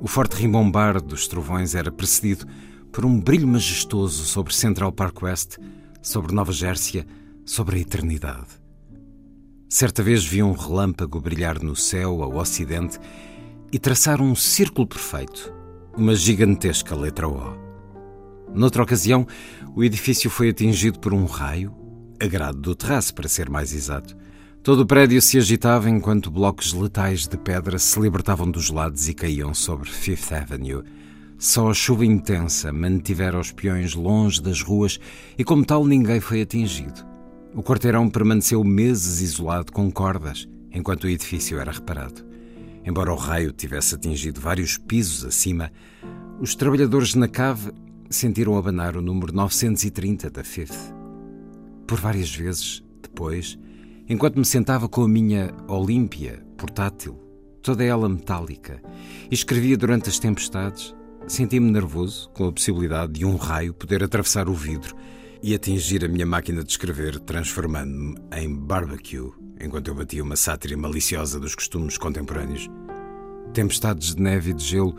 O 0.02 0.08
forte 0.08 0.36
rimbombar 0.36 1.02
dos 1.02 1.28
trovões 1.28 1.76
era 1.76 1.92
precedido 1.92 2.46
por 2.92 3.06
um 3.06 3.20
brilho 3.20 3.48
majestoso 3.48 4.26
sobre 4.26 4.54
Central 4.54 4.92
Park 4.92 5.24
West, 5.24 5.58
sobre 6.02 6.34
Nova 6.34 6.52
Gércia, 6.52 7.06
sobre 7.46 7.78
a 7.78 7.80
eternidade. 7.80 8.48
Certa 9.70 10.02
vez 10.02 10.26
vi 10.26 10.42
um 10.42 10.54
relâmpago 10.54 11.22
brilhar 11.22 11.62
no 11.62 11.76
céu 11.76 12.24
ao 12.24 12.36
ocidente 12.36 13.00
e 13.72 13.78
traçar 13.78 14.22
um 14.22 14.36
círculo 14.36 14.88
perfeito, 14.88 15.54
uma 15.98 16.16
gigantesca 16.16 16.96
letra 16.96 17.28
O. 17.28 17.58
Noutra 18.54 18.84
ocasião, 18.84 19.28
o 19.76 19.84
edifício 19.84 20.30
foi 20.30 20.50
atingido 20.50 21.00
por 21.00 21.14
um 21.14 21.26
raio, 21.26 21.74
a 22.20 22.28
grade 22.28 22.58
do 22.58 22.76
terraço, 22.76 23.14
para 23.14 23.28
ser 23.28 23.50
mais 23.50 23.74
exato. 23.74 24.16
Todo 24.62 24.82
o 24.82 24.86
prédio 24.86 25.22
se 25.22 25.38
agitava 25.38 25.90
enquanto 25.90 26.30
blocos 26.32 26.74
letais 26.74 27.28
de 27.28 27.38
pedra 27.38 27.80
se 27.80 28.00
libertavam 28.00 28.50
dos 28.52 28.70
lados 28.70 29.08
e 29.08 29.14
caíam 29.14 29.54
sobre 29.54 29.90
Fifth 29.90 30.34
Avenue. 30.34 30.84
Só 31.38 31.70
a 31.70 31.74
chuva 31.74 32.06
intensa 32.06 32.72
mantivera 32.74 33.40
os 33.40 33.52
peões 33.52 33.96
longe 33.96 34.42
das 34.42 34.62
ruas 34.62 35.00
e, 35.38 35.44
como 35.44 35.66
tal, 35.66 35.86
ninguém 35.86 36.20
foi 36.20 36.42
atingido. 36.42 37.08
O 37.56 37.64
quarteirão 37.64 38.10
permaneceu 38.10 38.64
meses 38.64 39.22
isolado 39.22 39.72
com 39.72 39.90
cordas, 39.90 40.48
enquanto 40.72 41.06
o 41.06 41.10
edifício 41.10 41.58
era 41.58 41.72
reparado. 41.72 42.29
Embora 42.90 43.14
o 43.14 43.16
raio 43.16 43.52
tivesse 43.52 43.94
atingido 43.94 44.42
vários 44.42 44.76
pisos 44.76 45.24
acima, 45.24 45.72
os 46.42 46.56
trabalhadores 46.56 47.14
na 47.14 47.28
cave 47.28 47.72
sentiram 48.10 48.58
abanar 48.58 48.98
o 48.98 49.02
número 49.02 49.32
930 49.32 50.28
da 50.32 50.44
Fifth. 50.44 50.92
Por 51.86 52.00
várias 52.00 52.36
vezes, 52.36 52.84
depois, 53.00 53.60
enquanto 54.10 54.40
me 54.40 54.46
sentava 54.46 54.90
com 54.90 55.04
a 55.04 55.08
minha 55.08 55.54
Olímpia 55.68 56.44
portátil, 56.58 57.14
toda 57.62 57.84
ela 57.84 58.10
metálica, 58.10 58.82
e 59.30 59.36
escrevia 59.36 59.78
durante 59.78 60.10
as 60.10 60.18
tempestades, 60.18 60.96
senti-me 61.28 61.70
nervoso 61.70 62.28
com 62.32 62.48
a 62.48 62.52
possibilidade 62.52 63.14
de 63.14 63.24
um 63.24 63.36
raio 63.36 63.72
poder 63.72 64.04
atravessar 64.04 64.50
o 64.50 64.54
vidro 64.56 64.96
e 65.44 65.54
atingir 65.54 66.04
a 66.04 66.08
minha 66.08 66.26
máquina 66.26 66.64
de 66.64 66.72
escrever, 66.72 67.20
transformando-me 67.20 68.18
em 68.36 68.52
barbecue 68.52 69.32
enquanto 69.60 69.88
eu 69.90 69.96
batia 69.96 70.24
uma 70.24 70.36
sátira 70.36 70.78
maliciosa 70.78 71.40
dos 71.40 71.56
costumes 71.56 71.98
contemporâneos. 71.98 72.70
Tempestades 73.54 74.16
de 74.16 74.22
neve 74.22 74.52
e 74.52 74.54
de 74.54 74.64
gelo 74.64 74.96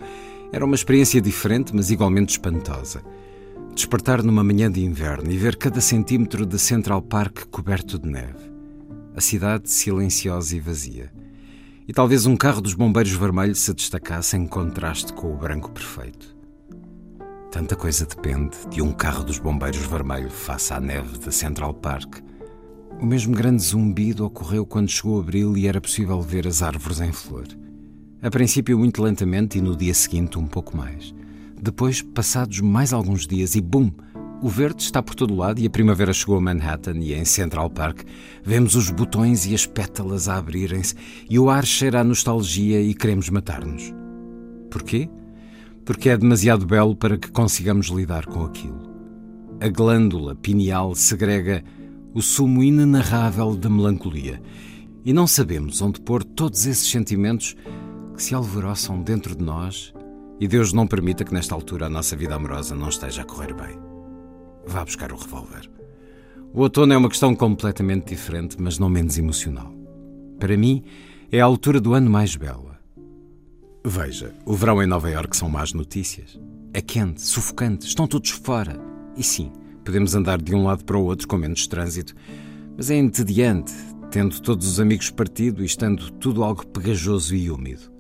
era 0.52 0.64
uma 0.64 0.74
experiência 0.74 1.20
diferente, 1.20 1.74
mas 1.74 1.90
igualmente 1.90 2.32
espantosa. 2.32 3.02
Despertar 3.74 4.22
numa 4.22 4.42
manhã 4.42 4.70
de 4.70 4.84
inverno 4.84 5.30
e 5.30 5.38
ver 5.38 5.56
cada 5.56 5.80
centímetro 5.80 6.44
de 6.44 6.58
Central 6.58 7.00
Park 7.00 7.46
coberto 7.50 7.98
de 7.98 8.08
neve. 8.08 8.50
A 9.14 9.20
cidade 9.20 9.70
silenciosa 9.70 10.56
e 10.56 10.60
vazia. 10.60 11.10
E 11.86 11.92
talvez 11.92 12.26
um 12.26 12.36
carro 12.36 12.60
dos 12.60 12.74
bombeiros 12.74 13.12
vermelhos 13.12 13.60
se 13.60 13.72
destacasse 13.72 14.36
em 14.36 14.46
contraste 14.46 15.12
com 15.12 15.32
o 15.32 15.36
branco 15.36 15.70
perfeito. 15.70 16.36
Tanta 17.50 17.74
coisa 17.74 18.06
depende 18.06 18.56
de 18.70 18.80
um 18.80 18.92
carro 18.92 19.24
dos 19.24 19.38
bombeiros 19.38 19.84
vermelho 19.84 20.30
face 20.30 20.72
à 20.72 20.80
neve 20.80 21.18
de 21.18 21.34
Central 21.34 21.74
Park. 21.74 22.20
O 23.00 23.06
mesmo 23.06 23.34
grande 23.34 23.62
zumbido 23.62 24.26
ocorreu 24.26 24.66
quando 24.66 24.90
chegou 24.90 25.18
abril 25.18 25.56
e 25.56 25.66
era 25.66 25.80
possível 25.80 26.20
ver 26.20 26.46
as 26.46 26.60
árvores 26.60 27.00
em 27.00 27.10
flor. 27.10 27.46
A 28.20 28.28
princípio, 28.28 28.78
muito 28.78 29.02
lentamente 29.02 29.56
e 29.56 29.62
no 29.62 29.74
dia 29.74 29.94
seguinte, 29.94 30.38
um 30.38 30.46
pouco 30.46 30.76
mais. 30.76 31.14
Depois, 31.58 32.02
passados 32.02 32.60
mais 32.60 32.92
alguns 32.92 33.26
dias, 33.26 33.54
e 33.54 33.60
bum! 33.62 33.90
O 34.42 34.50
verde 34.50 34.82
está 34.82 35.02
por 35.02 35.14
todo 35.14 35.34
lado 35.34 35.60
e 35.60 35.66
a 35.66 35.70
primavera 35.70 36.12
chegou 36.12 36.36
a 36.36 36.40
Manhattan 36.42 36.98
e 36.98 37.14
em 37.14 37.24
Central 37.24 37.70
Park 37.70 38.02
vemos 38.42 38.74
os 38.74 38.90
botões 38.90 39.46
e 39.46 39.54
as 39.54 39.66
pétalas 39.66 40.28
a 40.28 40.36
abrirem-se 40.36 40.94
e 41.28 41.38
o 41.38 41.48
ar 41.48 41.64
cheira 41.64 42.00
a 42.00 42.04
nostalgia 42.04 42.82
e 42.82 42.94
queremos 42.94 43.30
matar-nos. 43.30 43.94
Porquê? 44.70 45.08
Porque 45.86 46.10
é 46.10 46.16
demasiado 46.18 46.66
belo 46.66 46.94
para 46.94 47.16
que 47.16 47.30
consigamos 47.30 47.88
lidar 47.88 48.26
com 48.26 48.44
aquilo. 48.44 48.80
A 49.60 49.68
glândula 49.68 50.34
pineal 50.34 50.94
segrega 50.94 51.62
o 52.14 52.20
sumo 52.20 52.62
inenarrável 52.62 53.54
da 53.54 53.68
melancolia 53.68 54.40
e 55.04 55.12
não 55.12 55.26
sabemos 55.26 55.80
onde 55.80 56.00
pôr 56.00 56.22
todos 56.24 56.66
esses 56.66 56.90
sentimentos 56.90 57.56
que 58.14 58.22
se 58.22 58.34
alvoroçam 58.34 59.00
dentro 59.00 59.34
de 59.34 59.44
nós 59.44 59.94
e 60.40 60.48
Deus 60.48 60.72
não 60.72 60.86
permita 60.86 61.24
que 61.24 61.34
nesta 61.34 61.54
altura 61.54 61.86
a 61.86 61.90
nossa 61.90 62.16
vida 62.16 62.34
amorosa 62.34 62.74
não 62.74 62.88
esteja 62.88 63.22
a 63.22 63.24
correr 63.24 63.54
bem. 63.54 63.78
Vá 64.66 64.84
buscar 64.84 65.12
o 65.12 65.16
revólver. 65.16 65.70
O 66.52 66.62
outono 66.62 66.92
é 66.92 66.96
uma 66.96 67.08
questão 67.08 67.34
completamente 67.34 68.08
diferente, 68.08 68.56
mas 68.58 68.78
não 68.78 68.88
menos 68.88 69.18
emocional. 69.18 69.72
Para 70.38 70.56
mim, 70.56 70.82
é 71.30 71.40
a 71.40 71.44
altura 71.44 71.80
do 71.80 71.94
ano 71.94 72.10
mais 72.10 72.34
bela. 72.34 72.80
Veja, 73.84 74.34
o 74.44 74.54
verão 74.54 74.82
em 74.82 74.86
Nova 74.86 75.10
Iorque 75.10 75.36
são 75.36 75.48
más 75.48 75.72
notícias. 75.72 76.40
É 76.72 76.80
quente, 76.80 77.22
sufocante, 77.22 77.86
estão 77.86 78.06
todos 78.06 78.30
fora. 78.30 78.80
E 79.16 79.22
sim, 79.22 79.52
podemos 79.90 80.14
andar 80.14 80.40
de 80.40 80.54
um 80.54 80.62
lado 80.62 80.84
para 80.84 80.96
o 80.96 81.02
outro 81.02 81.26
com 81.26 81.36
menos 81.36 81.66
trânsito, 81.66 82.14
mas 82.76 82.92
é 82.92 82.96
entediante, 82.96 83.72
tendo 84.08 84.40
todos 84.40 84.64
os 84.68 84.78
amigos 84.78 85.10
partido 85.10 85.64
e 85.64 85.66
estando 85.66 86.12
tudo 86.12 86.44
algo 86.44 86.64
pegajoso 86.64 87.34
e 87.34 87.50
úmido. 87.50 87.90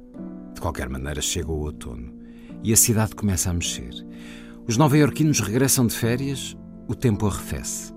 De 0.54 0.60
qualquer 0.60 0.88
maneira, 0.88 1.20
chega 1.20 1.50
o 1.50 1.58
outono 1.58 2.14
e 2.62 2.72
a 2.72 2.76
cidade 2.76 3.16
começa 3.16 3.50
a 3.50 3.52
mexer. 3.52 3.90
Os 4.68 4.76
nova-iorquinos 4.76 5.40
regressam 5.40 5.84
de 5.84 5.96
férias, 5.96 6.56
o 6.86 6.94
tempo 6.94 7.26
arrefece. 7.26 7.92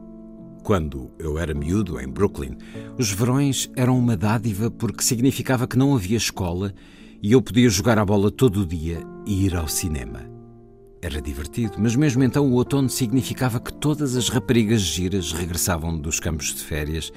Quando 0.64 1.12
eu 1.20 1.38
era 1.38 1.54
miúdo, 1.54 2.00
em 2.02 2.08
Brooklyn, 2.08 2.58
os 2.98 3.12
verões 3.12 3.70
eram 3.76 3.96
uma 3.96 4.18
dádiva 4.18 4.72
porque 4.72 5.04
significava 5.04 5.68
que 5.68 5.78
não 5.78 5.94
havia 5.94 6.18
escola 6.18 6.74
e 7.22 7.32
eu 7.32 7.44
podia 7.44 7.70
jogar 7.70 8.00
a 8.00 8.06
bola 8.06 8.32
todo 8.32 8.62
o 8.62 8.66
dia 8.66 9.04
e 9.28 9.46
ir 9.46 9.56
ao 9.56 9.68
cinema. 9.68 10.33
Era 11.04 11.22
divertido, 11.22 11.74
mas 11.80 11.98
mesmo 11.98 12.24
então 12.24 12.48
o 12.48 12.54
outono 12.54 12.88
significava 12.88 13.60
que 13.60 13.74
todas 13.74 14.16
as 14.16 14.30
raparigas 14.30 14.80
giras 14.80 15.34
regressavam 15.34 15.98
dos 16.00 16.18
campos 16.18 16.56
de 16.56 16.64
férias 16.64 17.12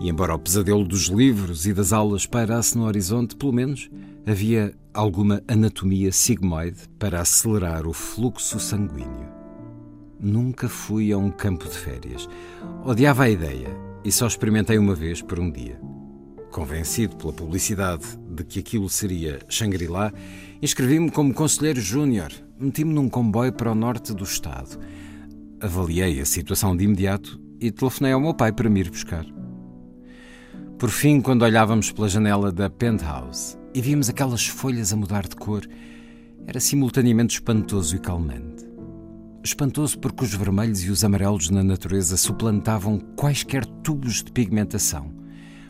e, 0.00 0.08
embora 0.08 0.34
o 0.34 0.38
pesadelo 0.40 0.82
dos 0.84 1.04
livros 1.04 1.64
e 1.64 1.72
das 1.72 1.92
aulas 1.92 2.26
pairasse 2.26 2.76
no 2.76 2.84
horizonte, 2.84 3.36
pelo 3.36 3.52
menos 3.52 3.88
havia 4.26 4.74
alguma 4.92 5.40
anatomia 5.46 6.10
sigmoide 6.10 6.80
para 6.98 7.20
acelerar 7.20 7.86
o 7.86 7.92
fluxo 7.92 8.58
sanguíneo. 8.58 9.28
Nunca 10.18 10.68
fui 10.68 11.12
a 11.12 11.16
um 11.16 11.30
campo 11.30 11.68
de 11.68 11.78
férias. 11.78 12.28
Odiava 12.84 13.22
a 13.22 13.30
ideia 13.30 13.68
e 14.04 14.10
só 14.10 14.26
experimentei 14.26 14.78
uma 14.78 14.96
vez 14.96 15.22
por 15.22 15.38
um 15.38 15.48
dia. 15.48 15.80
Convencido 16.50 17.14
pela 17.14 17.32
publicidade 17.32 18.04
de 18.28 18.42
que 18.42 18.58
aquilo 18.58 18.88
seria 18.88 19.38
Shangri-La, 19.48 20.12
inscrevi-me 20.60 21.12
como 21.12 21.32
conselheiro 21.32 21.80
júnior. 21.80 22.32
Meti-me 22.60 22.92
num 22.92 23.08
comboio 23.08 23.52
para 23.52 23.70
o 23.70 23.74
norte 23.74 24.12
do 24.12 24.24
estado. 24.24 24.80
Avaliei 25.60 26.20
a 26.20 26.24
situação 26.24 26.76
de 26.76 26.84
imediato 26.84 27.40
e 27.60 27.70
telefonei 27.70 28.12
ao 28.12 28.20
meu 28.20 28.34
pai 28.34 28.50
para 28.50 28.68
me 28.68 28.80
ir 28.80 28.90
buscar. 28.90 29.24
Por 30.76 30.90
fim, 30.90 31.20
quando 31.20 31.42
olhávamos 31.42 31.92
pela 31.92 32.08
janela 32.08 32.50
da 32.50 32.68
penthouse 32.68 33.56
e 33.72 33.80
víamos 33.80 34.08
aquelas 34.08 34.44
folhas 34.46 34.92
a 34.92 34.96
mudar 34.96 35.28
de 35.28 35.36
cor, 35.36 35.64
era 36.48 36.58
simultaneamente 36.58 37.36
espantoso 37.36 37.94
e 37.94 38.00
calmante. 38.00 38.66
Espantoso 39.44 39.96
porque 40.00 40.24
os 40.24 40.34
vermelhos 40.34 40.82
e 40.82 40.90
os 40.90 41.04
amarelos 41.04 41.50
na 41.50 41.62
natureza 41.62 42.16
suplantavam 42.16 42.98
quaisquer 43.16 43.64
tubos 43.84 44.22
de 44.22 44.32
pigmentação, 44.32 45.12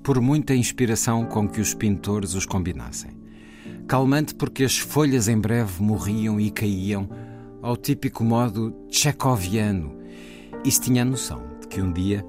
por 0.02 0.20
muita 0.22 0.54
inspiração 0.54 1.26
com 1.26 1.46
que 1.46 1.60
os 1.60 1.74
pintores 1.74 2.34
os 2.34 2.46
combinassem. 2.46 3.17
Calmante 3.88 4.34
porque 4.34 4.64
as 4.64 4.76
folhas 4.76 5.28
em 5.28 5.40
breve 5.40 5.82
morriam 5.82 6.38
e 6.38 6.50
caíam 6.50 7.08
ao 7.62 7.74
típico 7.74 8.22
modo 8.22 8.70
tchecoviano, 8.90 9.96
e 10.62 10.70
se 10.70 10.82
tinha 10.82 11.00
a 11.00 11.06
noção 11.06 11.42
de 11.58 11.68
que 11.68 11.80
um 11.80 11.90
dia 11.90 12.22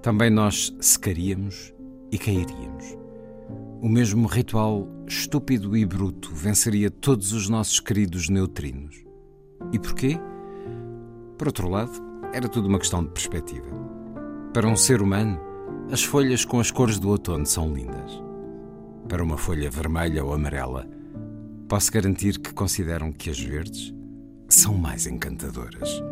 também 0.00 0.30
nós 0.30 0.74
secaríamos 0.80 1.74
e 2.10 2.16
cairíamos. 2.16 2.96
O 3.82 3.88
mesmo 3.88 4.26
ritual 4.26 4.88
estúpido 5.06 5.76
e 5.76 5.84
bruto 5.84 6.30
venceria 6.32 6.90
todos 6.90 7.34
os 7.34 7.50
nossos 7.50 7.80
queridos 7.80 8.30
neutrinos. 8.30 9.04
E 9.72 9.78
porquê? 9.78 10.18
Por 11.36 11.48
outro 11.48 11.68
lado, 11.68 11.92
era 12.32 12.48
tudo 12.48 12.66
uma 12.66 12.78
questão 12.78 13.04
de 13.04 13.10
perspectiva. 13.10 13.68
Para 14.54 14.66
um 14.66 14.76
ser 14.76 15.02
humano, 15.02 15.38
as 15.92 16.02
folhas 16.02 16.46
com 16.46 16.60
as 16.60 16.70
cores 16.70 16.98
do 16.98 17.10
outono 17.10 17.44
são 17.44 17.74
lindas. 17.74 18.23
Para 19.08 19.22
uma 19.22 19.36
folha 19.36 19.70
vermelha 19.70 20.24
ou 20.24 20.32
amarela, 20.32 20.88
posso 21.68 21.92
garantir 21.92 22.38
que 22.38 22.52
consideram 22.52 23.12
que 23.12 23.30
as 23.30 23.38
verdes 23.38 23.94
são 24.48 24.74
mais 24.74 25.06
encantadoras. 25.06 26.02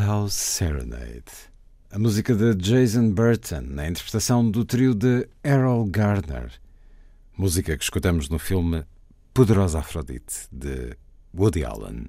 Penthouse 0.00 0.32
Serenade. 0.32 1.24
A 1.90 1.98
música 1.98 2.34
de 2.34 2.54
Jason 2.54 3.10
Burton, 3.10 3.60
na 3.66 3.86
interpretação 3.86 4.50
do 4.50 4.64
trio 4.64 4.94
de 4.94 5.28
Errol 5.44 5.84
Gardner. 5.84 6.50
Música 7.36 7.76
que 7.76 7.84
escutamos 7.84 8.30
no 8.30 8.38
filme 8.38 8.86
Poderosa 9.34 9.80
Afrodite, 9.80 10.48
de 10.50 10.96
Woody 11.34 11.66
Allen. 11.66 12.08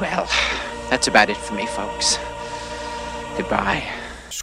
Well, 0.00 0.28
that's 0.90 1.08
about 1.08 1.28
it 1.28 1.36
for 1.36 1.54
me, 1.54 1.66
folks. 1.66 2.18
Goodbye. 3.36 3.97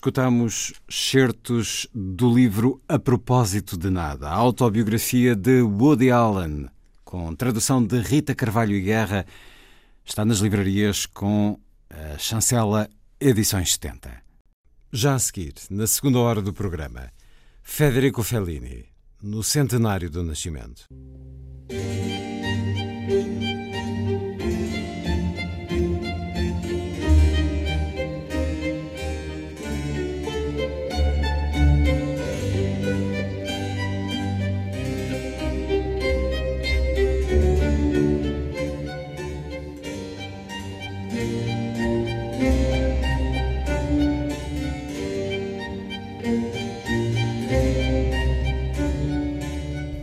Escutamos 0.06 0.72
certos 0.88 1.88
do 1.92 2.32
livro 2.32 2.80
A 2.88 3.00
Propósito 3.00 3.76
de 3.76 3.90
Nada, 3.90 4.30
a 4.30 4.36
autobiografia 4.36 5.36
de 5.36 5.64
Woody 5.64 6.12
Allen, 6.12 6.70
com 7.04 7.34
tradução 7.36 7.84
de 7.84 8.00
Rita 8.02 8.36
Carvalho 8.36 8.76
e 8.76 8.82
Guerra, 8.82 9.26
está 10.06 10.24
nas 10.24 10.38
livrarias 10.38 11.08
com 11.08 11.60
a 11.90 12.20
chancela 12.20 12.88
Edições 13.20 13.74
70. 13.74 14.22
Já 14.94 15.16
a 15.16 15.20
seguir, 15.20 15.56
na 15.72 15.88
segunda 15.88 16.20
hora 16.20 16.40
do 16.40 16.54
programa, 16.54 17.12
Federico 17.64 18.22
Fellini, 18.22 18.86
no 19.24 19.42
centenário 19.42 20.08
do 20.08 20.24
nascimento. 20.24 20.88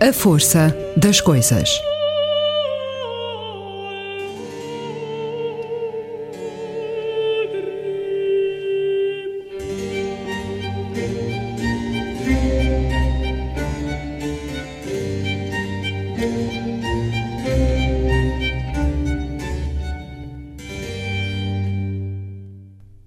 A 0.04 0.12
força 0.12 0.76
das 0.96 1.20
coisas. 1.20 1.80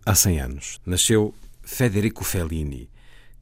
Há 0.06 0.16
100 0.16 0.40
anos 0.40 0.80
nasceu 0.86 1.36
Federico 1.62 2.24
Fellini, 2.24 2.90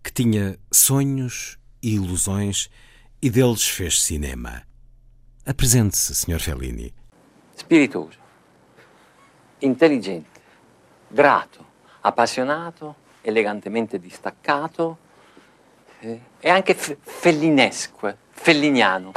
que 0.04 0.12
tinha 0.12 0.58
sonhos 0.72 1.60
e 1.84 1.94
ilusões 1.94 2.68
e 3.24 3.30
deles 3.30 3.66
fez 3.66 4.02
cinema. 4.02 4.68
Apresente-se, 5.46 6.14
Sr. 6.14 6.42
Fellini. 6.42 6.94
Spiritoso, 7.56 8.18
intelligente, 9.60 10.42
grato, 11.08 11.66
appassionato, 12.02 12.94
elegantemente 13.22 13.98
distaccato 13.98 14.98
e 16.02 16.50
anche 16.50 16.74
fellinesco, 16.76 18.14
felliniano. 18.30 19.14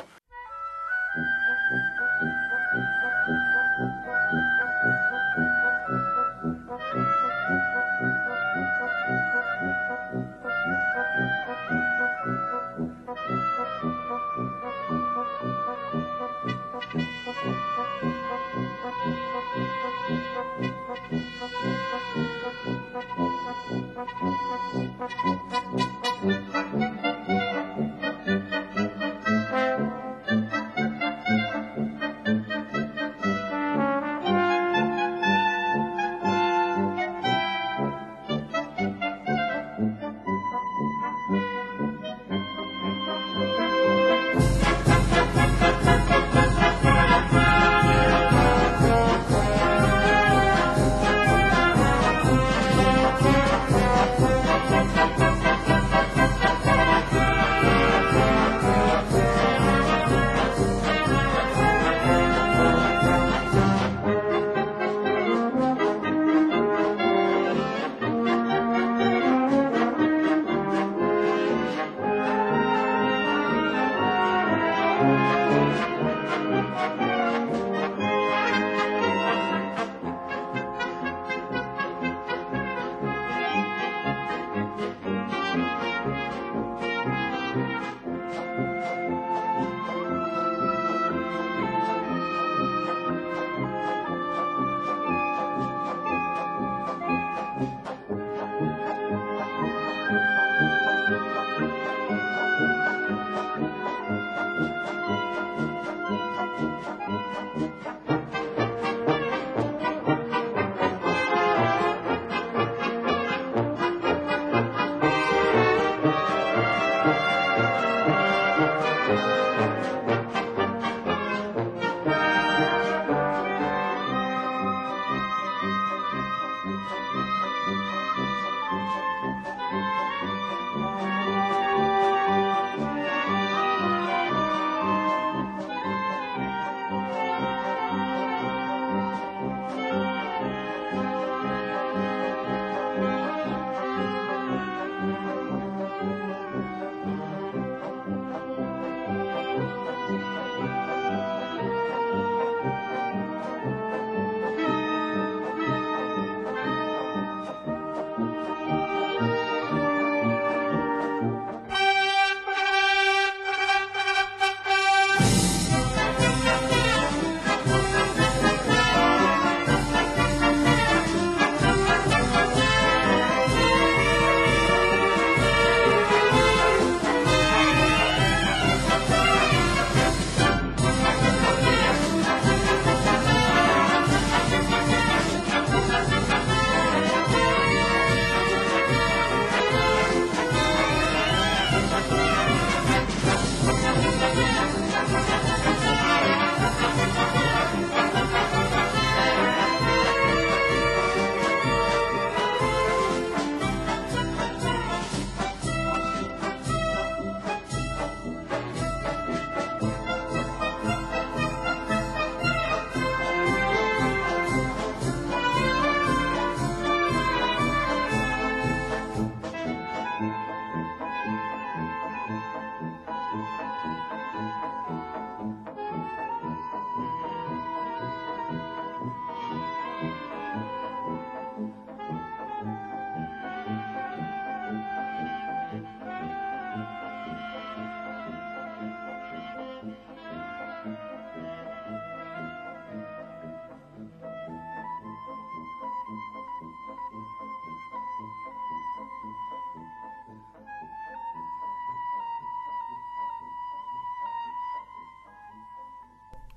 Mm-hmm. 25.08 25.35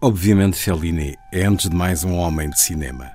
Obviamente, 0.02 0.56
Fellini 0.56 1.18
é 1.30 1.44
antes 1.44 1.70
de 1.70 1.76
mais 1.76 2.06
um 2.06 2.16
homem 2.16 2.50
de 2.50 2.58
cinema. 2.58 3.12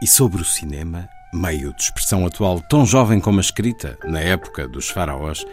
E 0.00 0.06
sobre 0.06 0.40
o 0.40 0.44
cinema, 0.44 1.08
meio 1.34 1.74
de 1.74 1.82
expressão 1.82 2.24
atual 2.24 2.60
tão 2.60 2.86
jovem 2.86 3.18
como 3.18 3.38
a 3.38 3.40
escrita, 3.40 3.98
na 4.04 4.20
época 4.20 4.68
dos 4.68 4.88
faraós, 4.88 5.44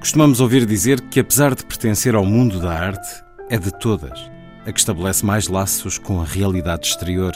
costumamos 0.00 0.40
ouvir 0.40 0.66
dizer 0.66 1.00
que, 1.00 1.20
apesar 1.20 1.54
de 1.54 1.64
pertencer 1.64 2.16
ao 2.16 2.24
mundo 2.24 2.58
da 2.58 2.72
arte, 2.72 3.22
é 3.48 3.56
de 3.56 3.70
todas 3.70 4.28
a 4.66 4.72
que 4.72 4.80
estabelece 4.80 5.24
mais 5.24 5.46
laços 5.46 5.96
com 5.96 6.20
a 6.20 6.24
realidade 6.24 6.88
exterior, 6.88 7.32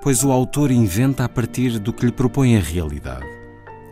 pois 0.00 0.22
o 0.22 0.30
autor 0.30 0.70
inventa 0.70 1.24
a 1.24 1.28
partir 1.28 1.80
do 1.80 1.92
que 1.92 2.06
lhe 2.06 2.12
propõe 2.12 2.56
a 2.56 2.60
realidade. 2.60 3.26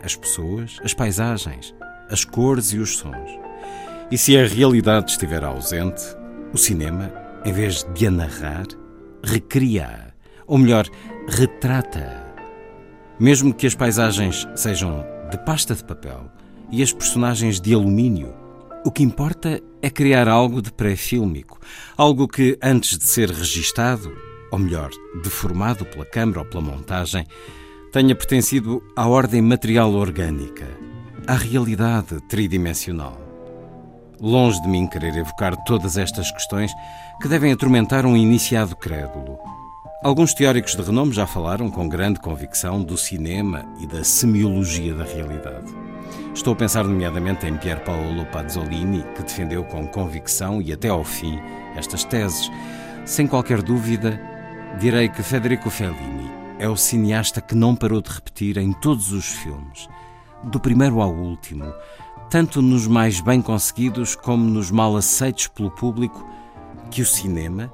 As 0.01 0.15
pessoas, 0.15 0.77
as 0.85 0.93
paisagens, 0.93 1.75
as 2.09 2.23
cores 2.23 2.71
e 2.71 2.77
os 2.77 2.97
sons. 2.97 3.29
E 4.09 4.17
se 4.17 4.37
a 4.37 4.47
realidade 4.47 5.11
estiver 5.11 5.43
ausente, 5.43 6.01
o 6.53 6.57
cinema, 6.57 7.20
em 7.43 7.51
vez 7.51 7.85
de 7.93 8.07
a 8.07 8.11
narrar, 8.11 8.65
recria-a, 9.23 10.11
ou 10.45 10.57
melhor, 10.57 10.87
retrata-a. 11.27 12.31
Mesmo 13.19 13.53
que 13.53 13.67
as 13.67 13.75
paisagens 13.75 14.47
sejam 14.55 15.05
de 15.29 15.37
pasta 15.45 15.75
de 15.75 15.83
papel 15.83 16.29
e 16.71 16.81
as 16.81 16.91
personagens 16.91 17.59
de 17.59 17.73
alumínio, 17.73 18.33
o 18.83 18.91
que 18.91 19.03
importa 19.03 19.61
é 19.81 19.89
criar 19.89 20.27
algo 20.27 20.61
de 20.61 20.71
pré-fílmico, 20.71 21.59
algo 21.95 22.27
que, 22.27 22.57
antes 22.61 22.97
de 22.97 23.05
ser 23.05 23.29
registado, 23.29 24.11
ou 24.51 24.59
melhor, 24.59 24.89
deformado 25.23 25.85
pela 25.85 26.05
câmara 26.05 26.39
ou 26.39 26.45
pela 26.45 26.61
montagem, 26.61 27.25
tenha 27.91 28.15
pertencido 28.15 28.83
à 28.95 29.07
ordem 29.07 29.41
material 29.41 29.93
orgânica, 29.93 30.67
à 31.27 31.35
realidade 31.35 32.19
tridimensional. 32.27 33.30
Longe 34.21 34.61
de 34.61 34.67
mim 34.67 34.85
querer 34.85 35.17
evocar 35.17 35.57
todas 35.63 35.97
estas 35.97 36.29
questões 36.31 36.71
que 37.19 37.27
devem 37.27 37.51
atormentar 37.51 38.05
um 38.05 38.15
iniciado 38.15 38.75
crédulo. 38.75 39.39
Alguns 40.03 40.31
teóricos 40.35 40.75
de 40.75 40.81
renome 40.83 41.11
já 41.11 41.25
falaram 41.25 41.71
com 41.71 41.89
grande 41.89 42.19
convicção 42.19 42.83
do 42.83 42.95
cinema 42.99 43.65
e 43.79 43.87
da 43.87 44.03
semiologia 44.03 44.93
da 44.93 45.05
realidade. 45.05 45.73
Estou 46.35 46.53
a 46.53 46.55
pensar 46.55 46.83
nomeadamente 46.83 47.47
em 47.47 47.57
Pier 47.57 47.83
Paolo 47.83 48.23
Pazzolini, 48.27 49.03
que 49.15 49.23
defendeu 49.23 49.63
com 49.63 49.87
convicção 49.87 50.61
e 50.61 50.71
até 50.71 50.89
ao 50.89 51.03
fim 51.03 51.39
estas 51.75 52.03
teses. 52.03 52.47
Sem 53.05 53.25
qualquer 53.25 53.63
dúvida, 53.63 54.21
direi 54.79 55.09
que 55.09 55.23
Federico 55.23 55.71
Fellini 55.71 56.29
é 56.59 56.69
o 56.69 56.77
cineasta 56.77 57.41
que 57.41 57.55
não 57.55 57.75
parou 57.75 57.99
de 58.01 58.11
repetir 58.11 58.59
em 58.59 58.71
todos 58.71 59.11
os 59.13 59.25
filmes, 59.25 59.89
do 60.43 60.59
primeiro 60.59 61.01
ao 61.01 61.11
último, 61.11 61.73
tanto 62.31 62.61
nos 62.61 62.87
mais 62.87 63.19
bem 63.19 63.41
conseguidos 63.41 64.15
como 64.15 64.49
nos 64.49 64.71
mal 64.71 64.95
aceitos 64.95 65.47
pelo 65.47 65.69
público, 65.69 66.25
que 66.89 67.01
o 67.01 67.05
cinema, 67.05 67.71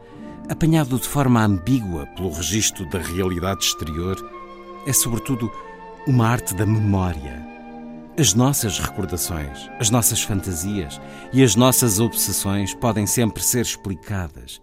apanhado 0.49 0.97
de 0.97 1.07
forma 1.07 1.45
ambígua 1.45 2.07
pelo 2.07 2.31
registro 2.31 2.89
da 2.89 2.97
realidade 2.97 3.63
exterior, 3.63 4.17
é 4.87 4.91
sobretudo 4.91 5.51
uma 6.07 6.27
arte 6.27 6.55
da 6.55 6.65
memória 6.65 7.45
as 8.19 8.33
nossas 8.33 8.79
recordações, 8.79 9.69
as 9.79 9.91
nossas 9.91 10.23
fantasias 10.23 10.99
e 11.31 11.43
as 11.43 11.55
nossas 11.55 11.99
obsessões 11.99 12.73
podem 12.73 13.05
sempre 13.05 13.43
ser 13.43 13.61
explicadas 13.61 14.59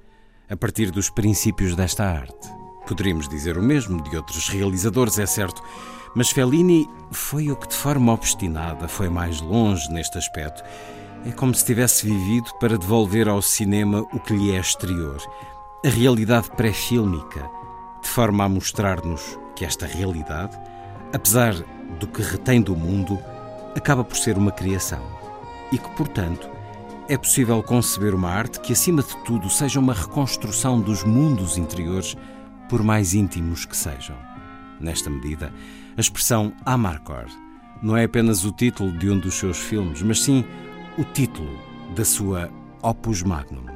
a 0.50 0.56
partir 0.56 0.90
dos 0.90 1.08
princípios 1.08 1.76
desta 1.76 2.04
arte. 2.04 2.48
Poderíamos 2.84 3.28
dizer 3.28 3.56
o 3.56 3.62
mesmo 3.62 4.02
de 4.02 4.16
outros 4.16 4.48
realizadores, 4.48 5.20
é 5.20 5.26
certo, 5.26 5.62
mas 6.14 6.30
Fellini 6.30 6.88
foi 7.10 7.50
o 7.50 7.56
que 7.56 7.68
de 7.68 7.74
forma 7.74 8.12
obstinada 8.12 8.88
foi 8.88 9.08
mais 9.08 9.40
longe 9.40 9.90
neste 9.90 10.18
aspecto. 10.18 10.62
É 11.26 11.32
como 11.32 11.54
se 11.54 11.64
tivesse 11.64 12.06
vivido 12.06 12.50
para 12.60 12.78
devolver 12.78 13.28
ao 13.28 13.40
cinema 13.40 14.06
o 14.12 14.20
que 14.20 14.34
lhe 14.34 14.52
é 14.52 14.60
exterior, 14.60 15.20
a 15.84 15.88
realidade 15.88 16.50
pré-fílmica, 16.50 17.48
de 18.02 18.08
forma 18.08 18.44
a 18.44 18.48
mostrar-nos 18.48 19.38
que 19.56 19.64
esta 19.64 19.86
realidade, 19.86 20.58
apesar 21.12 21.54
do 21.98 22.06
que 22.06 22.22
retém 22.22 22.60
do 22.60 22.76
mundo, 22.76 23.18
acaba 23.76 24.04
por 24.04 24.16
ser 24.16 24.36
uma 24.36 24.52
criação 24.52 25.02
e 25.72 25.78
que, 25.78 25.88
portanto, 25.90 26.48
é 27.08 27.18
possível 27.18 27.62
conceber 27.62 28.14
uma 28.14 28.30
arte 28.30 28.60
que, 28.60 28.72
acima 28.72 29.02
de 29.02 29.16
tudo, 29.24 29.50
seja 29.50 29.78
uma 29.78 29.92
reconstrução 29.92 30.80
dos 30.80 31.04
mundos 31.04 31.58
interiores, 31.58 32.16
por 32.68 32.82
mais 32.82 33.12
íntimos 33.12 33.64
que 33.66 33.76
sejam. 33.76 34.16
Nesta 34.80 35.10
medida, 35.10 35.52
a 35.96 36.00
expressão 36.00 36.52
Amarcord 36.64 37.32
não 37.82 37.96
é 37.96 38.04
apenas 38.04 38.44
o 38.44 38.52
título 38.52 38.92
de 38.92 39.10
um 39.10 39.18
dos 39.18 39.34
seus 39.34 39.58
filmes, 39.58 40.02
mas 40.02 40.22
sim 40.22 40.44
o 40.96 41.04
título 41.04 41.58
da 41.94 42.04
sua 42.04 42.50
Opus 42.82 43.22
Magnum. 43.22 43.66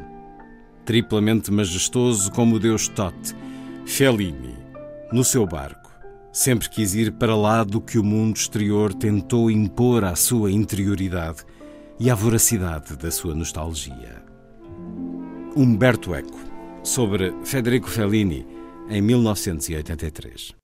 Triplamente 0.85 1.51
majestoso 1.51 2.31
como 2.32 2.57
o 2.57 2.59
deus 2.59 2.89
Tote, 2.89 3.35
Fellini, 3.85 4.57
no 5.12 5.23
seu 5.23 5.47
barco, 5.47 5.89
Sempre 6.32 6.69
quis 6.69 6.95
ir 6.95 7.12
para 7.12 7.35
lá 7.35 7.65
do 7.65 7.81
que 7.81 7.99
o 7.99 8.05
mundo 8.05 8.36
exterior 8.36 8.95
tentou 8.95 9.51
impor 9.51 10.05
à 10.05 10.15
sua 10.15 10.53
interioridade 10.53 11.39
e 11.99 12.11
à 12.11 12.15
voracidade 12.15 12.97
da 12.97 13.11
sua 13.11 13.35
nostalgia. 13.35 14.23
Humberto 15.57 16.15
Eco, 16.15 16.39
sobre 16.85 17.35
Federico 17.45 17.89
Fellini, 17.89 18.47
em 18.89 19.03
1983. 19.03 20.57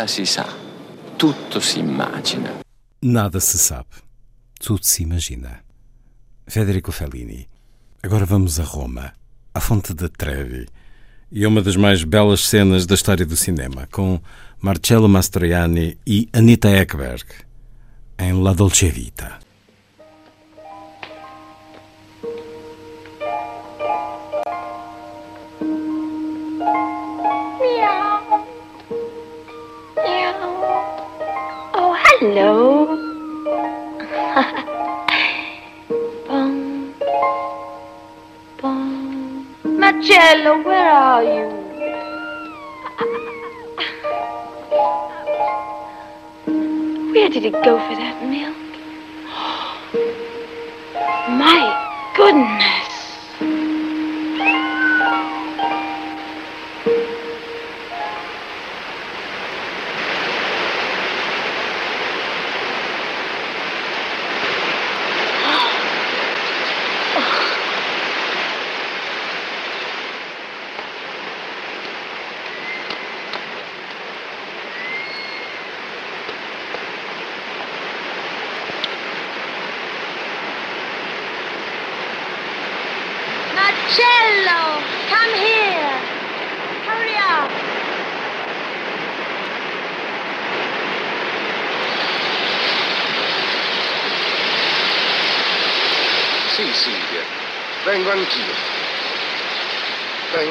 Nulla 0.00 0.08
si 0.08 0.24
sa, 0.24 0.46
tutto 1.16 1.60
si 1.60 1.80
immagina. 1.80 2.62
Nada 3.00 3.38
se 3.38 3.58
sabe, 3.58 3.96
tudo 4.58 4.82
se 4.82 5.02
imagina. 5.02 5.62
Federico 6.46 6.90
Fellini. 6.90 7.46
Agora 8.02 8.24
vamos 8.24 8.58
a 8.58 8.64
Roma, 8.64 9.12
à 9.52 9.60
Fonte 9.60 9.92
de 9.92 10.08
Trevi. 10.08 10.66
E 11.30 11.44
uma 11.46 11.60
das 11.60 11.76
mais 11.76 12.02
belas 12.02 12.48
cenas 12.48 12.86
da 12.86 12.94
história 12.94 13.26
do 13.26 13.36
cinema, 13.36 13.86
com 13.92 14.18
Marcello 14.58 15.06
Mastroianni 15.06 15.98
e 16.06 16.30
Anita 16.32 16.70
Ekberg, 16.70 17.26
em 18.18 18.42
La 18.42 18.54
Dolce 18.54 18.88
Vita. 18.88 19.29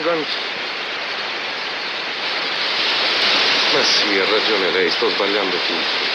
Anch'io. 0.10 0.58
Ma 3.74 3.84
sì, 3.84 4.18
ha 4.18 4.26
ragione 4.26 4.72
lei, 4.72 4.90
sto 4.90 5.10
sbagliando 5.10 5.56
tutto. 5.56 6.08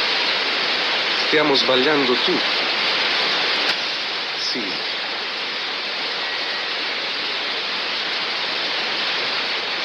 Stiamo 1.27 1.55
sbagliando 1.55 2.13
tutto. 2.13 2.73
Sì. 4.37 4.73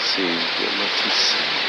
Silvia, 0.01 0.69
ma 0.77 0.85
chi 0.95 1.09
sei? 1.11 1.68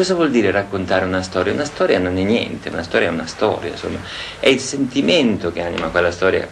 Cosa 0.00 0.14
vuol 0.14 0.30
dire 0.30 0.50
raccontare 0.50 1.04
una 1.04 1.20
storia? 1.20 1.52
Una 1.52 1.66
storia 1.66 1.98
non 1.98 2.16
è 2.16 2.22
niente, 2.22 2.70
una 2.70 2.82
storia 2.82 3.08
è 3.08 3.10
una 3.10 3.26
storia, 3.26 3.72
insomma, 3.72 3.98
è 4.38 4.48
il 4.48 4.58
sentimento 4.58 5.52
che 5.52 5.60
anima 5.60 5.88
quella 5.88 6.10
storia. 6.10 6.48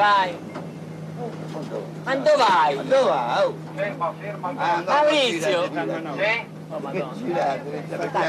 Vai, 0.00 0.36
dove 2.04 2.36
vai? 2.36 2.74
Ma 2.74 2.82
dove 2.82 3.04
vai? 3.04 3.44
Oh. 3.44 3.54
Ferma, 3.74 4.14
ferma. 4.18 4.52
Maurizio. 4.86 5.64
Sì? 5.64 6.58
Oh, 6.72 6.78
Madonna. 6.78 7.12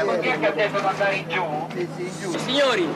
Ma 0.04 0.18
chi 0.18 0.28
è 0.28 0.38
che 0.38 0.46
ha 0.46 0.50
detto 0.50 0.80
di 0.80 0.86
andare 0.86 1.14
in 1.14 1.28
giù? 1.28 2.38
Signori, 2.38 2.88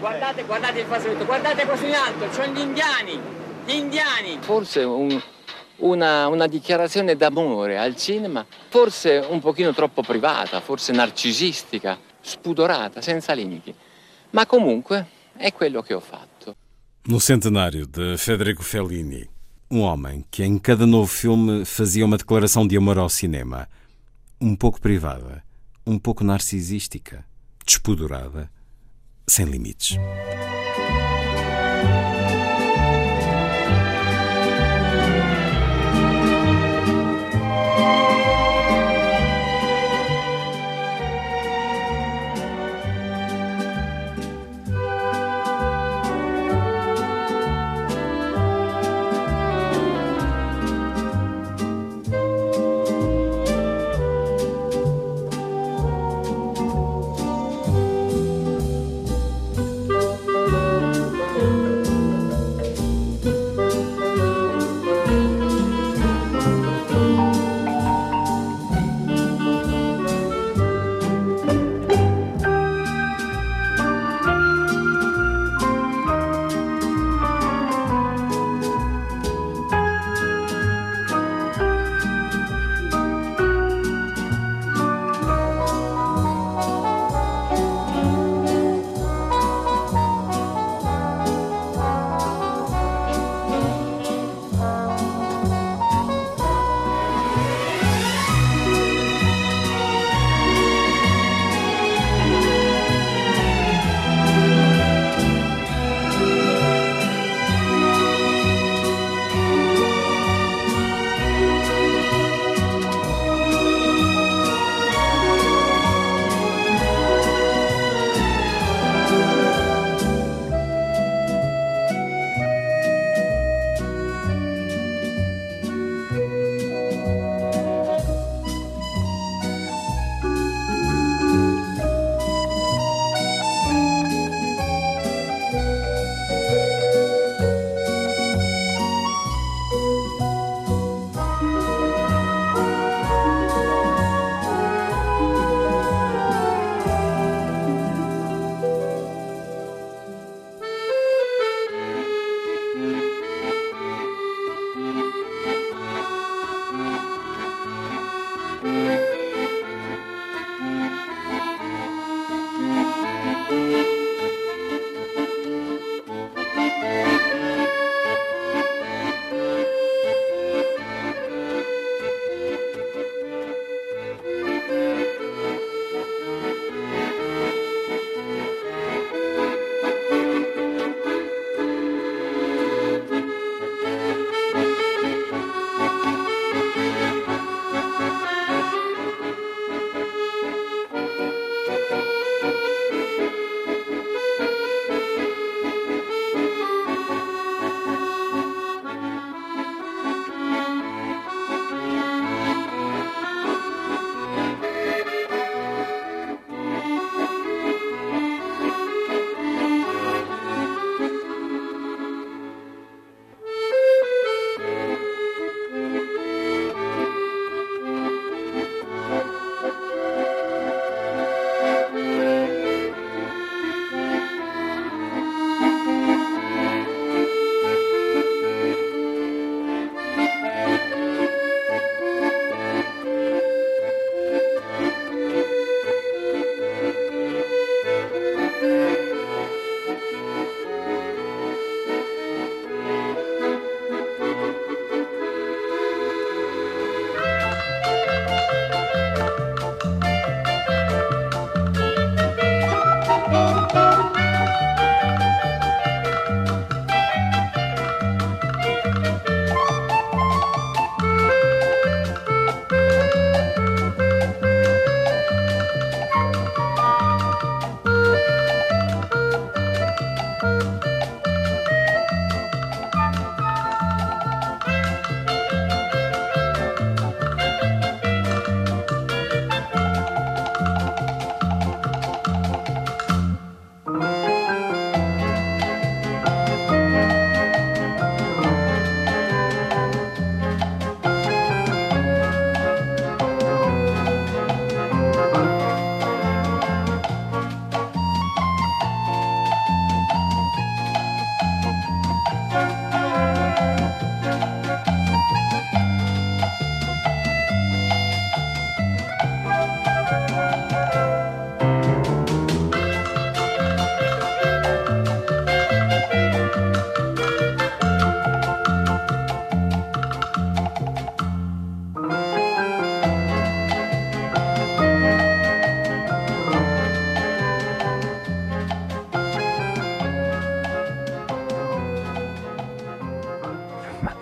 guardate, 0.00 0.42
guardate 0.44 0.80
il 0.80 0.86
fazzoletto, 0.86 1.24
guardate 1.24 1.64
qua 1.66 1.76
in 1.76 1.94
alto, 1.94 2.26
c'ho 2.26 2.46
gli 2.46 2.58
indiani, 2.60 3.20
gli 3.64 3.72
indiani. 3.74 4.38
Forse 4.40 4.82
un- 4.82 5.22
una, 5.76 6.26
una 6.28 6.46
dichiarazione 6.46 7.16
d'amore 7.16 7.78
al 7.78 7.96
cinema, 7.96 8.44
forse 8.68 9.24
un 9.28 9.40
pochino 9.40 9.72
troppo 9.72 10.02
privata, 10.02 10.60
forse 10.60 10.92
narcisistica, 10.92 11.98
spudorata, 12.20 13.00
senza 13.00 13.32
limiti. 13.34 13.74
Ma 14.30 14.46
comunque 14.46 15.06
è 15.36 15.52
quello 15.52 15.82
che 15.82 15.94
ho 15.94 16.00
fatto. 16.00 16.33
No 17.06 17.20
centenário 17.20 17.86
de 17.86 18.16
Federico 18.16 18.62
Fellini, 18.62 19.28
um 19.70 19.80
homem 19.80 20.24
que 20.30 20.42
em 20.42 20.56
cada 20.56 20.86
novo 20.86 21.06
filme 21.06 21.62
fazia 21.66 22.02
uma 22.02 22.16
declaração 22.16 22.66
de 22.66 22.78
amor 22.78 22.96
ao 22.96 23.10
cinema, 23.10 23.68
um 24.40 24.56
pouco 24.56 24.80
privada, 24.80 25.44
um 25.86 25.98
pouco 25.98 26.24
narcisística, 26.24 27.22
despudorada, 27.66 28.50
sem 29.28 29.44
limites. 29.44 29.98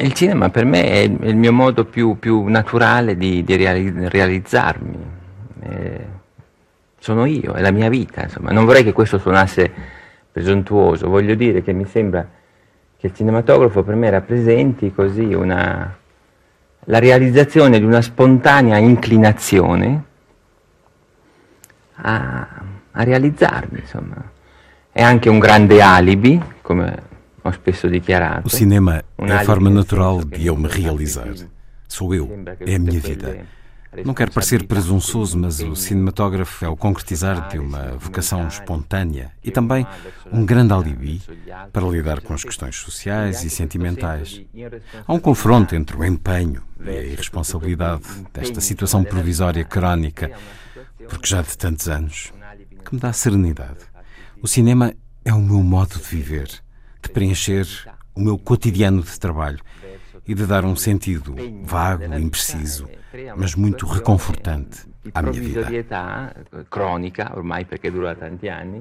Il 0.03 0.12
cinema 0.15 0.51
per 0.51 0.65
me 0.65 0.85
è 0.85 0.99
il, 0.99 1.37
mio 1.37 1.53
modo 1.53 1.85
più, 1.85 2.19
più 2.19 2.45
naturale 2.47 3.16
di, 3.16 3.45
di 3.45 3.57
reali- 3.57 4.09
realizzarmi. 4.09 4.99
Eh, 5.61 6.07
sono 6.99 7.24
io, 7.24 7.53
è 7.53 7.61
la 7.61 7.70
mia 7.70 7.89
vita, 7.89 8.23
insomma. 8.23 8.51
Non 8.51 8.65
vorrei 8.65 8.85
che 8.85 8.93
questo 8.93 9.19
suonasse 9.19 9.70
presuntuoso, 10.31 11.09
voglio 11.09 11.35
dire 11.35 11.62
che 11.62 11.73
mi 11.73 11.85
sembra 11.87 12.27
che 12.97 13.07
il 13.07 13.15
cinematografo 13.15 13.83
per 13.83 13.95
me 13.95 14.11
rappresenti 14.11 14.93
così 14.93 15.35
una, 15.35 15.97
la 16.85 16.99
realizzazione 16.99 17.79
di 17.79 17.85
una 17.85 18.03
spontanea 18.03 18.79
inclinazione 18.79 20.05
a, 21.95 22.49
a 22.91 23.03
realizzarmi, 23.03 23.81
insomma. 23.81 24.31
È 24.91 25.01
anche 25.01 25.29
un 25.29 25.39
grande 25.39 25.81
alibi, 25.81 26.41
come. 26.61 27.11
O 28.44 28.51
cinema 28.51 29.05
é 29.19 29.32
a 29.32 29.44
forma 29.44 29.70
natural 29.70 30.24
de 30.24 30.47
eu 30.47 30.56
me 30.56 30.69
realizar. 30.69 31.35
Sou 31.89 32.14
eu, 32.14 32.31
é 32.60 32.77
a 32.77 32.78
minha 32.78 33.01
vida. 33.01 33.47
Não 34.06 34.14
quero 34.14 34.32
parecer 34.32 34.66
presunçoso, 34.66 35.39
mas 35.39 35.60
o 35.60 35.77
cinematógrafo 35.77 36.64
é 36.64 36.69
o 36.69 36.74
concretizar 36.74 37.51
de 37.51 37.59
uma 37.59 37.93
vocação 37.98 38.48
espontânea 38.48 39.32
e 39.44 39.51
também 39.51 39.86
um 40.32 40.47
grande 40.47 40.73
alibi 40.73 41.20
para 41.70 41.86
lidar 41.86 42.23
com 42.23 42.32
as 42.32 42.43
questões 42.43 42.77
sociais 42.77 43.44
e 43.44 43.51
sentimentais. 43.51 44.40
Há 45.06 45.12
um 45.12 45.19
confronto 45.19 45.74
entre 45.74 45.94
o 45.94 46.02
empenho 46.02 46.62
e 46.82 46.89
a 46.89 47.02
irresponsabilidade 47.02 48.05
desta 48.32 48.62
situação 48.62 49.05
provisória 49.05 49.62
crónica, 49.62 50.31
porque 51.06 51.27
já 51.27 51.43
de 51.43 51.59
tantos 51.59 51.86
anos, 51.86 52.32
que 52.82 52.94
me 52.94 53.01
dá 53.01 53.12
serenidade. 53.12 53.81
O 54.40 54.48
cinema 54.48 54.94
é 55.23 55.35
o 55.35 55.40
meu 55.40 55.62
modo 55.62 55.98
de 55.98 56.05
viver, 56.05 56.48
de 57.03 57.11
preencher 57.11 57.66
o 58.15 58.20
meu 58.20 58.39
cotidiano 58.39 59.03
de 59.03 59.19
trabalho 59.19 59.59
e 60.27 60.35
de 60.35 60.47
dar 60.47 60.65
um 60.65 60.77
sentido 60.77 61.35
vago, 61.65 62.15
impreciso, 62.16 62.89
mas 63.37 63.55
muito 63.55 63.87
reconfortante 63.87 64.87
à 65.12 65.20
minha 65.20 65.33
vida. 65.33 66.35
cronica 66.70 67.33
ormai 67.35 67.65
perché 67.65 67.91
dura 67.91 68.15
tanti 68.15 68.49
anni 68.49 68.81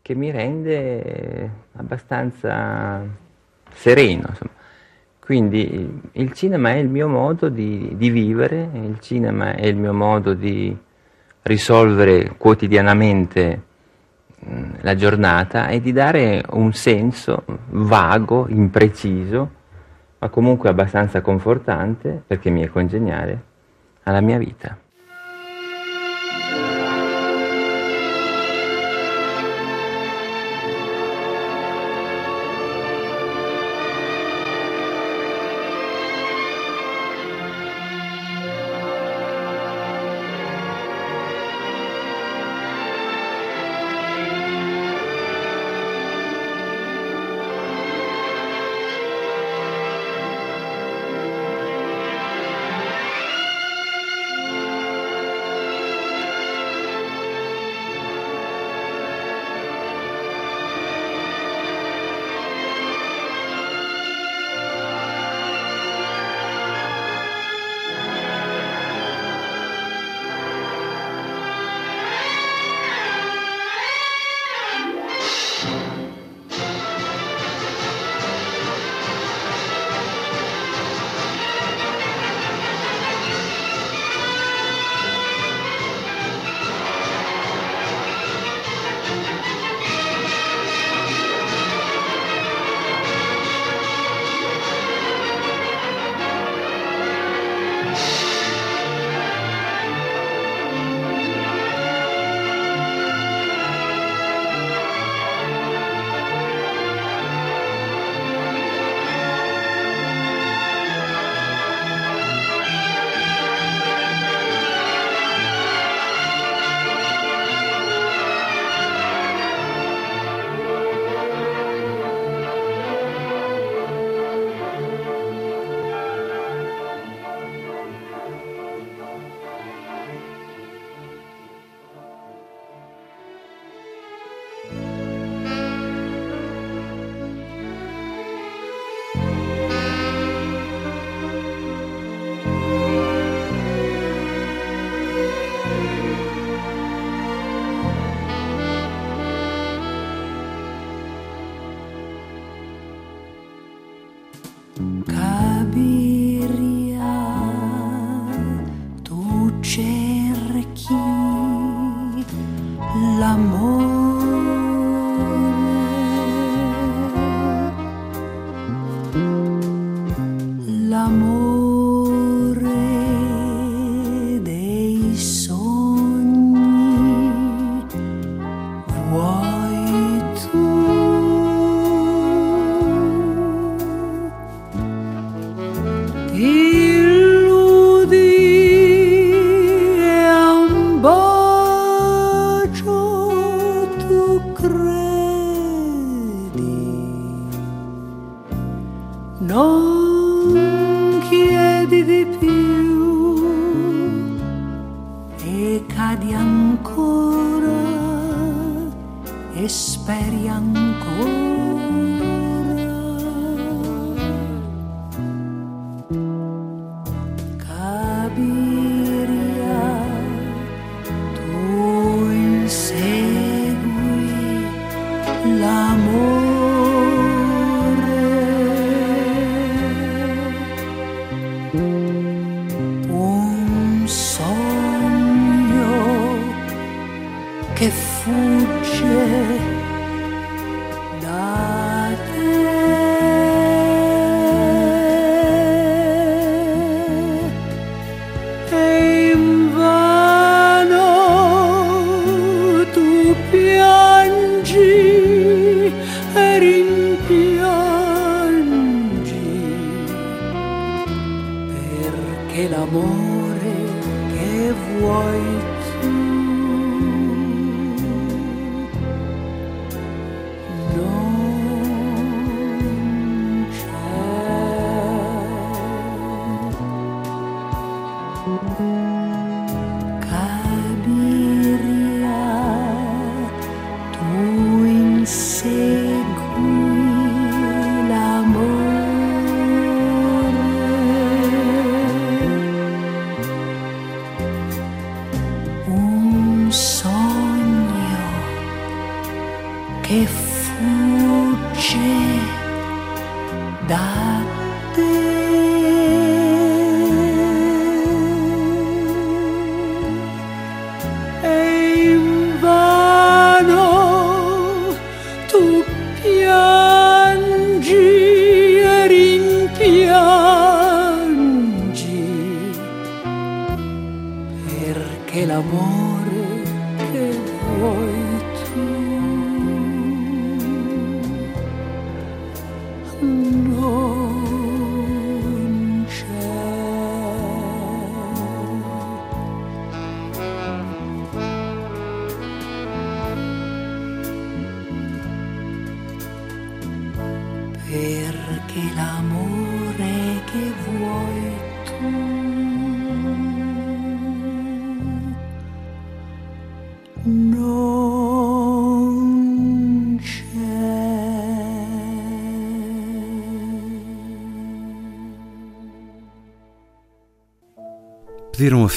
che 0.00 0.14
mi 0.14 0.30
rende 0.30 1.50
abbastanza 1.72 3.04
sereno 3.72 4.32
quindi 5.18 6.00
il 6.12 6.32
cinema 6.32 6.70
è 6.70 6.76
il 6.76 6.88
mio 6.88 7.08
modo 7.08 7.48
di, 7.48 7.94
di 7.96 8.10
vivere 8.10 8.70
il 8.74 9.00
cinema 9.00 9.54
è 9.54 9.66
il 9.66 9.76
mio 9.76 9.92
modo 9.92 10.34
di 10.34 10.74
risolvere 11.42 12.36
quotidianamente 12.38 13.67
la 14.80 14.94
giornata 14.94 15.68
e 15.68 15.80
di 15.80 15.92
dare 15.92 16.42
un 16.50 16.72
senso 16.72 17.44
vago, 17.70 18.46
impreciso 18.48 19.56
ma 20.18 20.28
comunque 20.30 20.68
abbastanza 20.68 21.20
confortante 21.20 22.22
perché 22.26 22.50
mi 22.50 22.62
è 22.62 22.68
congeniale 22.68 23.42
alla 24.02 24.20
mia 24.20 24.38
vita. 24.38 24.76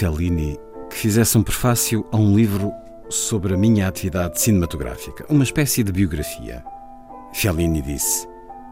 Fellini 0.01 0.59
que 0.89 0.97
fizesse 0.97 1.37
um 1.37 1.43
prefácio 1.43 2.03
a 2.11 2.17
um 2.17 2.35
livro 2.35 2.73
sobre 3.07 3.53
a 3.53 3.57
minha 3.57 3.87
atividade 3.87 4.41
cinematográfica, 4.41 5.23
uma 5.29 5.43
espécie 5.43 5.83
de 5.83 5.91
biografia. 5.91 6.63
Fellini 7.31 7.83
disse: 7.83 8.27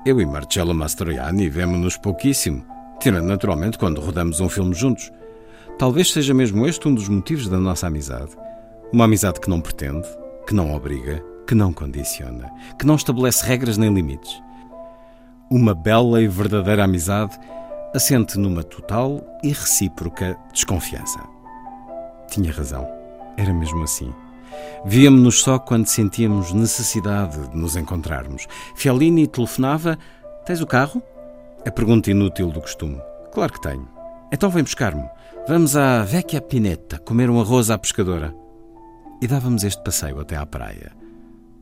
Eu 0.08 0.20
e 0.20 0.26
Marcello 0.26 0.74
Mastroianni 0.74 1.48
vemos-nos 1.48 1.98
pouquíssimo, 1.98 2.66
tirando 3.00 3.28
naturalmente 3.28 3.78
quando 3.78 4.02
rodamos 4.02 4.40
um 4.40 4.50
filme 4.50 4.74
juntos. 4.74 5.12
Talvez 5.78 6.12
seja 6.12 6.34
mesmo 6.34 6.66
este 6.66 6.88
um 6.88 6.96
dos 6.96 7.08
motivos 7.08 7.48
da 7.48 7.60
nossa 7.60 7.86
amizade. 7.86 8.32
Uma 8.92 9.06
amizade 9.06 9.40
que 9.40 9.52
não 9.52 9.62
pretende, 9.62 10.08
que 10.48 10.56
não 10.56 10.74
obriga, 10.74 11.24
que 11.46 11.54
não 11.54 11.72
condiciona, 11.72 12.52
que 12.80 12.88
não 12.88 12.96
estabelece 12.96 13.46
regras 13.46 13.78
nem 13.78 13.94
limites. 13.94 14.42
Uma 15.52 15.76
bela 15.76 16.24
e 16.24 16.28
verdadeira 16.28 16.86
amizade 16.86 17.38
assente 17.94 18.38
numa 18.38 18.64
total 18.64 19.22
e 19.44 19.50
recíproca 19.50 20.38
desconfiança. 20.54 21.20
Tinha 22.30 22.52
razão, 22.52 22.88
era 23.38 23.54
mesmo 23.54 23.84
assim. 23.84 24.14
Víamos-nos 24.86 25.42
só 25.42 25.60
quando 25.60 25.88
sentíamos 25.88 26.54
necessidade 26.54 27.50
de 27.50 27.58
nos 27.58 27.76
encontrarmos. 27.76 28.48
Fellini 28.76 29.28
telefonava: 29.28 29.98
Tens 30.46 30.62
o 30.62 30.68
carro? 30.68 31.02
A 31.66 31.72
pergunta 31.72 32.10
inútil 32.10 32.50
do 32.50 32.62
costume. 32.62 33.02
Claro 33.34 33.54
que 33.54 33.62
tenho. 33.62 33.88
Então 34.32 34.50
vem 34.50 34.64
buscar-me. 34.64 35.08
Vamos 35.48 35.76
à 35.76 36.04
Vecchia 36.04 36.42
Pineta 36.42 37.00
comer 37.00 37.30
um 37.30 37.40
arroz 37.40 37.70
à 37.70 37.78
pescadora. 37.78 38.34
E 39.22 39.28
dávamos 39.28 39.64
este 39.64 39.84
passeio 39.84 40.20
até 40.20 40.36
à 40.36 40.46
praia. 40.46 40.92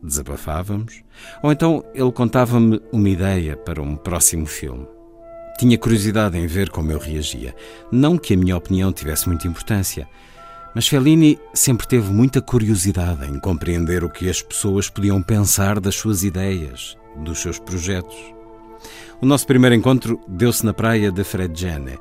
Desabafávamos, 0.04 1.02
ou 1.42 1.52
então 1.52 1.84
ele 1.96 2.12
contava-me 2.12 2.80
uma 2.92 3.10
ideia 3.10 3.58
para 3.58 3.82
um 3.82 3.96
próximo 3.96 4.46
filme. 4.46 4.97
Tinha 5.58 5.78
curiosidade 5.78 6.38
em 6.38 6.46
ver 6.46 6.70
como 6.70 6.92
eu 6.92 7.00
reagia. 7.00 7.56
Não 7.92 8.18
que 8.18 8.36
a 8.36 8.38
minha 8.38 8.56
opinião 8.56 8.94
tivesse 8.94 9.28
muita 9.28 9.48
importância, 9.48 10.08
mas 10.76 10.88
Fellini 10.88 11.40
sempre 11.52 11.88
teve 11.88 12.12
muita 12.14 12.40
curiosidade 12.44 13.26
em 13.26 13.40
compreender 13.40 14.04
o 14.04 14.10
que 14.10 14.30
as 14.30 14.40
pessoas 14.40 14.88
podiam 14.88 15.20
pensar 15.24 15.80
das 15.80 15.96
suas 15.96 16.24
ideias, 16.24 16.96
dos 17.16 17.40
seus 17.40 17.58
projetos. 17.58 18.16
O 19.20 19.26
nosso 19.26 19.48
primeiro 19.48 19.74
encontro 19.74 20.22
deu-se 20.28 20.64
na 20.64 20.76
praia 20.76 21.12
de 21.12 21.24
Fregene, 21.24 21.98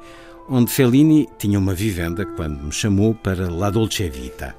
onde 0.51 0.70
Fellini 0.70 1.27
tinha 1.39 1.59
uma 1.59 1.73
vivenda 1.73 2.27
quando 2.27 2.62
me 2.62 2.73
chamou 2.73 3.15
para 3.15 3.51
La 3.51 3.70
Dolce 3.70 4.11
Vita. 4.11 4.55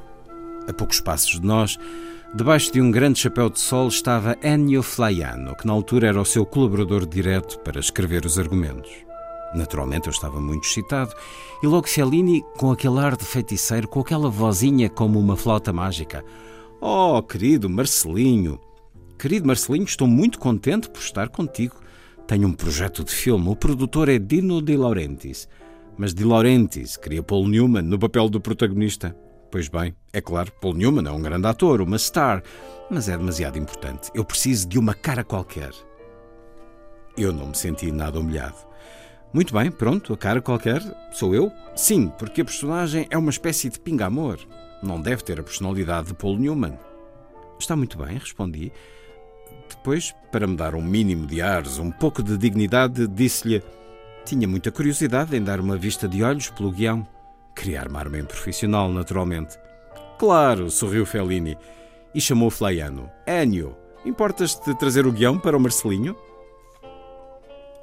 A 0.68 0.74
poucos 0.74 1.00
passos 1.00 1.40
de 1.40 1.46
nós, 1.46 1.78
debaixo 2.36 2.72
de 2.72 2.82
um 2.82 2.92
grande 2.92 3.20
chapéu 3.20 3.50
de 3.50 3.60
sol, 3.60 3.88
estava 3.88 4.38
Ennio 4.44 4.84
Flaiano, 4.84 5.56
que 5.56 5.66
na 5.66 5.74
altura 5.74 6.08
era 6.08 6.22
o 6.22 6.26
seu 6.26 6.46
colaborador 6.46 7.06
direto 7.06 7.60
para 7.60 7.80
escrever 7.80 8.26
os 8.26 8.38
argumentos. 8.38 8.92
Naturalmente 9.56 10.08
eu 10.08 10.12
estava 10.12 10.40
muito 10.42 10.66
excitado 10.66 11.14
e 11.64 11.68
logo 11.68 11.88
Fellini, 11.88 12.44
com 12.58 12.72
aquele 12.72 13.00
ar 13.00 13.16
de 13.16 13.26
feiticeiro, 13.26 13.88
com 13.88 14.02
aquela 14.02 14.30
vozinha 14.30 14.90
como 14.90 15.20
uma 15.20 15.38
flauta 15.38 15.72
mágica. 15.72 16.24
Oh, 16.82 17.22
querido 17.24 17.70
Marcelinho! 17.70 18.60
Querido 19.18 19.48
Marcelinho, 19.48 19.86
estou 19.86 20.08
muito 20.08 20.38
contente 20.38 20.90
por 20.90 21.00
estar 21.00 21.30
contigo. 21.30 21.76
Tenho 22.28 22.48
um 22.48 22.54
projeto 22.54 23.04
de 23.04 23.12
filme. 23.12 23.50
O 23.50 23.56
produtor 23.56 24.10
é 24.10 24.20
Dino 24.20 24.62
De 24.62 24.76
Laurentiis. 24.76 25.48
Mas 25.98 26.14
De 26.14 26.24
Laurentiis 26.24 26.98
queria 26.98 27.24
Paul 27.24 27.48
Newman 27.48 27.82
no 27.82 27.98
papel 27.98 28.30
do 28.30 28.40
protagonista. 28.40 29.16
Pois 29.50 29.70
bem, 29.70 29.96
é 30.12 30.20
claro, 30.20 30.52
Paul 30.60 30.74
Newman 30.74 31.08
é 31.08 31.12
um 31.12 31.22
grande 31.22 31.48
ator, 31.48 31.82
uma 31.82 31.98
star, 31.98 32.44
mas 32.90 33.08
é 33.08 33.18
demasiado 33.18 33.58
importante. 33.58 34.12
Eu 34.14 34.26
preciso 34.26 34.68
de 34.68 34.78
uma 34.78 34.94
cara 34.94 35.24
qualquer. 35.24 35.72
Eu 37.18 37.32
não 37.32 37.48
me 37.48 37.56
senti 37.56 37.92
nada 37.92 38.20
humilhado. 38.20 38.58
Muito 39.34 39.54
bem, 39.54 39.72
pronto, 39.72 40.14
a 40.14 40.18
cara 40.18 40.42
qualquer 40.42 40.82
sou 41.12 41.34
eu? 41.34 41.52
Sim, 41.76 42.10
porque 42.18 42.42
a 42.42 42.46
personagem 42.46 43.08
é 43.10 43.18
uma 43.18 43.30
espécie 43.30 43.70
de 43.70 43.80
pinga-amor. 43.80 44.40
Não 44.84 45.02
deve 45.02 45.24
ter 45.24 45.40
a 45.40 45.44
personalidade 45.44 46.08
de 46.08 46.14
Paul 46.14 46.38
Newman. 46.38 46.78
Está 47.60 47.76
muito 47.76 47.98
bem, 47.98 48.18
respondi. 48.18 48.72
Depois, 49.70 50.14
para 50.32 50.48
me 50.48 50.56
dar 50.56 50.76
um 50.76 50.82
mínimo 50.82 51.26
de 51.26 51.42
ares, 51.42 51.80
um 51.80 51.92
pouco 51.92 52.22
de 52.22 52.38
dignidade, 52.38 53.08
disse-lhe: 53.08 53.64
Tinha 54.24 54.48
muita 54.48 54.72
curiosidade 54.72 55.36
em 55.36 55.44
dar 55.44 55.60
uma 55.60 55.76
vista 55.76 56.08
de 56.08 56.24
olhos 56.24 56.50
pelo 56.50 56.72
guião. 56.72 57.08
Queria 57.58 57.82
armar-me 57.82 58.20
em 58.20 58.24
profissional, 58.24 58.88
naturalmente. 58.88 59.58
Claro, 60.20 60.70
sorriu 60.70 61.08
Fellini 61.08 61.58
e 62.14 62.22
chamou 62.22 62.52
Flaiano. 62.52 63.10
Ennio, 63.28 63.76
importas-te 64.06 64.78
trazer 64.78 65.08
o 65.08 65.12
guião 65.12 65.40
para 65.40 65.58
o 65.58 65.60
Marcelinho? 65.60 66.16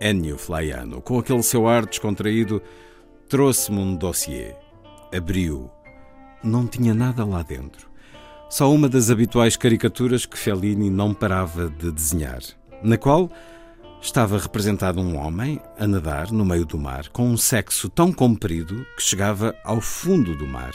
Ennio 0.01 0.39
Flaiano, 0.39 1.03
com 1.03 1.19
aquele 1.19 1.43
seu 1.43 1.67
ar 1.67 1.87
descontraído, 1.87 2.63
trouxe-me 3.29 3.79
um 3.79 3.97
dossiê. 3.97 4.55
Abriu. 5.13 5.69
Não 6.43 6.69
tinha 6.69 6.95
nada 6.95 7.25
lá 7.25 7.43
dentro. 7.43 7.89
Só 8.49 8.73
uma 8.73 8.89
das 8.89 9.11
habituais 9.11 9.57
caricaturas 9.57 10.25
que 10.25 10.39
Fellini 10.39 10.89
não 10.89 11.13
parava 11.13 11.69
de 11.69 11.91
desenhar, 11.91 12.43
na 12.81 12.97
qual 12.97 13.29
estava 14.05 14.39
representado 14.39 15.01
um 15.01 15.17
homem 15.17 15.59
a 15.79 15.87
nadar 15.87 16.31
no 16.31 16.45
meio 16.45 16.67
do 16.67 16.77
mar 16.77 17.09
com 17.09 17.27
um 17.27 17.39
sexo 17.39 17.89
tão 17.89 18.13
comprido 18.13 18.87
que 18.97 19.03
chegava 19.03 19.57
ao 19.65 19.81
fundo 19.81 20.37
do 20.37 20.47
mar. 20.47 20.73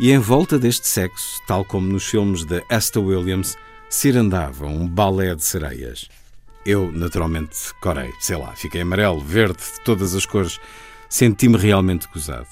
E 0.00 0.10
em 0.10 0.18
volta 0.18 0.58
deste 0.58 0.88
sexo, 0.88 1.40
tal 1.46 1.64
como 1.64 1.86
nos 1.86 2.04
filmes 2.04 2.44
de 2.44 2.62
Esther 2.68 3.02
Williams, 3.02 3.56
cirandava 3.88 4.66
um 4.66 4.86
balé 4.88 5.34
de 5.34 5.44
sereias. 5.44 6.08
Eu, 6.66 6.90
naturalmente, 6.90 7.72
corei, 7.80 8.10
sei 8.20 8.36
lá, 8.36 8.52
fiquei 8.56 8.80
amarelo, 8.80 9.20
verde, 9.20 9.58
de 9.58 9.80
todas 9.84 10.14
as 10.14 10.26
cores. 10.26 10.58
Senti-me 11.08 11.56
realmente 11.56 12.08
gozado. 12.12 12.48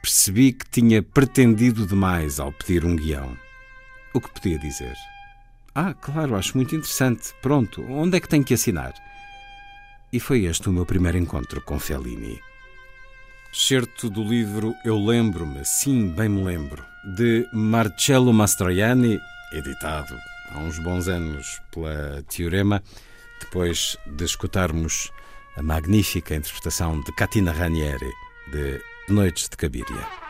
Percebi 0.00 0.52
que 0.52 0.70
tinha 0.70 1.02
pretendido 1.02 1.84
demais 1.84 2.38
ao 2.38 2.52
pedir 2.52 2.84
um 2.84 2.94
guião. 2.94 3.36
O 4.14 4.20
que 4.20 4.30
podia 4.30 4.58
dizer? 4.58 4.94
Ah, 5.74 5.94
claro, 5.94 6.36
acho 6.36 6.56
muito 6.56 6.76
interessante. 6.76 7.34
Pronto, 7.42 7.84
onde 7.88 8.16
é 8.16 8.20
que 8.20 8.28
tenho 8.28 8.44
que 8.44 8.54
assinar? 8.54 8.94
E 10.10 10.18
foi 10.18 10.46
este 10.46 10.70
o 10.70 10.72
meu 10.72 10.86
primeiro 10.86 11.18
encontro 11.18 11.60
com 11.60 11.78
Fellini. 11.78 12.40
Certo 13.52 14.08
do 14.08 14.24
livro 14.24 14.74
Eu 14.82 14.98
Lembro-me, 14.98 15.62
sim, 15.66 16.08
bem 16.08 16.30
me 16.30 16.42
lembro, 16.42 16.82
de 17.04 17.46
Marcello 17.52 18.32
Mastroianni, 18.32 19.20
editado 19.52 20.14
há 20.50 20.58
uns 20.60 20.78
bons 20.78 21.08
anos 21.08 21.60
pela 21.70 22.22
Teorema, 22.22 22.82
depois 23.38 23.98
de 24.06 24.24
escutarmos 24.24 25.12
a 25.56 25.62
magnífica 25.62 26.34
interpretação 26.34 27.00
de 27.02 27.14
Catina 27.14 27.52
Ranieri, 27.52 28.10
de 28.50 28.80
Noites 29.10 29.46
de 29.48 29.58
Cabiria. 29.58 30.27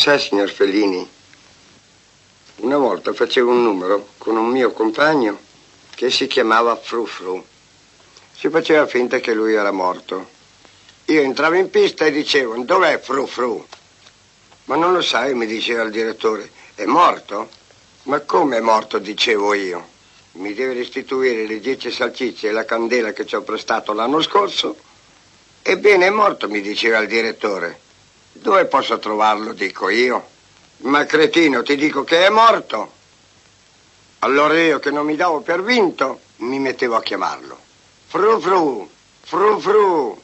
Sa, 0.00 0.16
signor 0.16 0.48
Fellini, 0.48 1.06
una 2.60 2.78
volta 2.78 3.12
facevo 3.12 3.50
un 3.50 3.62
numero 3.62 4.12
con 4.16 4.34
un 4.34 4.48
mio 4.48 4.72
compagno 4.72 5.38
che 5.94 6.10
si 6.10 6.26
chiamava 6.26 6.74
Frufru. 6.74 7.44
Si 8.34 8.48
faceva 8.48 8.86
finta 8.86 9.18
che 9.18 9.34
lui 9.34 9.52
era 9.52 9.70
morto. 9.70 10.26
Io 11.04 11.20
entravo 11.20 11.56
in 11.56 11.68
pista 11.68 12.06
e 12.06 12.12
dicevo, 12.12 12.56
dov'è 12.64 12.98
Frufru? 12.98 13.66
Ma 14.64 14.76
non 14.76 14.94
lo 14.94 15.02
sai, 15.02 15.34
mi 15.34 15.44
diceva 15.44 15.82
il 15.82 15.90
direttore, 15.90 16.50
è 16.74 16.86
morto? 16.86 17.50
Ma 18.04 18.20
come 18.20 18.56
è 18.56 18.60
morto, 18.60 18.98
dicevo 18.98 19.52
io. 19.52 19.86
Mi 20.32 20.54
deve 20.54 20.72
restituire 20.72 21.46
le 21.46 21.60
dieci 21.60 21.90
salsicce 21.90 22.48
e 22.48 22.52
la 22.52 22.64
candela 22.64 23.12
che 23.12 23.26
ci 23.26 23.34
ho 23.34 23.42
prestato 23.42 23.92
l'anno 23.92 24.22
scorso? 24.22 24.78
Ebbene, 25.60 26.06
è 26.06 26.10
morto, 26.10 26.48
mi 26.48 26.62
diceva 26.62 27.00
il 27.00 27.06
direttore. 27.06 27.88
Dove 28.32 28.64
posso 28.66 28.98
trovarlo, 28.98 29.52
dico 29.52 29.88
io? 29.88 30.28
Ma 30.78 31.04
cretino, 31.04 31.62
ti 31.62 31.76
dico 31.76 32.04
che 32.04 32.26
è 32.26 32.30
morto. 32.30 32.98
Allora 34.20 34.58
io 34.58 34.78
che 34.78 34.90
non 34.90 35.04
mi 35.04 35.16
davo 35.16 35.40
per 35.40 35.62
vinto, 35.62 36.20
mi 36.36 36.58
mettevo 36.58 36.96
a 36.96 37.02
chiamarlo. 37.02 37.58
Fru 38.06 38.40
fru, 38.40 38.90
fru 39.20 39.60
fru. 39.60 40.22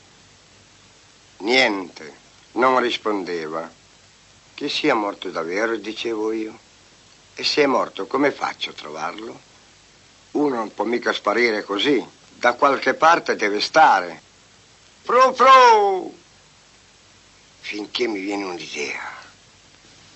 Niente, 1.39 2.15
non 2.53 2.81
rispondeva. 2.81 3.71
Che 4.55 4.69
sia 4.69 4.95
morto 4.95 5.29
davvero, 5.29 5.77
dicevo 5.77 6.33
io. 6.33 6.59
E 7.35 7.45
se 7.45 7.65
è 7.65 7.67
morto, 7.67 8.07
come 8.07 8.31
faccio 8.31 8.71
a 8.71 8.75
trovarlo? 8.75 9.41
Uno 10.33 10.55
non 10.55 10.73
può 10.73 10.85
mica 10.85 11.13
sparire 11.13 11.65
così. 11.65 12.05
Da 12.35 12.55
qualche 12.55 12.95
parte 12.95 13.37
deve 13.37 13.61
stare. 13.61 14.23
Fru 15.03 15.35
fru! 15.35 16.25
Finché 17.67 18.07
mi 18.07 18.21
viene 18.21 18.45
un'idea. 18.45 19.13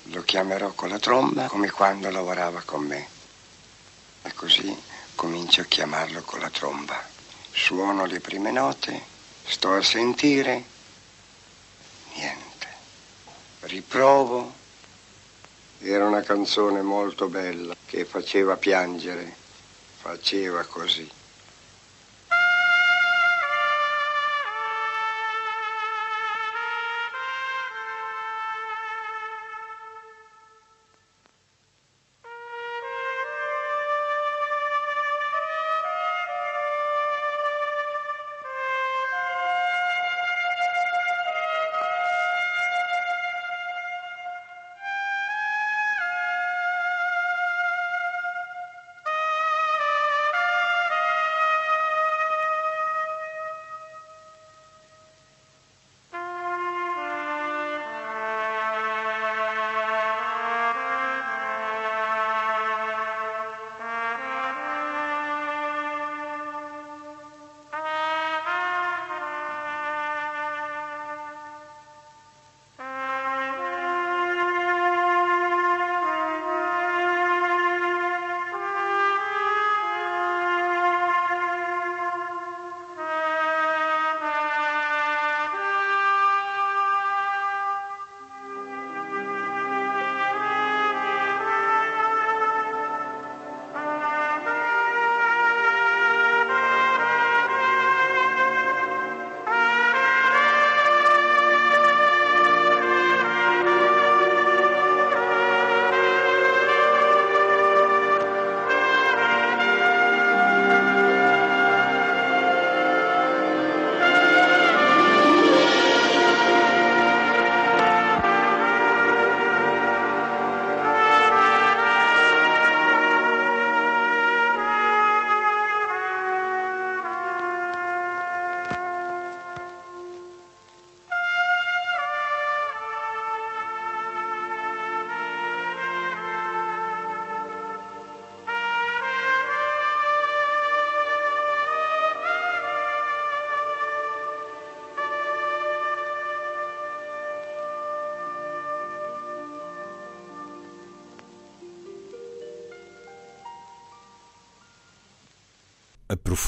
Lo 0.04 0.22
chiamerò 0.22 0.70
con 0.70 0.88
la 0.88 1.00
tromba 1.00 1.48
come 1.48 1.68
quando 1.68 2.08
lavorava 2.08 2.62
con 2.64 2.84
me. 2.84 3.08
E 4.22 4.32
così 4.34 4.72
comincio 5.16 5.62
a 5.62 5.64
chiamarlo 5.64 6.22
con 6.22 6.38
la 6.38 6.48
tromba. 6.48 7.04
Suono 7.50 8.04
le 8.04 8.20
prime 8.20 8.52
note, 8.52 9.02
sto 9.44 9.74
a 9.74 9.82
sentire, 9.82 10.62
niente. 12.14 12.68
Riprovo. 13.62 14.54
Era 15.80 16.06
una 16.06 16.22
canzone 16.22 16.82
molto 16.82 17.26
bella 17.26 17.74
che 17.84 18.04
faceva 18.04 18.56
piangere, 18.56 19.34
faceva 19.98 20.62
così. 20.62 21.10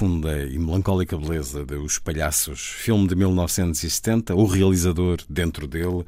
Profunda 0.03 0.45
e 0.47 0.59
melancólica 0.59 1.17
beleza 1.17 1.65
de 1.65 1.77
Os 1.77 1.97
Palhaços, 1.97 2.61
filme 2.61 3.07
de 3.07 3.15
1970, 3.15 4.35
o 4.35 4.45
realizador 4.47 5.19
dentro 5.29 5.69
dele, 5.69 6.05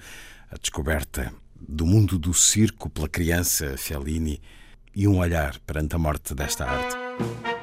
a 0.51 0.57
descoberta 0.57 1.33
do 1.57 1.87
mundo 1.87 2.19
do 2.19 2.35
circo 2.35 2.91
pela 2.91 3.09
criança 3.09 3.77
Fellini, 3.79 4.41
e 4.97 5.07
um 5.07 5.19
olhar 5.19 5.61
perante 5.61 5.95
a 5.95 5.99
morte 5.99 6.35
desta 6.35 6.65
arte. 6.65 7.54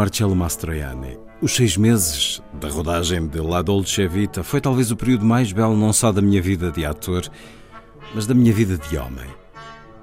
Marcello 0.00 0.34
Mastroianni. 0.34 1.18
Os 1.42 1.54
seis 1.54 1.76
meses 1.76 2.42
da 2.54 2.70
rodagem 2.70 3.26
de 3.26 3.38
La 3.38 3.60
Dolce 3.60 4.08
Vita 4.08 4.42
foi 4.42 4.58
talvez 4.58 4.90
o 4.90 4.96
período 4.96 5.26
mais 5.26 5.52
belo 5.52 5.76
não 5.76 5.92
só 5.92 6.10
da 6.10 6.22
minha 6.22 6.40
vida 6.40 6.70
de 6.70 6.86
ator, 6.86 7.28
mas 8.14 8.26
da 8.26 8.32
minha 8.32 8.50
vida 8.50 8.78
de 8.78 8.96
homem. 8.96 9.26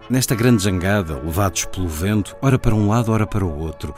Nesta 0.08 0.36
grande 0.36 0.62
jangada, 0.62 1.20
levados 1.20 1.66
pelo 1.66 1.88
vento, 1.88 2.36
ora 2.44 2.60
para 2.60 2.76
um 2.76 2.88
lado, 2.88 3.12
ora 3.12 3.26
para 3.26 3.44
o 3.44 3.60
outro, 3.60 3.96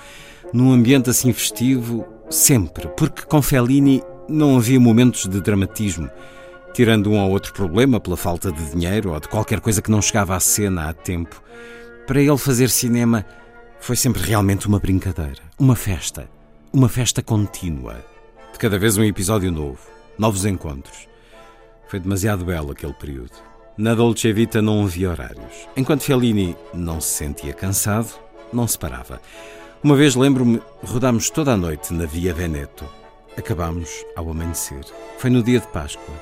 num 0.54 0.72
ambiente 0.72 1.10
assim 1.10 1.34
festivo, 1.34 2.08
sempre, 2.30 2.88
porque 2.96 3.24
com 3.24 3.42
Fellini 3.42 4.02
não 4.30 4.56
havia 4.56 4.80
momentos 4.80 5.28
de 5.28 5.42
dramatismo, 5.42 6.10
tirando 6.74 7.10
um 7.10 7.20
ou 7.20 7.30
outro 7.30 7.52
problema 7.52 8.00
pela 8.00 8.16
falta 8.16 8.54
de 8.54 8.72
dinheiro 8.72 9.12
ou 9.12 9.20
de 9.20 9.28
qualquer 9.28 9.60
coisa 9.60 9.82
que 9.82 9.92
não 9.92 10.02
chegava 10.02 10.34
à 10.34 10.40
cena 10.40 10.88
a 10.88 10.94
tempo. 10.94 11.44
Para 12.08 12.22
ele 12.22 12.38
fazer 12.38 12.70
cinema 12.70 13.26
foi 13.80 13.96
sempre 13.96 14.22
realmente 14.22 14.68
uma 14.68 14.80
brincadeira, 14.80 15.42
uma 15.58 15.76
festa, 15.76 16.30
uma 16.72 16.90
festa 16.90 17.22
contínua. 17.22 18.06
De 18.52 18.60
cada 18.60 18.78
vez 18.78 18.98
um 18.98 19.04
episódio 19.04 19.52
novo, 19.52 19.80
novos 20.18 20.46
encontros. 20.46 21.08
Foi 21.88 22.00
demasiado 22.00 22.46
belo 22.46 22.72
aquele 22.72 22.94
período. 22.94 23.32
Na 23.78 23.96
Dolce 23.96 24.32
Vita 24.34 24.62
não 24.62 24.84
havia 24.84 25.10
horários. 25.10 25.68
Enquanto 25.76 26.04
Fellini 26.04 26.56
não 26.74 27.00
se 27.00 27.16
sentia 27.16 27.54
cansado, 27.54 28.14
não 28.52 28.68
se 28.68 28.78
parava. 28.78 29.22
Uma 29.82 29.96
vez 29.96 30.16
lembro-me, 30.16 30.62
rodámos 30.84 31.30
toda 31.30 31.54
a 31.54 31.58
noite 31.58 31.94
na 31.94 32.06
Via 32.06 32.34
Veneto. 32.34 32.86
Acabámos 33.38 33.90
ao 34.16 34.30
amanhecer. 34.30 34.84
Foi 35.18 35.30
no 35.30 35.42
dia 35.42 35.62
de 35.62 35.68
Páscoa. 35.68 36.14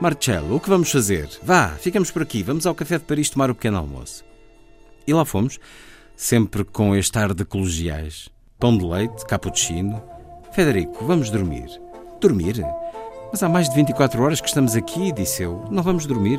Marcello, 0.00 0.54
o 0.54 0.60
que 0.60 0.70
vamos 0.70 0.90
fazer? 0.90 1.28
Vá, 1.42 1.70
ficamos 1.70 2.10
por 2.10 2.22
aqui, 2.22 2.42
vamos 2.42 2.64
ao 2.64 2.74
Café 2.74 2.96
de 2.96 3.04
Paris 3.04 3.28
tomar 3.28 3.50
o 3.50 3.54
pequeno 3.54 3.76
almoço. 3.76 4.24
E 5.06 5.12
lá 5.12 5.24
fomos 5.24 5.58
sempre 6.20 6.64
com 6.64 6.94
este 6.94 7.18
ar 7.18 7.32
de 7.32 7.46
colegiais. 7.46 8.28
Pão 8.58 8.76
de 8.76 8.84
leite, 8.84 9.24
cappuccino. 9.24 10.02
Federico, 10.52 11.02
vamos 11.06 11.30
dormir. 11.30 11.66
Dormir? 12.20 12.62
Mas 13.32 13.42
há 13.42 13.48
mais 13.48 13.70
de 13.70 13.74
24 13.74 14.22
horas 14.22 14.38
que 14.38 14.46
estamos 14.46 14.76
aqui, 14.76 15.12
disse 15.12 15.44
eu. 15.44 15.64
Não 15.70 15.82
vamos 15.82 16.04
dormir. 16.04 16.38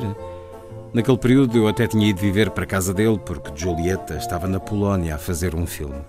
Naquele 0.94 1.18
período 1.18 1.58
eu 1.58 1.66
até 1.66 1.88
tinha 1.88 2.06
ido 2.06 2.20
viver 2.20 2.50
para 2.50 2.62
a 2.62 2.66
casa 2.66 2.94
dele 2.94 3.18
porque 3.26 3.50
Julieta 3.56 4.14
estava 4.14 4.46
na 4.46 4.60
Polónia 4.60 5.16
a 5.16 5.18
fazer 5.18 5.52
um 5.52 5.66
filme. 5.66 6.00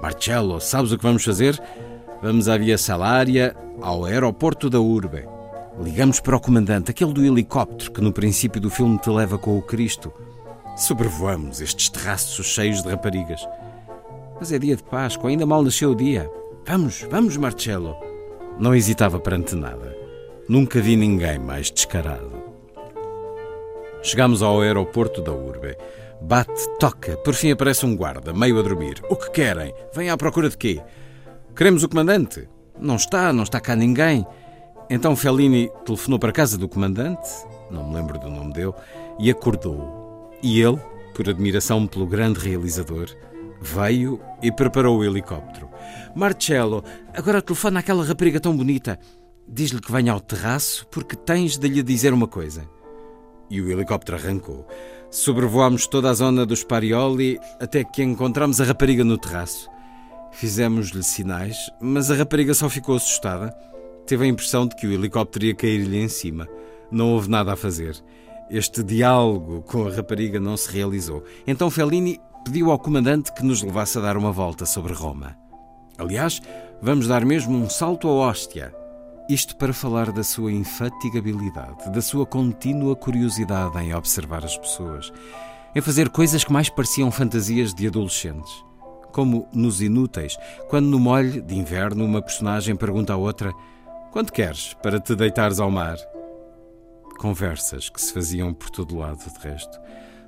Marcello, 0.00 0.60
sabes 0.60 0.92
o 0.92 0.96
que 0.96 1.02
vamos 1.02 1.24
fazer? 1.24 1.60
Vamos 2.22 2.46
à 2.46 2.56
Via 2.56 2.78
Salária, 2.78 3.56
ao 3.80 4.04
aeroporto 4.04 4.70
da 4.70 4.78
Urbe. 4.78 5.26
Ligamos 5.82 6.20
para 6.20 6.36
o 6.36 6.40
comandante, 6.40 6.92
aquele 6.92 7.12
do 7.12 7.24
helicóptero 7.24 7.90
que 7.90 8.00
no 8.00 8.12
princípio 8.12 8.60
do 8.60 8.70
filme 8.70 8.96
te 8.96 9.10
leva 9.10 9.38
com 9.38 9.58
o 9.58 9.62
Cristo. 9.62 10.12
Sobrevoamos 10.76 11.60
estes 11.60 11.90
terraços 11.90 12.46
cheios 12.46 12.82
de 12.82 12.88
raparigas. 12.88 13.46
Mas 14.38 14.52
é 14.52 14.58
dia 14.58 14.74
de 14.74 14.82
Páscoa, 14.82 15.30
ainda 15.30 15.46
mal 15.46 15.62
nasceu 15.62 15.90
o 15.90 15.96
dia. 15.96 16.30
Vamos, 16.66 17.06
vamos, 17.10 17.36
Marcello. 17.36 17.96
Não 18.58 18.74
hesitava 18.74 19.20
perante 19.20 19.54
nada. 19.54 19.96
Nunca 20.48 20.80
vi 20.80 20.96
ninguém 20.96 21.38
mais 21.38 21.70
descarado. 21.70 22.42
Chegámos 24.02 24.42
ao 24.42 24.60
aeroporto 24.60 25.20
da 25.20 25.32
Urbe. 25.32 25.76
Bate, 26.20 26.68
toca, 26.78 27.16
por 27.18 27.34
fim 27.34 27.50
aparece 27.50 27.84
um 27.84 27.96
guarda, 27.96 28.32
meio 28.32 28.58
a 28.58 28.62
dormir. 28.62 29.02
O 29.10 29.16
que 29.16 29.30
querem? 29.30 29.74
Vêm 29.94 30.10
à 30.10 30.16
procura 30.16 30.48
de 30.48 30.56
quê? 30.56 30.80
Queremos 31.54 31.82
o 31.82 31.88
comandante. 31.88 32.48
Não 32.78 32.96
está, 32.96 33.32
não 33.32 33.42
está 33.42 33.60
cá 33.60 33.76
ninguém. 33.76 34.26
Então 34.88 35.14
Fellini 35.16 35.70
telefonou 35.84 36.18
para 36.18 36.30
a 36.30 36.34
casa 36.34 36.58
do 36.58 36.68
comandante, 36.68 37.28
não 37.70 37.88
me 37.88 37.94
lembro 37.94 38.18
do 38.18 38.28
nome 38.28 38.52
dele, 38.52 38.74
e 39.18 39.30
acordou. 39.30 40.01
E 40.42 40.60
ele, 40.60 40.78
por 41.14 41.28
admiração 41.28 41.86
pelo 41.86 42.06
grande 42.06 42.40
realizador, 42.40 43.08
veio 43.60 44.20
e 44.42 44.50
preparou 44.50 44.98
o 44.98 45.04
helicóptero. 45.04 45.68
Marcello, 46.14 46.82
agora 47.14 47.40
telefona 47.40 47.80
àquela 47.80 48.04
rapariga 48.04 48.40
tão 48.40 48.56
bonita. 48.56 48.98
diz-lhe 49.48 49.80
que 49.80 49.92
venha 49.92 50.12
ao 50.12 50.20
terraço 50.20 50.86
porque 50.88 51.14
tens 51.14 51.58
de 51.58 51.68
lhe 51.68 51.82
dizer 51.82 52.12
uma 52.12 52.26
coisa. 52.26 52.68
E 53.50 53.60
o 53.60 53.70
helicóptero 53.70 54.16
arrancou. 54.16 54.66
Sobrevoámos 55.10 55.86
toda 55.86 56.08
a 56.08 56.14
zona 56.14 56.46
dos 56.46 56.64
Parioli 56.64 57.38
até 57.60 57.84
que 57.84 58.02
encontramos 58.02 58.60
a 58.60 58.64
rapariga 58.64 59.04
no 59.04 59.18
terraço. 59.18 59.68
Fizemos-lhe 60.32 61.02
sinais, 61.02 61.70
mas 61.80 62.10
a 62.10 62.14
rapariga 62.14 62.54
só 62.54 62.68
ficou 62.70 62.96
assustada. 62.96 63.54
Teve 64.06 64.24
a 64.24 64.28
impressão 64.28 64.66
de 64.66 64.74
que 64.74 64.86
o 64.86 64.92
helicóptero 64.92 65.44
ia 65.44 65.54
cair-lhe 65.54 65.98
em 65.98 66.08
cima. 66.08 66.48
Não 66.90 67.12
houve 67.12 67.28
nada 67.28 67.52
a 67.52 67.56
fazer. 67.56 68.02
Este 68.50 68.82
diálogo 68.82 69.62
com 69.62 69.86
a 69.86 69.90
rapariga 69.90 70.38
não 70.38 70.56
se 70.56 70.70
realizou. 70.70 71.24
Então 71.46 71.70
Fellini 71.70 72.20
pediu 72.44 72.70
ao 72.70 72.78
comandante 72.78 73.32
que 73.32 73.44
nos 73.44 73.62
levasse 73.62 73.98
a 73.98 74.00
dar 74.00 74.16
uma 74.16 74.32
volta 74.32 74.66
sobre 74.66 74.92
Roma. 74.92 75.36
Aliás, 75.98 76.40
vamos 76.80 77.06
dar 77.06 77.24
mesmo 77.24 77.56
um 77.56 77.68
salto 77.68 78.08
à 78.08 78.12
hóstia. 78.12 78.74
Isto 79.28 79.56
para 79.56 79.72
falar 79.72 80.10
da 80.10 80.24
sua 80.24 80.52
infatigabilidade, 80.52 81.90
da 81.90 82.02
sua 82.02 82.26
contínua 82.26 82.96
curiosidade 82.96 83.78
em 83.78 83.94
observar 83.94 84.44
as 84.44 84.58
pessoas, 84.58 85.12
em 85.74 85.80
fazer 85.80 86.08
coisas 86.08 86.44
que 86.44 86.52
mais 86.52 86.68
pareciam 86.68 87.10
fantasias 87.10 87.72
de 87.72 87.86
adolescentes. 87.86 88.52
Como 89.12 89.48
nos 89.52 89.80
Inúteis, 89.80 90.36
quando 90.68 90.86
no 90.86 90.98
molho 90.98 91.40
de 91.40 91.54
inverno 91.54 92.04
uma 92.04 92.20
personagem 92.20 92.74
pergunta 92.74 93.12
à 93.12 93.16
outra: 93.16 93.52
Quanto 94.10 94.32
queres 94.32 94.74
para 94.82 94.98
te 94.98 95.14
deitares 95.14 95.60
ao 95.60 95.70
mar? 95.70 95.96
Conversas 97.18 97.88
que 97.88 98.00
se 98.00 98.12
faziam 98.12 98.52
por 98.52 98.70
todo 98.70 98.96
lado, 98.98 99.18
de 99.18 99.38
resto. 99.48 99.78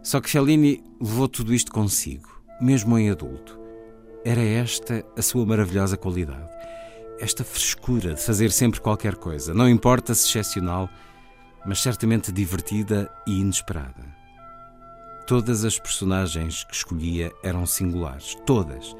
Só 0.02 0.20
que 0.20 0.30
Fellini 0.30 0.82
levou 1.00 1.28
tudo 1.28 1.54
isto 1.54 1.72
consigo, 1.72 2.28
mesmo 2.60 2.98
em 2.98 3.10
adulto. 3.10 3.58
Era 4.24 4.42
esta 4.42 5.04
a 5.16 5.22
sua 5.22 5.44
maravilhosa 5.44 5.96
qualidade. 5.96 6.48
Esta 7.18 7.44
frescura 7.44 8.14
de 8.14 8.20
fazer 8.20 8.50
sempre 8.50 8.80
qualquer 8.80 9.16
coisa, 9.16 9.54
não 9.54 9.68
importa 9.68 10.14
se 10.14 10.26
excepcional, 10.26 10.88
mas 11.64 11.80
certamente 11.80 12.30
divertida 12.30 13.10
e 13.26 13.40
inesperada. 13.40 14.14
Todas 15.26 15.64
as 15.64 15.78
personagens 15.78 16.64
que 16.64 16.74
escolhia 16.74 17.32
eram 17.42 17.64
singulares, 17.64 18.36
todas. 18.44 18.94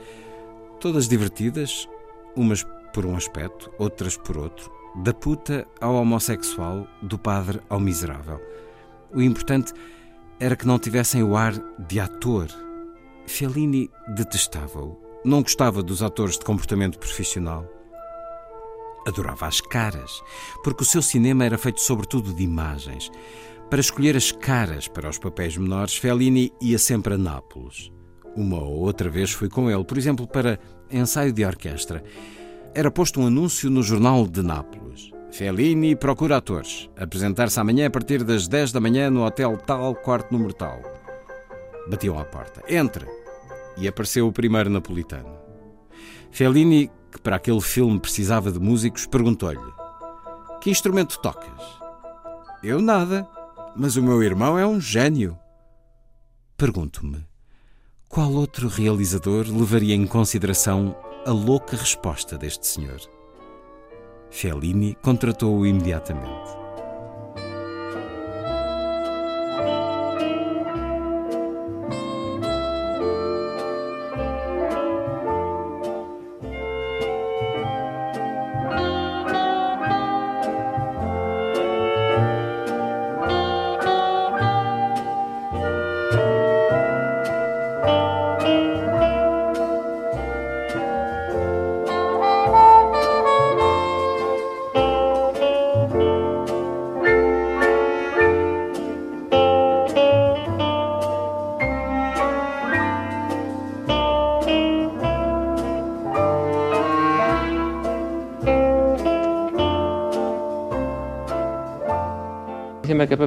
Todas 0.80 1.06
divertidas, 1.06 1.86
umas 2.34 2.64
por 2.92 3.04
um 3.04 3.16
aspecto, 3.16 3.70
outras 3.78 4.16
por 4.16 4.38
outro, 4.38 4.72
da 4.96 5.12
puta 5.12 5.66
ao 5.80 5.94
homossexual, 5.94 6.86
do 7.02 7.18
padre 7.18 7.60
ao 7.68 7.80
miserável. 7.80 8.40
O 9.12 9.20
importante 9.20 9.72
era 10.40 10.56
que 10.56 10.66
não 10.66 10.78
tivessem 10.78 11.22
o 11.22 11.36
ar 11.36 11.54
de 11.78 12.00
ator. 12.00 12.48
Fellini 13.26 13.90
detestava-o 14.14 15.04
não 15.24 15.42
gostava 15.42 15.82
dos 15.82 16.02
atores 16.02 16.38
de 16.38 16.44
comportamento 16.44 16.98
profissional. 16.98 17.66
Adorava 19.06 19.46
as 19.46 19.60
caras, 19.60 20.22
porque 20.62 20.82
o 20.82 20.86
seu 20.86 21.00
cinema 21.00 21.44
era 21.44 21.56
feito 21.56 21.80
sobretudo 21.80 22.34
de 22.34 22.42
imagens. 22.42 23.10
Para 23.70 23.80
escolher 23.80 24.16
as 24.16 24.30
caras 24.30 24.86
para 24.86 25.08
os 25.08 25.18
papéis 25.18 25.56
menores, 25.56 25.96
Fellini 25.96 26.52
ia 26.60 26.78
sempre 26.78 27.14
a 27.14 27.18
Nápoles. 27.18 27.90
Uma 28.36 28.60
ou 28.60 28.80
outra 28.80 29.08
vez 29.08 29.30
fui 29.30 29.48
com 29.48 29.70
ele, 29.70 29.84
por 29.84 29.96
exemplo, 29.96 30.26
para 30.26 30.58
ensaio 30.90 31.32
de 31.32 31.44
orquestra. 31.44 32.04
Era 32.76 32.90
posto 32.90 33.20
um 33.20 33.26
anúncio 33.28 33.70
no 33.70 33.84
jornal 33.84 34.26
de 34.26 34.42
Nápoles. 34.42 35.12
Fellini 35.30 35.94
procura 35.94 36.38
atores. 36.38 36.90
Apresentar-se 36.96 37.60
amanhã 37.60 37.86
a 37.86 37.90
partir 37.90 38.24
das 38.24 38.48
10 38.48 38.72
da 38.72 38.80
manhã 38.80 39.08
no 39.08 39.24
hotel 39.24 39.56
tal, 39.58 39.94
quarto 39.94 40.32
número 40.32 40.52
tal. 40.52 40.82
Batiam 41.88 42.18
à 42.18 42.24
porta. 42.24 42.64
Entre 42.68 43.06
e 43.76 43.86
apareceu 43.86 44.26
o 44.26 44.32
primeiro 44.32 44.70
napolitano. 44.70 45.38
Fellini, 46.32 46.90
que 47.12 47.20
para 47.20 47.36
aquele 47.36 47.60
filme 47.60 48.00
precisava 48.00 48.50
de 48.50 48.58
músicos, 48.58 49.06
perguntou-lhe: 49.06 49.72
Que 50.60 50.68
instrumento 50.68 51.20
tocas? 51.20 51.62
Eu 52.60 52.80
nada, 52.80 53.28
mas 53.76 53.96
o 53.96 54.02
meu 54.02 54.20
irmão 54.20 54.58
é 54.58 54.66
um 54.66 54.80
gênio. 54.80 55.38
Pergunto-me: 56.56 57.24
qual 58.08 58.32
outro 58.32 58.68
realizador 58.68 59.46
levaria 59.48 59.94
em 59.94 60.06
consideração 60.06 60.96
a 61.26 61.32
louca 61.32 61.76
resposta 61.76 62.36
deste 62.36 62.66
senhor? 62.66 63.00
Fellini 64.30 64.94
contratou-o 65.00 65.66
imediatamente. 65.66 66.63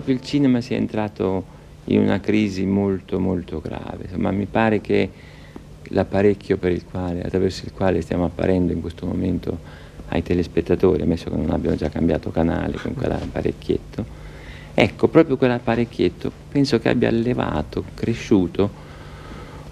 Proprio 0.07 0.15
il 0.15 0.21
cinema 0.21 0.61
sia 0.61 0.77
entrato 0.77 1.55
in 1.85 1.99
una 1.99 2.21
crisi 2.21 2.65
molto 2.65 3.19
molto 3.19 3.59
grave. 3.59 4.05
Insomma, 4.05 4.31
mi 4.31 4.45
pare 4.45 4.79
che 4.79 5.09
l'apparecchio 5.89 6.57
quale, 6.89 7.23
attraverso 7.23 7.65
il 7.65 7.73
quale 7.73 8.01
stiamo 8.01 8.23
apparendo 8.23 8.71
in 8.71 8.79
questo 8.79 9.05
momento 9.05 9.59
ai 10.09 10.23
telespettatori, 10.23 11.01
ammesso 11.01 11.29
che 11.29 11.35
non 11.35 11.49
abbiano 11.49 11.75
già 11.75 11.89
cambiato 11.89 12.31
canale 12.31 12.77
con 12.77 12.93
quell'apparecchietto, 12.93 14.05
ecco, 14.73 15.07
proprio 15.09 15.35
quell'apparecchietto 15.35 16.31
penso 16.49 16.79
che 16.79 16.87
abbia 16.87 17.09
allevato, 17.09 17.83
cresciuto 17.93 18.85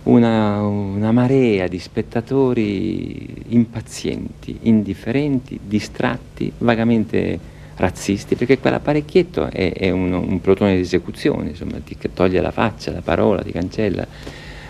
una, 0.03 0.61
una 0.61 1.13
marea 1.13 1.67
di 1.67 1.79
spettatori 1.79 3.43
impazienti, 3.47 4.59
indifferenti, 4.63 5.59
distratti, 5.65 6.51
vagamente 6.57 7.53
razzisti, 7.77 8.35
perché 8.35 8.59
quell'apparecchietto 8.59 9.49
è, 9.51 9.73
è 9.73 9.89
un, 9.89 10.13
un, 10.13 10.41
plotone 10.41 10.75
di 10.75 10.81
esecuzione, 10.81 11.49
insomma, 11.49 11.77
ti 11.83 11.97
toglie 12.13 12.41
la 12.41 12.51
faccia, 12.51 12.91
la 12.91 13.01
parola, 13.01 13.41
ti 13.41 13.51
cancella. 13.51 14.05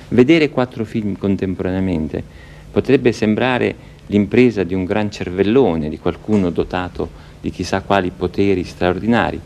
Vedere 0.10 0.50
quattro 0.50 0.86
film 0.86 1.18
contemporaneamente 1.18 2.24
potrebbe 2.72 3.12
sembrare 3.12 3.94
l'impresa 4.08 4.64
di 4.64 4.74
un 4.74 4.86
gran 4.86 5.12
cervellone, 5.12 5.90
di 5.90 5.98
qualcuno 5.98 6.50
dotato 6.50 7.24
di 7.42 7.52
chissà 7.52 7.82
quali 7.82 8.12
poteri 8.16 8.64
straordinari. 8.64 9.40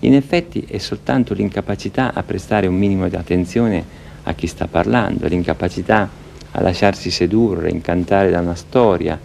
In 0.00 0.14
effetti 0.14 0.64
è 0.68 0.78
soltanto 0.78 1.34
l'incapacità 1.34 2.14
a 2.14 2.22
prestare 2.22 2.66
un 2.66 2.76
minimo 2.76 3.08
di 3.08 3.16
attenzione 3.16 3.84
a 4.22 4.32
chi 4.34 4.46
sta 4.46 4.66
parlando, 4.66 5.26
l'incapacità 5.26 6.08
a 6.52 6.60
lasciarsi 6.60 7.10
sedurre, 7.10 7.70
incantare 7.70 8.30
da 8.30 8.40
una 8.40 8.54
storia, 8.54 9.18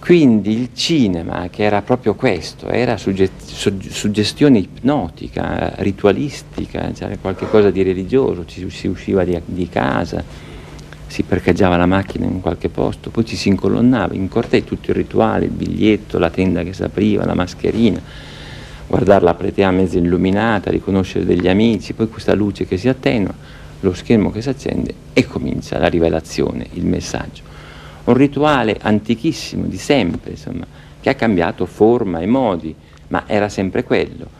quindi 0.00 0.58
il 0.58 0.70
cinema, 0.72 1.48
che 1.50 1.62
era 1.62 1.82
proprio 1.82 2.14
questo, 2.14 2.68
era 2.68 2.96
suggestione 2.96 4.58
ipnotica, 4.58 5.74
ritualistica, 5.76 6.90
c'era 6.92 7.16
qualcosa 7.18 7.70
di 7.70 7.82
religioso, 7.82 8.46
ci 8.46 8.68
si 8.70 8.86
usciva 8.86 9.24
di, 9.24 9.38
di, 9.44 9.68
casa, 9.68 10.24
si 11.06 11.22
parcheggiava 11.22 11.76
la 11.76 11.84
macchina 11.84 12.24
in 12.24 12.40
qualche 12.40 12.70
posto, 12.70 13.10
poi 13.10 13.26
ci 13.26 13.36
si 13.36 13.48
incolonnava 13.48 14.14
in 14.14 14.28
cortei, 14.28 14.64
tutto 14.64 14.90
il 14.90 14.96
rituale, 14.96 15.44
il 15.44 15.50
biglietto, 15.50 16.18
la 16.18 16.30
tenda 16.30 16.62
che 16.62 16.72
si 16.72 16.82
apriva, 16.82 17.26
la 17.26 17.34
mascherina, 17.34 18.00
guardare 18.86 19.22
la 19.22 19.34
platea 19.34 19.70
mezza 19.70 19.98
illuminata, 19.98 20.70
riconoscere 20.70 21.26
degli 21.26 21.46
amici, 21.46 21.92
poi 21.92 22.08
questa 22.08 22.34
luce 22.34 22.66
che 22.66 22.78
si 22.78 22.88
attenua, 22.88 23.34
lo 23.80 23.92
schermo 23.92 24.32
che 24.32 24.40
si 24.40 24.48
accende 24.48 24.94
e 25.12 25.26
comincia 25.26 25.78
la 25.78 25.88
rivelazione, 25.88 26.66
il 26.72 26.86
messaggio 26.86 27.49
un 28.04 28.14
rituale 28.14 28.78
antichissimo 28.80 29.66
di 29.66 29.78
sempre, 29.78 30.32
insomma, 30.32 30.66
che 31.00 31.08
ha 31.10 31.14
cambiato 31.14 31.66
forma 31.66 32.20
e 32.20 32.26
modi, 32.26 32.74
ma 33.08 33.24
era 33.26 33.48
sempre 33.48 33.84
quello. 33.84 34.38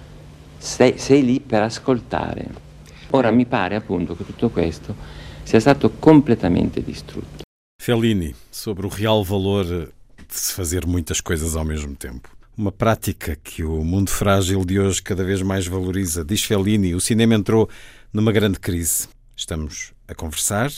Sei, 0.59 0.99
sei 0.99 1.25
lì 1.25 1.41
per 1.41 1.63
ascoltare. 1.63 2.69
Ora 3.11 3.31
mi 3.31 3.47
pare 3.47 3.75
appunto 3.77 4.17
che 4.17 4.25
tutto 4.25 4.51
questo 4.51 4.95
sia 5.43 5.59
stato 5.59 5.91
completamente 5.99 6.83
distrutto. 6.83 7.43
Fellini, 7.83 8.35
sobre 8.51 8.87
o 8.87 8.91
real 8.91 9.25
valor 9.25 9.65
de 9.65 9.89
se 10.29 10.53
fazer 10.53 10.87
muitas 10.87 11.21
coisas 11.21 11.57
ao 11.57 11.65
mesmo 11.65 11.95
tempo. 11.97 12.29
Uma 12.57 12.71
prática 12.71 13.37
que 13.37 13.65
o 13.65 13.83
mundo 13.83 14.11
frágil 14.11 14.65
de 14.65 14.79
hoje 14.79 15.03
cada 15.03 15.25
vez 15.25 15.41
mais 15.41 15.67
valoriza. 15.67 16.25
Diz 16.25 16.45
Fellini, 16.45 16.95
o 16.95 17.01
cinema 17.01 17.35
entrou 17.35 17.69
numa 18.13 18.33
grande 18.33 18.61
crise. 18.61 19.09
Estamos 19.35 19.93
a 20.07 20.15
conversar 20.15 20.71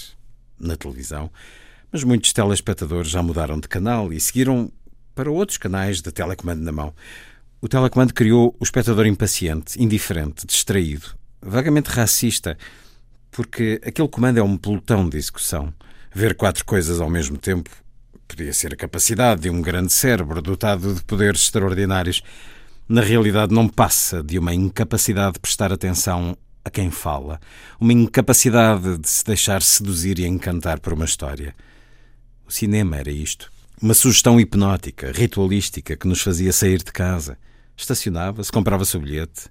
na 0.59 0.77
televisão 0.77 1.29
mas 1.93 2.03
muitos 2.03 2.33
telespectadores 2.33 3.11
já 3.11 3.23
mudaram 3.23 3.61
de 3.61 3.69
canal 3.69 4.13
e 4.13 4.19
seguiram 4.19 4.73
para 5.15 5.31
outros 5.31 5.59
canais 5.59 6.01
de 6.01 6.11
telecomando 6.11 6.63
na 6.63 6.73
mão. 6.73 6.95
O 7.61 7.69
telecomando 7.69 8.15
criou 8.15 8.57
o 8.59 8.65
espectador 8.65 9.07
impaciente, 9.07 9.81
indiferente, 9.81 10.47
distraído, 10.47 11.09
vagamente 11.41 11.91
racista, 11.91 12.57
porque 13.31 13.79
aquele 13.85 14.09
comando 14.09 14.39
é 14.39 14.43
um 14.43 14.57
pelotão 14.57 15.07
de 15.07 15.19
execução. 15.19 15.73
Ver 16.15 16.35
quatro 16.35 16.65
coisas 16.65 17.01
ao 17.01 17.11
mesmo 17.11 17.37
tempo 17.37 17.71
podia 18.27 18.53
ser 18.55 18.73
a 18.73 18.77
capacidade 18.77 19.43
de 19.43 19.51
um 19.51 19.61
grande 19.61 19.93
cérebro 19.93 20.41
dotado 20.41 20.95
de 20.95 21.05
poderes 21.05 21.43
extraordinários. 21.43 22.23
Na 22.89 23.03
realidade, 23.03 23.55
não 23.55 23.69
passa 23.69 24.23
de 24.23 24.39
uma 24.39 24.55
incapacidade 24.55 25.35
de 25.35 25.41
prestar 25.41 25.73
atenção 25.73 26.37
a 26.65 26.71
quem 26.71 26.91
fala, 26.91 27.41
uma 27.79 27.93
incapacidade 27.93 28.97
de 28.99 29.09
se 29.09 29.25
deixar 29.25 29.63
seduzir 29.63 30.19
e 30.19 30.27
encantar 30.27 30.81
por 30.81 30.93
uma 30.93 31.05
história. 31.05 31.55
O 32.53 32.55
cinema 32.55 32.99
era 32.99 33.11
isto. 33.11 33.51
Uma 33.81 33.95
sugestão 33.95 34.39
hipnótica, 34.39 35.11
ritualística, 35.11 35.97
que 35.97 36.07
nos 36.07 36.21
fazia 36.21 36.53
sair 36.53 36.83
de 36.83 36.93
casa. 36.93 37.39
Estacionava-se, 37.75 38.53
comprava-se 38.53 38.95
o 38.95 39.01
bilhete, 39.01 39.49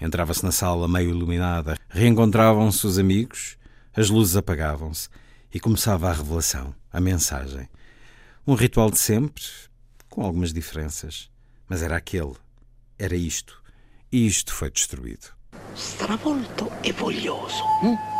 entrava-se 0.00 0.42
na 0.42 0.50
sala 0.50 0.88
meio 0.88 1.10
iluminada, 1.10 1.76
reencontravam-se 1.90 2.86
os 2.86 2.98
amigos, 2.98 3.58
as 3.94 4.08
luzes 4.08 4.34
apagavam-se 4.34 5.10
e 5.52 5.60
começava 5.60 6.08
a 6.08 6.12
revelação, 6.14 6.74
a 6.90 6.98
mensagem. 7.02 7.68
Um 8.46 8.54
ritual 8.54 8.90
de 8.90 8.98
sempre, 8.98 9.44
com 10.08 10.22
algumas 10.22 10.50
diferenças, 10.50 11.28
mas 11.68 11.82
era 11.82 11.98
aquele, 11.98 12.32
era 12.98 13.14
isto, 13.14 13.62
e 14.10 14.26
isto 14.26 14.54
foi 14.54 14.70
destruído. 14.70 15.26
Stravolto 15.76 16.72
e 16.82 16.92
voglioso. 16.92 17.62
Hm? 17.82 18.17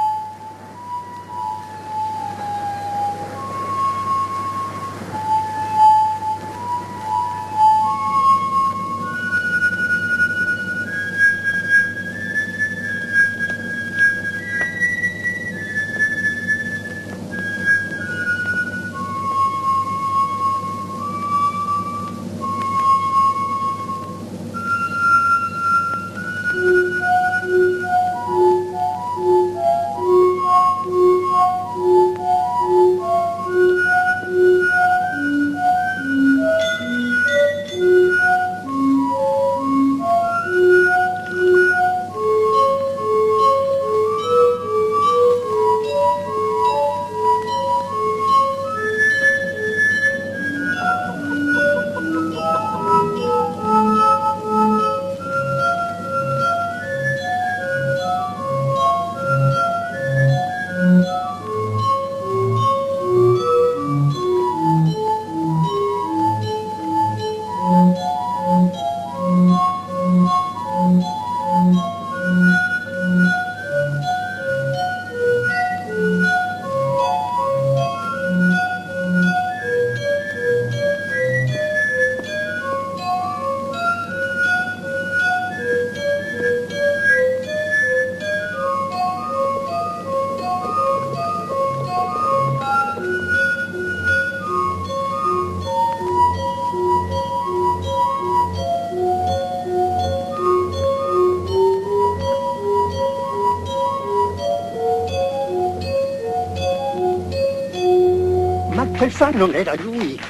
Non 109.39 109.55
era 109.55 109.75
lui. 109.77 110.21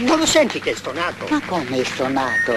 Non 0.00 0.18
lo 0.18 0.26
senti 0.26 0.58
che 0.58 0.72
è 0.72 0.74
stonato? 0.74 1.26
Ma 1.30 1.40
come 1.46 1.78
è 1.80 1.84
stonato? 1.84 2.52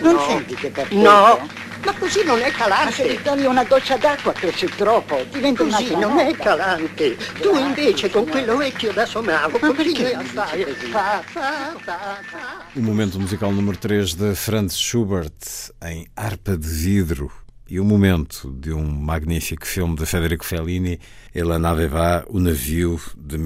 Non 0.00 0.14
No. 0.14 0.26
senti 0.28 0.54
che 0.54 0.70
per 0.70 0.92
No, 0.92 1.48
ma 1.84 1.92
così 1.98 2.22
non 2.24 2.38
è 2.40 2.50
Ma 2.50 2.56
calante. 2.56 2.92
se 2.92 3.12
gli 3.12 3.22
togli 3.22 3.44
una 3.46 3.64
goccia 3.64 3.96
d'acqua 3.96 4.32
cresce 4.32 4.66
troppo, 4.66 5.24
diventa 5.32 5.62
una 5.62 5.76
Così 5.78 5.96
non 5.96 6.18
è 6.18 6.34
calante. 6.36 7.16
Tu 7.40 7.56
invece 7.56 8.10
con 8.10 8.26
quello 8.28 8.56
vecchio 8.58 8.92
da 8.92 9.06
somavo, 9.06 9.58
continui 9.58 10.12
a 10.12 10.20
fare. 10.22 10.64
Fa, 10.74 11.22
fa, 11.24 11.74
fa, 11.82 12.20
fa. 12.22 12.64
O 12.76 12.80
momento 12.80 13.18
musical 13.18 13.52
número 13.52 13.78
3 13.78 14.14
de 14.14 14.34
Franz 14.34 14.74
Schubert 14.76 15.72
em 15.82 16.06
harpa 16.14 16.56
de 16.56 16.66
vidro 16.68 17.30
e 17.70 17.78
o 17.80 17.84
momento 17.84 18.50
de 18.52 18.72
um 18.72 18.84
magnífico 18.84 19.66
filme 19.66 19.94
de 19.96 20.06
Federico 20.06 20.44
Fellini, 20.44 20.98
El 21.34 21.48
Naveva, 21.58 22.24
o 22.28 22.38
navio 22.38 23.00
de 23.16 23.36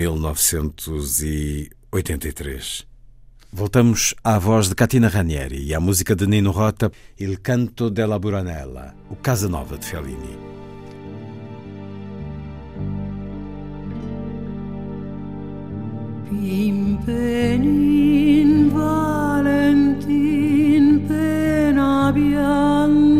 1983. 1.92 2.86
Voltamos 3.52 4.14
à 4.24 4.38
voz 4.38 4.70
de 4.70 4.74
Catina 4.74 5.08
Ranieri 5.08 5.62
e 5.66 5.74
à 5.74 5.80
música 5.80 6.16
de 6.16 6.26
Nino 6.26 6.50
Rota, 6.50 6.90
Il 7.20 7.42
Canto 7.42 7.90
della 7.90 8.18
Buranella, 8.18 8.94
o 9.10 9.16
Casa 9.16 9.46
Nova 9.46 9.76
de 9.76 9.84
Fellini. 9.84 10.38
Pimpenin 16.30 17.50
Valentin 18.70 20.24
pena 21.06 22.10
bianca 22.10 23.11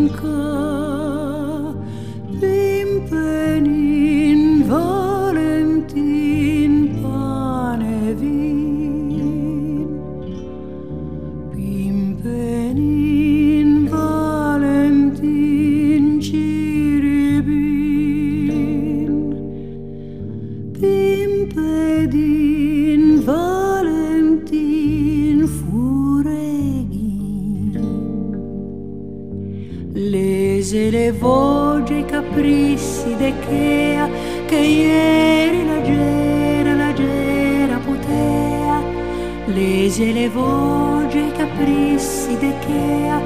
voci, 31.13 31.83
voce 31.93 32.05
caprisside 32.05 33.33
chea 33.47 34.09
che 34.47 34.57
ieri 34.57 35.67
la 35.67 35.83
gera, 35.83 36.75
la 36.75 36.93
gera 36.93 37.79
putea. 37.79 38.83
Lese 39.47 40.13
le 40.13 40.29
voci, 40.29 41.03
voce 41.13 41.33
caprisside 41.37 42.55
chea 42.61 43.21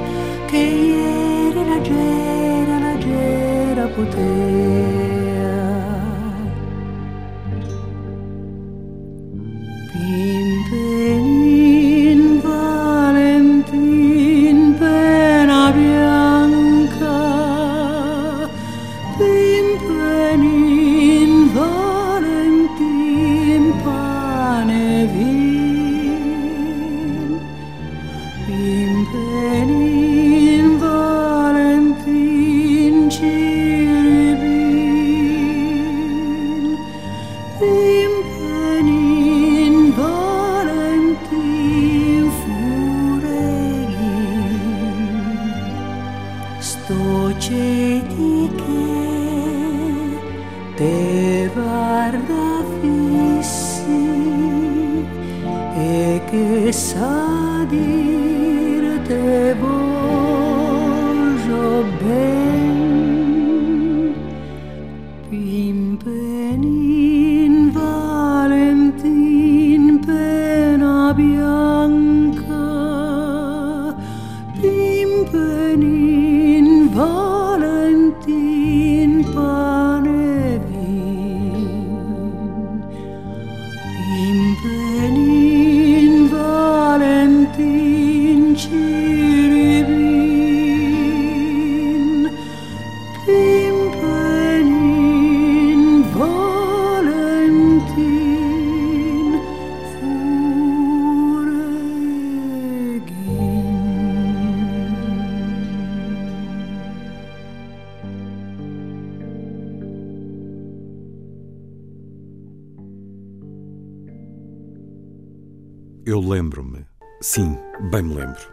che 0.47 0.57
ieri 0.57 1.69
la 1.69 1.81
gera, 1.81 2.79
la 2.79 2.97
gera 2.97 3.87
potea 3.87 5.06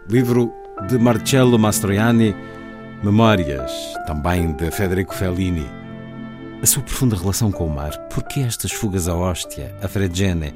Livro 0.08 0.52
de 0.86 0.98
Marcello 0.98 1.58
Mastroianni, 1.58 2.36
Memórias, 3.02 3.72
também 4.06 4.52
de 4.52 4.70
Federico 4.70 5.14
Fellini. 5.14 5.66
A 6.62 6.66
sua 6.66 6.82
profunda 6.82 7.16
relação 7.16 7.50
com 7.50 7.66
o 7.66 7.74
mar. 7.74 7.96
Porquê 8.10 8.40
estas 8.40 8.70
fugas 8.70 9.08
a 9.08 9.16
Ostia, 9.16 9.74
a 9.82 9.88
Fregene? 9.88 10.52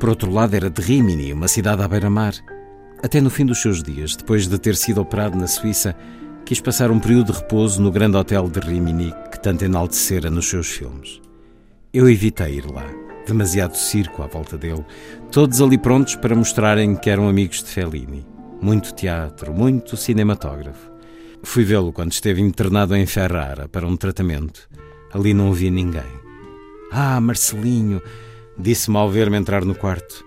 Por 0.00 0.08
outro 0.08 0.30
lado, 0.30 0.56
era 0.56 0.70
de 0.70 0.80
Rimini, 0.80 1.30
uma 1.30 1.46
cidade 1.46 1.82
à 1.82 1.88
beira-mar. 1.88 2.32
Até 3.02 3.20
no 3.20 3.28
fim 3.28 3.44
dos 3.44 3.60
seus 3.60 3.82
dias, 3.82 4.16
depois 4.16 4.48
de 4.48 4.58
ter 4.58 4.74
sido 4.74 5.02
operado 5.02 5.36
na 5.36 5.46
Suíça, 5.46 5.94
quis 6.46 6.58
passar 6.58 6.90
um 6.90 6.98
período 6.98 7.32
de 7.32 7.38
repouso 7.38 7.82
no 7.82 7.90
grande 7.90 8.16
hotel 8.16 8.48
de 8.48 8.60
Rimini 8.60 9.12
que 9.30 9.38
tanto 9.38 9.62
enaltecera 9.62 10.30
nos 10.30 10.48
seus 10.48 10.68
filmes. 10.68 11.20
Eu 11.92 12.08
evitei 12.08 12.56
ir 12.56 12.70
lá. 12.70 12.86
Demasiado 13.26 13.76
circo 13.76 14.22
à 14.22 14.26
volta 14.26 14.56
dele, 14.56 14.86
todos 15.30 15.60
ali 15.60 15.76
prontos 15.76 16.14
para 16.16 16.34
mostrarem 16.34 16.94
que 16.96 17.10
eram 17.10 17.28
amigos 17.28 17.62
de 17.62 17.70
Fellini. 17.70 18.35
Muito 18.60 18.94
teatro, 18.94 19.52
muito 19.52 19.96
cinematógrafo. 19.96 20.90
Fui 21.42 21.64
vê-lo 21.64 21.92
quando 21.92 22.12
esteve 22.12 22.40
internado 22.40 22.96
em 22.96 23.06
Ferrara 23.06 23.68
para 23.68 23.86
um 23.86 23.96
tratamento. 23.96 24.68
Ali 25.12 25.32
não 25.32 25.50
havia 25.50 25.70
ninguém. 25.70 26.02
Ah, 26.90 27.20
Marcelinho! 27.20 28.00
Disse-me 28.58 28.96
ao 28.96 29.10
ver-me 29.10 29.36
entrar 29.36 29.64
no 29.64 29.74
quarto. 29.74 30.24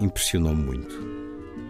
Impressionou-me 0.00 0.62
muito. 0.62 0.94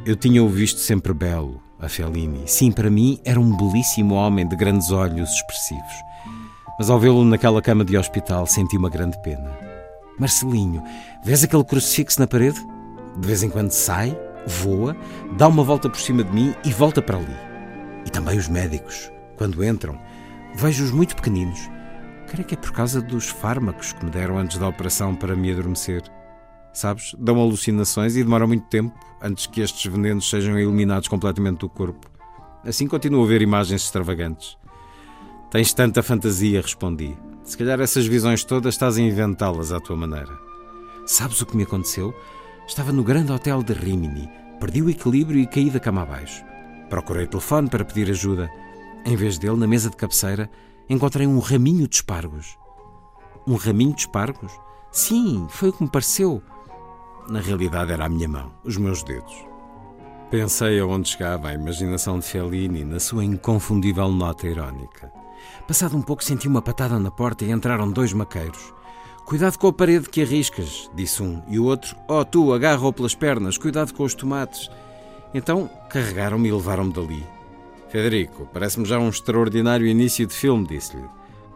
Eu 0.06 0.16
tinha-o 0.16 0.48
visto 0.48 0.81
sempre 0.81 1.12
belo, 1.12 1.62
a 1.78 1.89
Fellini. 1.89 2.43
Sim, 2.47 2.73
para 2.73 2.90
mim 2.90 3.20
era 3.24 3.39
um 3.39 3.56
belíssimo 3.56 4.14
homem 4.14 4.48
de 4.48 4.56
grandes 4.56 4.90
olhos 4.90 5.31
expressivos. 5.31 5.93
Mas 6.78 6.89
ao 6.89 6.98
vê-lo 6.98 7.24
naquela 7.24 7.60
cama 7.60 7.85
de 7.85 7.97
hospital 7.97 8.47
senti 8.47 8.77
uma 8.77 8.89
grande 8.89 9.20
pena. 9.23 9.51
Marcelinho, 10.19 10.82
vês 11.24 11.44
aquele 11.44 11.64
crucifixo 11.64 12.19
na 12.19 12.27
parede? 12.27 12.59
De 13.19 13.27
vez 13.27 13.43
em 13.43 13.51
quando 13.51 13.70
sai, 13.70 14.19
voa, 14.47 14.97
dá 15.36 15.48
uma 15.48 15.62
volta 15.62 15.89
por 15.89 16.01
cima 16.01 16.24
de 16.24 16.32
mim 16.32 16.55
e 16.64 16.73
volta 16.73 17.01
para 17.01 17.19
ali. 17.19 17.36
E 18.06 18.10
também 18.10 18.39
os 18.39 18.48
médicos, 18.48 19.10
quando 19.36 19.64
entram, 19.64 19.98
vejo-os 20.55 20.90
muito 20.90 21.16
pequeninos. 21.16 21.70
Creio 22.27 22.47
que 22.47 22.55
é 22.55 22.59
por 22.59 22.73
causa 22.73 23.01
dos 23.01 23.28
fármacos 23.28 23.93
que 23.93 24.05
me 24.05 24.10
deram 24.10 24.39
antes 24.39 24.59
da 24.59 24.69
operação 24.69 25.14
para 25.14 25.36
me 25.36 25.52
adormecer. 25.52 26.02
Sabes, 26.73 27.14
dão 27.19 27.39
alucinações 27.39 28.16
e 28.16 28.24
demora 28.24 28.47
muito 28.47 28.66
tempo 28.69 28.98
antes 29.20 29.47
que 29.47 29.60
estes 29.60 29.90
venenos 29.90 30.28
sejam 30.28 30.59
eliminados 30.59 31.09
completamente 31.09 31.59
do 31.59 31.69
corpo. 31.69 32.10
Assim 32.64 32.86
continuo 32.86 33.24
a 33.24 33.27
ver 33.27 33.43
imagens 33.43 33.82
extravagantes. 33.82 34.56
Tens 35.51 35.74
tanta 35.74 36.02
fantasia, 36.02 36.62
respondi. 36.62 37.16
Se 37.44 37.59
calhar 37.59 37.81
essas 37.81 38.06
visões 38.06 38.44
todas 38.44 38.74
estás 38.74 38.97
a 38.97 39.02
inventá-las 39.02 39.73
à 39.73 39.81
tua 39.81 39.97
maneira. 39.97 40.32
Sabes 41.05 41.40
o 41.40 41.47
que 41.47 41.56
me 41.56 41.64
aconteceu? 41.64 42.14
Estava 42.67 42.93
no 42.93 43.03
grande 43.03 43.33
hotel 43.33 43.63
de 43.63 43.73
Rimini, 43.73 44.31
perdi 44.61 44.81
o 44.83 44.89
equilíbrio 44.89 45.41
e 45.41 45.47
caí 45.47 45.69
da 45.69 45.81
cama 45.81 46.03
abaixo. 46.03 46.45
Procurei 46.89 47.25
o 47.25 47.29
telefone 47.29 47.69
para 47.69 47.85
pedir 47.85 48.09
ajuda. 48.11 48.51
Em 49.05 49.17
vez 49.17 49.37
dele, 49.37 49.57
na 49.57 49.67
mesa 49.67 49.91
de 49.91 49.97
cabeceira, 49.97 50.49
encontrei 50.89 51.27
um 51.27 51.39
raminho 51.41 51.89
de 51.89 51.97
espargos. 51.97 52.57
Um 53.47 53.57
raminho 53.57 53.95
de 53.95 54.03
espargos? 54.03 54.53
Sim, 54.93 55.47
foi 55.51 55.71
o 55.71 55.73
que 55.73 55.83
me 55.83 55.91
pareceu. 55.91 56.43
Na 57.29 57.41
realidade 57.41 57.93
era 57.93 58.05
a 58.05 58.09
minha 58.09 58.29
mão, 58.29 58.53
os 58.65 58.77
meus 58.77 59.03
dedos. 59.03 59.35
Pensei 60.31 60.79
aonde 60.81 61.11
chegava 61.11 61.49
a 61.49 61.55
imaginação 61.55 62.19
de 62.19 62.27
Fellini 62.27 62.85
na 62.85 62.99
sua 63.01 63.25
inconfundível 63.25 64.09
nota 64.11 64.47
irónica. 64.47 65.13
Passado 65.67 65.97
um 65.97 66.03
pouco 66.03 66.25
senti 66.25 66.49
uma 66.49 66.63
patada 66.63 66.99
na 66.99 67.11
porta 67.11 67.45
e 67.45 67.51
entraram 67.51 67.91
dois 67.91 68.13
maqueiros. 68.13 68.73
Cuidado 69.24 69.57
com 69.57 69.69
a 69.69 69.73
parede 69.73 70.09
que 70.09 70.20
arriscas, 70.20 70.90
disse 70.94 71.23
um, 71.23 71.43
e 71.49 71.59
o 71.59 71.65
outro, 71.65 71.97
oh 72.09 72.24
tu, 72.24 72.53
agarra-o 72.53 72.93
pelas 72.93 73.15
pernas, 73.15 73.57
cuidado 73.57 73.94
com 73.94 74.03
os 74.03 74.15
tomates. 74.15 74.69
Então 75.32 75.70
carregaram-me 75.89 76.49
e 76.49 76.53
levaram-me 76.53 76.93
dali. 76.93 77.24
Federico, 77.89 78.49
parece-me 78.53 78.86
já 78.86 78.99
um 78.99 79.09
extraordinário 79.09 79.86
início 79.86 80.27
de 80.27 80.35
filme, 80.35 80.66
disse-lhe. 80.66 81.05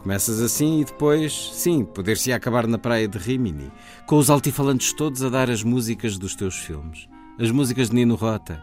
Começas 0.03 0.41
assim 0.41 0.81
e 0.81 0.85
depois, 0.85 1.51
sim, 1.53 1.85
poder-se 1.85 2.33
acabar 2.33 2.67
na 2.67 2.79
praia 2.79 3.09
de 3.09 3.19
Rimini, 3.19 3.73
com 4.07 4.17
os 4.17 4.31
altifalantes 4.31 4.93
todos 4.93 5.23
a 5.23 5.29
dar 5.29 5.51
as 5.51 5.63
músicas 5.63 6.17
dos 6.17 6.37
teus 6.37 6.55
filmes. 6.57 7.09
As 7.41 7.51
músicas 7.51 7.91
de 7.91 7.97
Nino 7.97 8.15
Rota. 8.15 8.63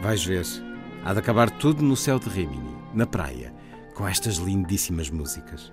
Vais 0.00 0.22
ver, 0.24 0.44
há 1.04 1.12
de 1.12 1.18
acabar 1.20 1.50
tudo 1.50 1.82
no 1.82 1.96
céu 1.96 2.18
de 2.18 2.28
Rimini, 2.28 2.76
na 2.92 3.06
praia, 3.06 3.54
com 3.94 4.06
estas 4.06 4.36
lindíssimas 4.36 5.08
músicas. 5.08 5.72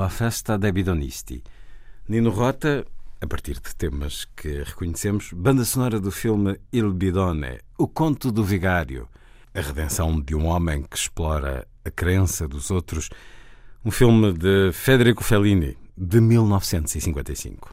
La 0.00 0.08
Festa 0.08 0.56
dei 0.56 0.72
Bidonisti. 0.72 1.42
Nino 2.08 2.30
Rota, 2.30 2.86
a 3.20 3.26
partir 3.26 3.60
de 3.60 3.76
temas 3.76 4.26
que 4.34 4.62
reconhecemos, 4.62 5.30
banda 5.34 5.62
sonora 5.62 6.00
do 6.00 6.10
filme 6.10 6.58
Il 6.72 6.94
Bidone, 6.94 7.58
O 7.76 7.86
Conto 7.86 8.32
do 8.32 8.42
Vigário, 8.42 9.06
a 9.54 9.60
redenção 9.60 10.18
de 10.18 10.34
um 10.34 10.46
homem 10.46 10.84
que 10.84 10.96
explora 10.96 11.68
a 11.84 11.90
crença 11.90 12.48
dos 12.48 12.70
outros, 12.70 13.10
um 13.84 13.90
filme 13.90 14.32
de 14.32 14.72
Federico 14.72 15.22
Fellini, 15.22 15.76
de 15.94 16.18
1955. 16.18 17.68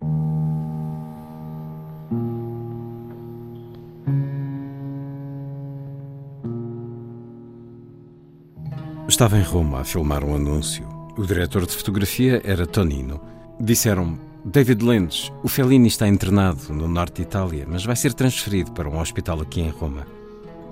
Estava 9.08 9.38
em 9.38 9.44
Roma 9.44 9.80
a 9.80 9.86
filmar 9.86 10.26
um 10.26 10.36
anúncio. 10.36 10.97
O 11.18 11.26
diretor 11.26 11.66
de 11.66 11.76
fotografia 11.76 12.40
era 12.46 12.68
Tonino. 12.68 13.20
Disseram-me: 13.60 14.20
David 14.46 14.86
Lynch, 14.86 15.34
o 15.42 15.48
Fellini 15.48 15.88
está 15.88 16.08
internado 16.08 16.72
no 16.72 16.88
norte 16.88 17.16
de 17.16 17.22
Itália, 17.24 17.66
mas 17.68 17.84
vai 17.84 17.96
ser 17.96 18.14
transferido 18.14 18.72
para 18.72 18.88
um 18.88 19.00
hospital 19.00 19.42
aqui 19.42 19.62
em 19.62 19.70
Roma. 19.70 20.06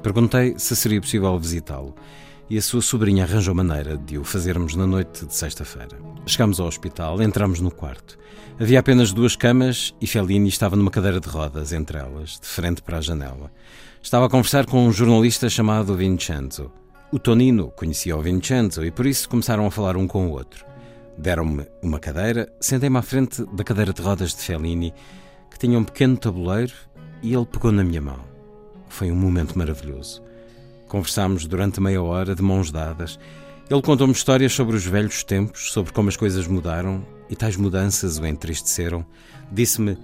Perguntei 0.04 0.54
se 0.60 0.76
seria 0.76 1.02
possível 1.02 1.36
visitá-lo 1.40 1.96
e 2.48 2.60
a 2.60 2.62
sua 2.62 2.84
sobrinha 2.84 3.24
arranjou 3.24 3.56
maneira 3.56 3.98
de 3.98 4.20
o 4.20 4.24
fazermos 4.24 4.76
na 4.76 4.86
noite 4.86 5.26
de 5.26 5.34
sexta-feira. 5.34 5.98
Chegámos 6.28 6.60
ao 6.60 6.68
hospital, 6.68 7.24
entramos 7.24 7.60
no 7.60 7.72
quarto. 7.72 8.16
Havia 8.60 8.82
apenas 8.82 9.12
duas 9.12 9.36
camas 9.36 9.96
e 10.00 10.06
Fellini 10.06 10.48
estava 10.48 10.76
numa 10.76 10.92
cadeira 10.92 11.20
de 11.20 11.28
rodas 11.28 11.74
entre 11.74 11.98
elas, 11.98 12.40
de 12.40 12.46
frente 12.48 12.84
para 12.84 13.00
a 13.00 13.02
janela. 13.02 13.52
Estava 14.00 14.28
a 14.28 14.30
conversar 14.30 14.68
com 14.68 14.86
um 14.86 14.92
jornalista 14.92 15.50
chamado 15.50 15.96
Vincenzo. 15.96 16.72
O 17.16 17.20
Tonino 17.20 17.72
conhecia 17.72 18.18
o 18.18 18.22
Vincenzo 18.22 18.84
e 18.84 18.92
por 18.92 19.06
isso 19.06 19.30
começaram 19.30 19.66
a 19.66 19.72
falar 19.72 19.96
um 19.96 20.06
com 20.06 20.28
o 20.28 20.32
outro. 20.32 20.66
Deram-me 21.18 21.66
uma 21.82 21.98
cadeira, 21.98 22.52
sentei-me 22.60 22.98
à 22.98 23.02
frente 23.02 23.42
da 23.54 23.64
cadeira 23.64 23.94
de 23.94 24.02
rodas 24.02 24.32
de 24.32 24.42
Fellini, 24.42 24.94
que 25.50 25.58
tinha 25.58 25.80
um 25.80 25.84
pequeno 25.86 26.18
tabuleiro, 26.18 26.74
e 27.24 27.34
ele 27.34 27.46
pegou 27.46 27.72
na 27.72 27.86
minha 27.86 28.02
mão. 28.02 28.20
Foi 28.90 29.10
um 29.10 29.16
momento 29.16 29.58
maravilhoso. 29.58 30.22
Conversámos 30.90 31.48
durante 31.48 31.80
meia 31.80 32.04
hora, 32.04 32.36
de 32.36 32.42
mãos 32.42 32.70
dadas. 32.70 33.18
Ele 33.70 33.82
contou-me 33.82 34.12
histórias 34.12 34.52
sobre 34.52 34.76
os 34.76 34.86
velhos 34.86 35.24
tempos, 35.24 35.72
sobre 35.72 35.94
como 35.94 36.10
as 36.10 36.18
coisas 36.18 36.46
mudaram 36.48 37.02
e 37.30 37.36
tais 37.38 37.56
mudanças 37.56 38.18
o 38.18 38.26
entristeceram. 38.26 39.06
Disse-me: 39.50 39.98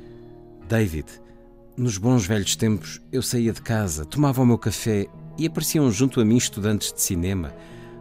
David, 0.66 1.08
nos 1.76 1.98
bons 1.98 2.26
velhos 2.26 2.56
tempos 2.56 3.02
eu 3.12 3.22
saía 3.22 3.52
de 3.52 3.62
casa, 3.62 4.06
tomava 4.06 4.42
o 4.42 4.46
meu 4.46 4.58
café 4.58 5.08
e 5.42 5.48
apareciam 5.48 5.90
junto 5.90 6.22
a 6.22 6.26
mim 6.26 6.38
estudantes 6.38 6.94
de 6.94 7.02
cinema. 7.02 7.52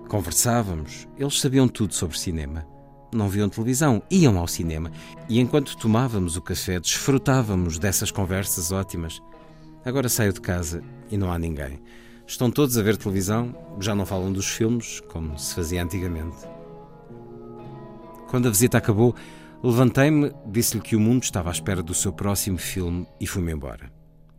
Conversávamos, 0.09 1.09
eles 1.17 1.41
sabiam 1.41 1.67
tudo 1.67 1.95
sobre 1.95 2.19
cinema. 2.19 2.67
Não 3.15 3.31
viam 3.31 3.49
televisão, 3.49 4.03
iam 4.11 4.37
ao 4.37 4.47
cinema. 4.47 4.93
E 5.27 5.41
enquanto 5.41 5.75
tomávamos 5.75 6.37
o 6.37 6.43
café, 6.43 6.79
desfrutávamos 6.79 7.79
dessas 7.79 8.11
conversas 8.11 8.71
ótimas. 8.73 9.23
Agora 9.87 10.11
saio 10.11 10.35
de 10.35 10.41
casa 10.43 10.83
e 11.11 11.17
não 11.17 11.33
há 11.33 11.39
ninguém. 11.39 11.81
Estão 12.27 12.51
todos 12.51 12.77
a 12.77 12.83
ver 12.83 12.99
televisão, 12.99 13.57
já 13.81 13.95
não 13.95 14.05
falam 14.05 14.31
dos 14.31 14.47
filmes, 14.47 15.01
como 15.09 15.39
se 15.39 15.55
fazia 15.55 15.83
antigamente. 15.83 16.37
Quando 18.29 18.49
a 18.49 18.51
visita 18.51 18.77
acabou, 18.77 19.15
levantei-me, 19.63 20.31
disse-lhe 20.47 20.83
que 20.83 20.95
o 20.95 21.01
mundo 21.01 21.23
estava 21.23 21.49
à 21.49 21.53
espera 21.53 21.83
do 21.83 21.95
seu 21.95 22.13
próximo 22.13 22.59
filme 22.59 23.07
e 23.19 23.27
fui-me 23.27 23.51
embora. 23.51 23.91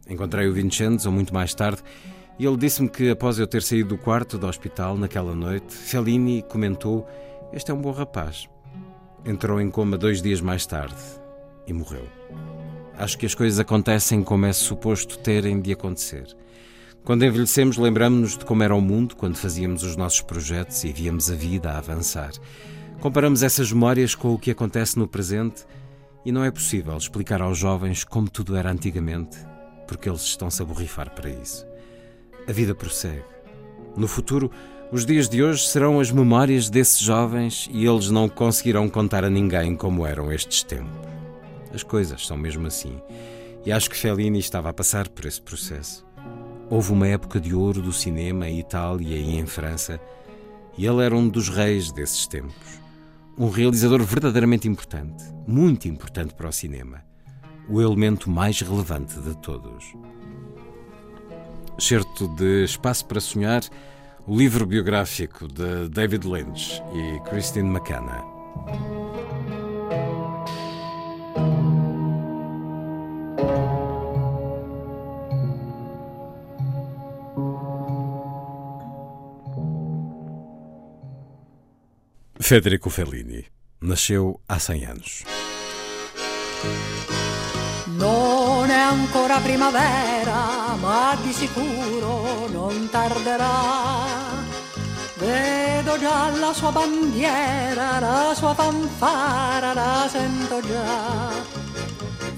Encontrei 0.08 0.48
o 0.48 0.54
Vincenzo 0.54 1.12
muito 1.12 1.34
mais 1.34 1.56
tarde 1.56 1.82
e 2.42 2.46
ele 2.48 2.58
disse-me 2.58 2.90
que 2.90 3.08
após 3.12 3.38
eu 3.38 3.46
ter 3.46 3.62
saído 3.62 3.90
do 3.90 3.98
quarto 4.00 4.36
do 4.36 4.48
hospital 4.48 4.98
naquela 4.98 5.36
noite, 5.36 5.76
Fellini 5.76 6.42
comentou: 6.42 7.08
Este 7.54 7.70
é 7.70 7.74
um 7.74 7.80
bom 7.80 7.92
rapaz. 7.92 8.50
Entrou 9.24 9.62
em 9.62 9.70
coma 9.70 9.96
dois 9.96 10.24
dias 10.24 10.42
mais 10.42 10.66
tarde 10.66 10.98
e 11.68 11.72
morreu. 11.72 12.04
Acho 12.98 13.16
que 13.16 13.28
as 13.28 13.36
coisas 13.36 13.60
acontecem 13.60 14.24
como 14.24 14.48
é 14.48 14.54
suposto 14.54 15.20
terem 15.20 15.62
de 15.62 15.72
acontecer. 15.72 16.36
Quando 17.04 17.24
envelhecemos, 17.24 17.78
lembramos-nos 17.78 18.40
de 18.40 18.44
como 18.44 18.64
era 18.64 18.74
o 18.74 18.82
mundo 18.82 19.16
quando 19.16 19.36
fazíamos 19.36 19.84
os 19.84 19.96
nossos 19.96 20.22
projetos 20.22 20.84
e 20.84 20.92
víamos 20.92 21.30
a 21.30 21.36
vida 21.36 21.70
a 21.70 21.78
avançar. 21.78 22.32
Comparamos 23.02 23.44
essas 23.44 23.72
memórias 23.72 24.16
com 24.16 24.34
o 24.34 24.40
que 24.40 24.50
acontece 24.50 24.98
no 24.98 25.08
presente 25.08 25.64
e 26.26 26.32
não 26.32 26.44
é 26.44 26.50
possível 26.50 26.98
explicar 26.98 27.40
aos 27.40 27.60
jovens 27.60 28.04
como 28.04 28.28
tudo 28.28 28.56
era 28.56 28.72
antigamente, 28.72 29.38
porque 29.88 30.10
eles 30.10 30.24
estão-se 30.24 30.60
a 30.60 30.66
borrifar 30.66 31.14
para 31.14 31.30
isso. 31.30 31.70
A 32.48 32.52
vida 32.52 32.74
prossegue. 32.74 33.24
No 33.96 34.08
futuro, 34.08 34.52
os 34.92 35.06
dias 35.06 35.30
de 35.30 35.44
hoje 35.44 35.68
serão 35.68 36.00
as 36.00 36.12
memórias 36.12 36.70
desses 36.70 37.00
jovens 37.00 37.70
e 37.72 37.86
eles 37.86 38.10
não 38.10 38.28
conseguirão 38.28 38.90
contar 38.90 39.24
a 39.24 39.30
ninguém 39.30 39.76
como 39.76 40.06
eram 40.06 40.32
estes 40.32 40.64
tempos. 40.64 40.92
As 41.74 41.84
coisas 41.84 42.26
são 42.26 42.36
mesmo 42.36 42.68
assim. 42.68 43.00
E 43.66 43.72
acho 43.72 43.90
que 43.90 43.96
Fellini 43.96 44.40
estava 44.40 44.70
a 44.70 44.74
passar 44.74 45.08
por 45.08 45.26
esse 45.26 45.42
processo. 45.42 46.06
Houve 46.70 46.92
uma 46.92 47.08
época 47.08 47.40
de 47.40 47.54
ouro 47.54 47.82
do 47.82 47.94
cinema 47.94 48.50
em 48.50 48.60
Itália 48.60 49.16
e 49.16 49.38
em 49.38 49.46
França, 49.46 50.00
e 50.78 50.86
ele 50.86 51.04
era 51.04 51.16
um 51.16 51.28
dos 51.28 51.48
reis 51.48 51.92
desses 51.92 52.26
tempos. 52.26 52.82
Um 53.38 53.50
realizador 53.50 54.02
verdadeiramente 54.04 54.68
importante, 54.68 55.24
muito 55.48 55.88
importante 55.88 56.34
para 56.34 56.50
o 56.50 56.52
cinema. 56.52 57.04
O 57.70 57.82
elemento 57.82 58.30
mais 58.30 58.60
relevante 58.62 59.20
de 59.20 59.38
todos. 59.38 59.94
Certo 61.78 62.28
de 62.28 62.64
Espaço 62.64 63.06
para 63.06 63.20
Sonhar, 63.20 63.62
o 64.28 64.38
livro 64.38 64.66
biográfico 64.66 65.48
de 65.48 65.90
David 65.90 66.28
Lynch 66.28 66.82
e 66.94 67.20
Christine 67.30 67.70
McKenna. 67.70 68.24
Federico 82.52 82.90
Fellini 82.90 83.46
nasceu 83.80 84.42
há 84.46 84.60
100 84.60 84.86
anos. 84.86 85.24
Non 87.88 88.31
è 88.72 88.78
ancora 88.78 89.38
primavera, 89.40 90.76
ma 90.80 91.16
di 91.22 91.34
sicuro 91.34 92.48
non 92.48 92.90
tarderà. 92.90 94.40
Vedo 95.18 96.00
già 96.00 96.30
la 96.38 96.54
sua 96.54 96.72
bandiera, 96.72 98.00
la 98.00 98.34
sua 98.34 98.54
fanfara, 98.54 99.74
la 99.74 100.08
sento 100.10 100.62
già. 100.62 101.30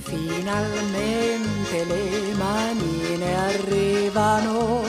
Finalmente 0.02 1.86
le 1.86 2.34
manine 2.34 3.36
arrivano 3.36 4.84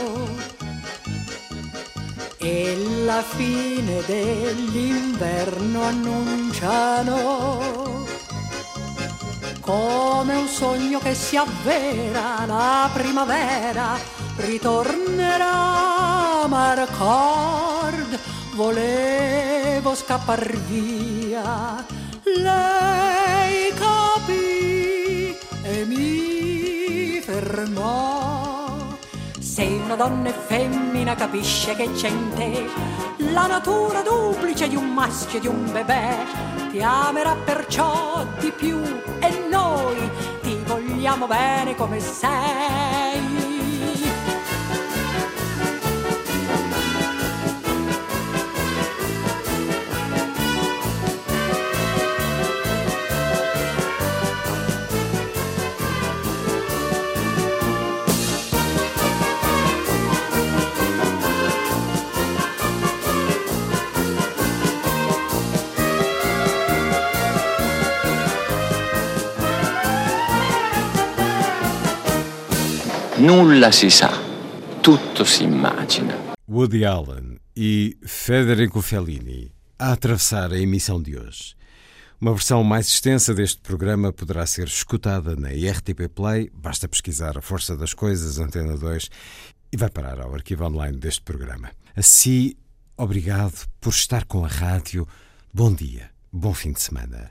e 2.39 2.77
la 3.05 3.23
fine 3.23 4.03
dell'inverno 4.07 5.83
annunciano 5.83 7.45
come 9.65 10.35
un 10.37 10.47
sogno 10.47 10.99
che 10.99 11.15
si 11.15 11.37
avvera 11.37 12.45
la 12.47 12.91
primavera 12.93 13.97
ritornerà. 14.37 15.53
Marcord 16.47 18.19
volevo 18.55 19.95
scappar 19.95 20.55
via. 20.69 21.83
Lei 22.25 23.73
capì 23.75 25.35
e 25.63 25.85
mi 25.87 27.21
fermò. 27.23 28.77
Se 29.39 29.63
una 29.63 29.97
donna 29.97 30.29
e 30.29 30.33
femmina 30.33 31.15
capisce 31.15 31.75
che 31.75 31.91
c'è 31.93 32.09
in 32.09 32.33
te 32.35 32.67
la 33.33 33.47
natura 33.47 34.03
duplice 34.03 34.69
di 34.69 34.77
un 34.77 34.93
maschio 34.93 35.39
e 35.39 35.41
di 35.41 35.47
un 35.47 35.71
bebè, 35.73 36.25
ti 36.71 36.83
amerà 36.83 37.35
perciò 37.37 38.27
di 38.39 38.51
più 38.51 38.81
e 39.21 39.44
noi 39.75 40.11
ti 40.43 40.63
vogliamo 40.65 41.27
bene 41.27 41.75
come 41.75 42.01
sei. 42.01 43.14
Nulla 73.25 73.73
si 73.73 73.89
sa, 73.89 74.11
tutto 74.83 75.25
si 75.25 75.45
immagina. 75.45 76.15
Woody 76.47 76.85
Allen 76.85 77.39
e 77.57 77.97
Federico 78.03 78.83
Fellini 78.83 79.51
a 79.79 79.93
atravessar 79.93 80.53
a 80.53 80.59
emissão 80.59 81.01
de 81.01 81.17
hoje. 81.17 81.55
Uma 82.21 82.35
versão 82.35 82.63
mais 82.63 82.87
extensa 82.87 83.33
deste 83.33 83.63
programa 83.63 84.13
poderá 84.13 84.45
ser 84.45 84.67
escutada 84.67 85.35
na 85.37 85.49
RTP 85.49 86.07
Play, 86.15 86.51
basta 86.53 86.87
pesquisar 86.87 87.39
a 87.39 87.41
Força 87.41 87.75
das 87.75 87.95
Coisas, 87.95 88.39
Antena 88.39 88.77
2, 88.77 89.09
e 89.73 89.77
vai 89.79 89.89
parar 89.89 90.21
ao 90.21 90.35
arquivo 90.35 90.67
online 90.67 90.99
deste 90.99 91.23
programa. 91.23 91.71
Assim, 91.97 92.53
obrigado 92.95 93.67
por 93.81 93.95
estar 93.95 94.27
com 94.27 94.45
a 94.45 94.49
rádio. 94.49 95.09
Bom 95.51 95.73
dia, 95.73 96.11
bom 96.31 96.53
fim 96.53 96.73
de 96.73 96.83
semana. 96.83 97.31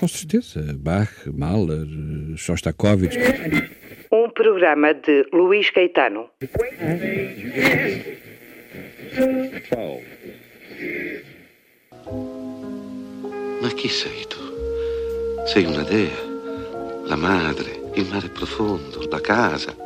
Com 0.00 0.08
certeza, 0.08 0.62
Bach, 0.78 1.10
Mahler, 1.26 1.86
Shostakovich. 2.34 3.18
Um 4.10 4.30
programa 4.30 4.94
de 4.94 5.26
Luís 5.30 5.68
Caetano. 5.70 6.30
Ma 13.60 13.68
chi 13.76 13.88
sei 13.90 14.24
tu? 14.26 14.40
Sei 15.44 15.66
una 15.66 15.82
dea, 15.82 16.08
la 17.04 17.16
madre, 17.16 17.70
il 17.96 18.08
mare 18.08 18.30
profondo, 18.30 19.06
la 19.06 19.20
casa. 19.20 19.76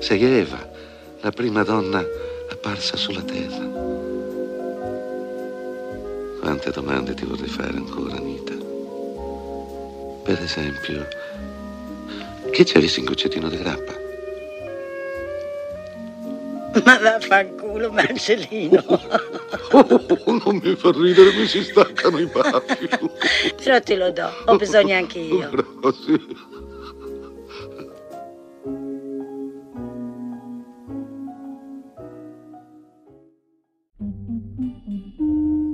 Sei 0.00 0.20
Eva, 0.20 0.68
la 1.20 1.30
prima 1.30 1.62
donna 1.62 2.04
apparsa 2.50 2.96
sulla 2.96 3.22
terra. 3.22 3.66
Quante 6.40 6.70
domande 6.72 7.14
ti 7.14 7.24
vorrei 7.24 7.48
fare 7.48 7.76
ancora, 7.76 8.16
Anita? 8.16 8.57
Per 10.28 10.42
esempio, 10.42 11.08
che 12.50 12.66
ci 12.66 12.76
avessi 12.76 12.98
in 12.98 13.06
goccettino 13.06 13.48
di 13.48 13.56
grappa? 13.56 13.94
Ma 16.84 16.98
vaffanculo, 16.98 17.90
Marcellino. 17.90 18.84
Oh, 19.70 20.40
non 20.44 20.60
mi 20.62 20.76
fa 20.76 20.90
ridere, 20.90 21.32
mi 21.32 21.46
si 21.46 21.62
staccano 21.62 22.18
i 22.18 22.26
baffi. 22.26 22.88
Però 23.56 23.80
te 23.80 23.96
lo 23.96 24.10
do, 24.10 24.30
ho 24.44 24.56
bisogno 24.56 24.96
anche 24.96 25.18
io. 25.18 25.48
Grazie. 25.48 26.20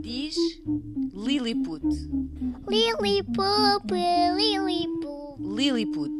Diz 0.00 0.53
Lilliput. 0.66 1.82
Lilliput, 2.68 3.92
Lilliput. 4.36 5.38
Lilliput. 5.38 6.12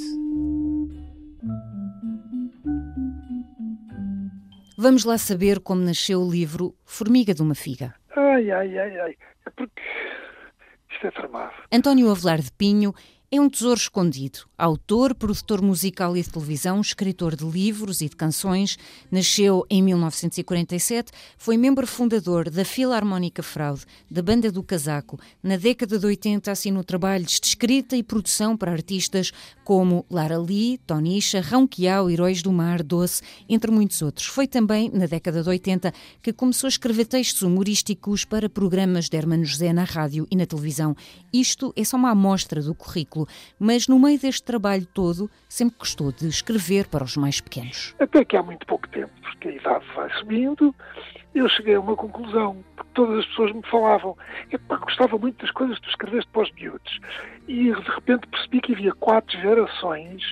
Vamos 4.77 5.05
lá 5.05 5.17
saber 5.17 5.61
como 5.61 5.81
nasceu 5.81 6.21
o 6.21 6.31
livro 6.31 6.75
Formiga 6.85 7.33
de 7.33 7.41
uma 7.41 7.55
Figa. 7.55 7.95
Ai, 8.15 8.51
ai, 8.51 8.79
ai, 8.79 9.01
ai. 9.01 9.17
É 9.47 9.51
porque 9.51 9.81
isto 10.91 11.07
é 11.07 11.11
tramado. 11.11 11.55
António 11.73 12.11
Avelar 12.11 12.41
de 12.41 12.53
Pinho 12.53 12.93
é 13.37 13.41
um 13.41 13.51
tesouro 13.51 13.81
escondido. 13.81 14.41
Autor, 14.57 15.13
produtor 15.13 15.61
musical 15.61 16.17
e 16.17 16.23
de 16.23 16.31
televisão, 16.31 16.81
escritor 16.81 17.35
de 17.35 17.45
livros 17.45 18.01
e 18.01 18.09
de 18.09 18.15
canções, 18.15 18.79
nasceu 19.11 19.67
em 19.69 19.83
1947, 19.83 21.11
foi 21.37 21.57
membro 21.57 21.85
fundador 21.85 22.49
da 22.49 22.65
Filarmónica 22.65 23.43
Fraude, 23.43 23.83
da 24.09 24.23
Banda 24.23 24.53
do 24.53 24.63
Casaco. 24.63 25.19
Na 25.43 25.57
década 25.57 25.99
de 25.99 26.07
80 26.07 26.53
assinou 26.53 26.85
trabalhos 26.85 27.41
de 27.41 27.49
escrita 27.49 27.97
e 27.97 28.05
produção 28.05 28.57
para 28.57 28.71
artistas 28.71 29.33
como 29.65 30.07
Lara 30.09 30.39
Lee, 30.39 30.79
Tonisha, 30.87 31.41
Rão 31.41 31.67
Quiau, 31.67 32.09
Heróis 32.09 32.41
do 32.41 32.53
Mar, 32.53 32.85
Doce, 32.85 33.21
entre 33.49 33.73
muitos 33.73 34.01
outros. 34.01 34.29
Foi 34.29 34.47
também 34.47 34.91
na 34.95 35.07
década 35.07 35.43
de 35.43 35.49
80 35.49 35.93
que 36.23 36.33
começou 36.33 36.69
a 36.69 36.71
escrever 36.71 37.07
textos 37.07 37.43
humorísticos 37.43 38.25
para 38.25 38.49
programas 38.49 39.09
de 39.09 39.17
Hermano 39.17 39.45
José 39.45 39.73
na 39.73 39.83
rádio 39.83 40.25
e 40.31 40.37
na 40.37 40.47
televisão. 40.47 40.95
Isto 41.33 41.73
é 41.75 41.83
só 41.83 41.97
uma 41.97 42.11
amostra 42.11 42.63
do 42.63 42.77
currículo, 42.77 43.24
mas 43.59 43.89
no 43.89 43.99
meio 43.99 44.19
deste 44.19 44.43
trabalho 44.43 44.87
todo, 44.87 45.31
sempre 45.49 45.77
gostou 45.79 46.13
de 46.13 46.29
escrever 46.29 46.89
para 46.89 47.05
os 47.05 47.17
mais 47.17 47.41
pequenos. 47.41 47.95
Até 47.99 48.25
que 48.25 48.37
há 48.37 48.43
muito 48.43 48.67
pouco 48.67 48.89
tempo, 48.89 49.13
porque 49.23 49.49
a 49.49 49.53
idade 49.53 49.85
vai 49.95 50.11
subindo, 50.19 50.75
eu 51.35 51.49
cheguei 51.49 51.75
a 51.75 51.81
uma 51.81 51.97
conclusão, 51.97 52.65
porque 52.77 52.91
todas 52.95 53.19
as 53.19 53.27
pessoas 53.27 53.53
me 53.53 53.63
falavam, 53.69 54.17
epá, 54.53 54.77
gostava 54.77 55.19
muito 55.19 55.43
das 55.43 55.51
coisas 55.51 55.77
que 55.79 55.83
tu 55.83 55.91
escreveste 55.91 56.31
para 56.31 56.43
os 56.43 56.53
miúdos. 56.53 57.01
E 57.49 57.73
de 57.73 57.91
repente 57.91 58.27
percebi 58.29 58.61
que 58.61 58.73
havia 58.73 58.93
quatro 58.93 59.37
gerações 59.41 60.23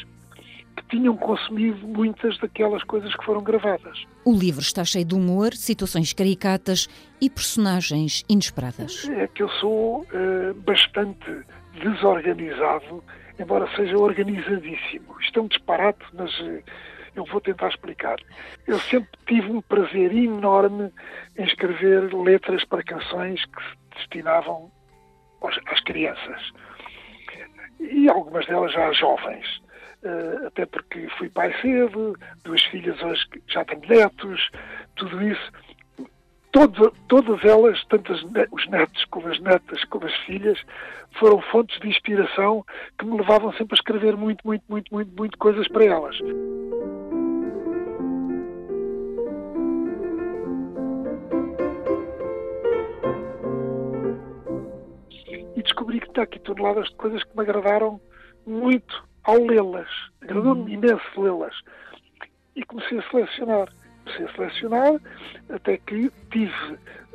que 0.77 0.85
tinham 0.89 1.17
consumido 1.17 1.87
muitas 1.87 2.39
daquelas 2.39 2.83
coisas 2.85 3.15
que 3.15 3.25
foram 3.25 3.43
gravadas. 3.43 4.05
O 4.25 4.33
livro 4.33 4.63
está 4.63 4.85
cheio 4.85 5.05
de 5.05 5.15
humor, 5.15 5.55
situações 5.55 6.13
caricatas 6.13 6.89
e 7.21 7.29
personagens 7.29 8.25
inesperadas. 8.29 9.09
É 9.11 9.27
que 9.27 9.43
eu 9.43 9.49
sou 9.49 10.03
uh, 10.03 10.55
bastante 10.65 11.43
desorganizado, 11.81 13.03
embora 13.39 13.69
seja 13.77 13.97
organizadíssimo. 13.97 15.17
Isto 15.21 15.41
é 15.41 15.43
um 15.43 15.49
disparate, 15.49 16.05
mas 16.13 16.39
uh, 16.41 16.63
eu 17.15 17.25
vou 17.25 17.41
tentar 17.41 17.69
explicar. 17.69 18.17
Eu 18.67 18.79
sempre 18.79 19.11
tive 19.27 19.51
um 19.51 19.61
prazer 19.61 20.15
enorme 20.15 20.93
em 21.37 21.45
escrever 21.45 22.13
letras 22.15 22.65
para 22.65 22.83
canções 22.83 23.45
que 23.45 23.63
se 23.63 23.77
destinavam 23.97 24.71
às 25.43 25.81
crianças. 25.81 26.53
E 27.81 28.09
algumas 28.09 28.47
delas 28.47 28.73
já 28.73 28.93
jovens. 28.93 29.61
Uh, 30.03 30.49
até 30.49 30.67
porque 30.67 31.09
fui 31.17 31.29
pai 31.29 31.55
cedo, 31.61 32.19
duas 32.43 32.61
filhas 32.65 33.01
hoje 33.03 33.25
já 33.47 33.65
tenho 33.65 33.83
netos, 33.89 34.51
tudo 34.97 35.23
isso. 35.23 35.53
Todo, 36.53 36.93
todas 37.09 37.43
elas, 37.45 37.83
tanto 37.87 38.13
os 38.13 38.69
netos 38.69 39.05
como 39.07 39.27
as 39.29 39.41
netas, 39.41 39.83
como 39.87 40.05
as 40.05 40.15
filhas, 40.27 40.59
foram 41.19 41.41
fontes 41.41 41.81
de 41.81 41.89
inspiração 41.89 42.63
que 42.99 43.07
me 43.07 43.17
levavam 43.17 43.53
sempre 43.55 43.75
a 43.75 43.79
escrever 43.81 44.19
muito, 44.19 44.47
muito, 44.47 44.63
muito, 44.69 44.93
muito, 44.93 45.17
muito 45.17 45.39
coisas 45.39 45.67
para 45.69 45.87
elas. 45.87 46.15
E 55.57 55.63
descobri 55.63 56.01
que 56.01 56.09
está 56.09 56.23
aqui 56.23 56.39
toneladas 56.41 56.89
de 56.89 56.97
coisas 56.97 57.25
que 57.25 57.35
me 57.35 57.43
agradaram 57.45 57.99
muito 58.47 59.09
ao 59.25 59.37
lê-las. 59.37 59.89
Agradou-me 60.21 60.71
imenso 60.71 61.03
lê-las. 61.19 61.55
E 62.55 62.63
comecei 62.63 62.99
a 62.99 63.11
selecionar. 63.11 63.82
Comecei 64.05 64.27
a 64.27 64.33
selecionar 64.35 65.01
até 65.49 65.77
que 65.79 66.11
tive 66.31 66.53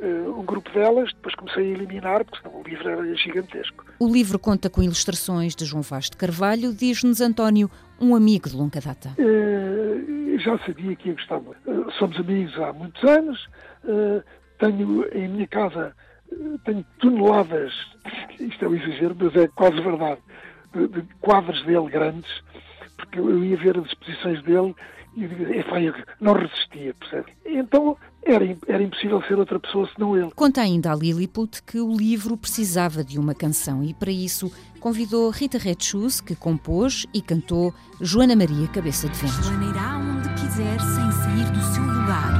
uh, 0.00 0.38
um 0.40 0.44
grupo 0.44 0.70
delas, 0.72 1.12
depois 1.12 1.34
comecei 1.34 1.64
a 1.64 1.74
eliminar, 1.74 2.24
porque 2.24 2.40
senão 2.42 2.60
o 2.60 2.62
livro 2.62 2.88
era 2.88 3.14
gigantesco. 3.16 3.84
O 3.98 4.08
livro 4.08 4.38
conta 4.38 4.70
com 4.70 4.82
ilustrações 4.82 5.54
de 5.54 5.64
João 5.64 5.82
Vaz 5.82 6.10
de 6.10 6.16
Carvalho, 6.16 6.72
diz-nos 6.72 7.20
António, 7.20 7.70
um 8.00 8.14
amigo 8.14 8.48
de 8.48 8.56
longa 8.56 8.80
data. 8.80 9.14
Uh, 9.18 10.38
já 10.38 10.58
sabia 10.58 10.94
que 10.96 11.08
ia 11.08 11.14
gostar 11.14 11.40
muito. 11.40 11.58
Uh, 11.70 11.90
somos 11.92 12.18
amigos 12.18 12.56
há 12.58 12.72
muitos 12.72 13.02
anos, 13.04 13.48
tenho 14.58 15.04
em 15.14 15.28
minha 15.28 15.46
casa 15.46 15.94
tenho 16.64 16.84
toneladas, 17.00 17.72
isto 18.38 18.64
é 18.64 18.68
um 18.68 18.74
exagero, 18.74 19.16
mas 19.18 19.34
é 19.36 19.48
quase 19.48 19.80
verdade, 19.80 20.20
de, 20.74 20.88
de 20.88 21.02
quadros 21.20 21.64
dele 21.64 21.88
grandes, 21.88 22.30
porque 22.96 23.18
eu 23.18 23.44
ia 23.44 23.56
ver 23.56 23.78
as 23.78 23.86
exposições 23.86 24.42
dele 24.42 24.74
e 25.16 25.24
eu, 25.24 25.94
não 26.20 26.32
resistia, 26.32 26.94
percebe? 26.94 27.32
Então 27.44 27.96
era, 28.24 28.44
era 28.66 28.82
impossível 28.82 29.22
ser 29.22 29.38
outra 29.38 29.58
pessoa 29.58 29.88
senão 29.94 30.16
ele. 30.16 30.30
Conta 30.34 30.60
ainda 30.60 30.92
a 30.92 30.94
Lilliput 30.94 31.62
que 31.62 31.80
o 31.80 31.94
livro 31.96 32.36
precisava 32.36 33.02
de 33.02 33.18
uma 33.18 33.34
canção 33.34 33.82
e 33.82 33.94
para 33.94 34.10
isso 34.10 34.52
convidou 34.80 35.30
Rita 35.30 35.58
Red 35.58 35.78
Shoes, 35.80 36.20
que 36.20 36.36
compôs 36.36 37.06
e 37.12 37.20
cantou 37.20 37.74
Joana 38.00 38.36
Maria 38.36 38.68
Cabeça 38.68 39.08
de 39.08 39.18
Vento. 39.18 39.42
Joana 39.42 39.70
irá 39.70 39.98
onde 39.98 40.28
quiser 40.40 40.80
sem 40.80 41.12
sair 41.12 41.50
do 41.50 41.62
seu 41.74 41.82
lugar 41.82 42.37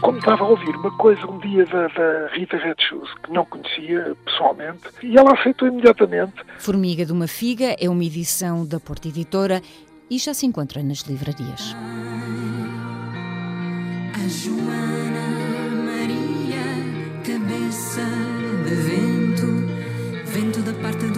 como 0.00 0.18
estava 0.18 0.44
a 0.44 0.48
ouvir 0.48 0.74
uma 0.76 0.90
coisa 0.96 1.26
um 1.26 1.38
dia 1.38 1.64
da, 1.66 1.88
da 1.88 2.28
Rita 2.32 2.56
Red 2.56 2.76
Shoes, 2.78 3.08
que 3.22 3.32
não 3.32 3.44
conhecia 3.44 4.16
pessoalmente, 4.24 4.82
e 5.02 5.16
ela 5.16 5.32
aceitou 5.32 5.68
imediatamente. 5.68 6.34
Formiga 6.58 7.04
de 7.04 7.12
uma 7.12 7.26
Figa 7.26 7.76
é 7.80 7.88
uma 7.88 8.04
edição 8.04 8.66
da 8.66 8.78
Porta 8.78 9.08
Editora 9.08 9.62
e 10.10 10.18
já 10.18 10.32
se 10.34 10.46
encontra 10.46 10.82
nas 10.82 11.00
livrarias. 11.00 11.74
A 14.14 14.28
Joana 14.28 15.28
Maria, 15.84 16.64
cabeça 17.24 18.02
de 18.64 18.74
vento, 18.74 19.46
vento 20.24 20.60
da 20.62 20.72
parte 20.82 21.06
do. 21.06 21.15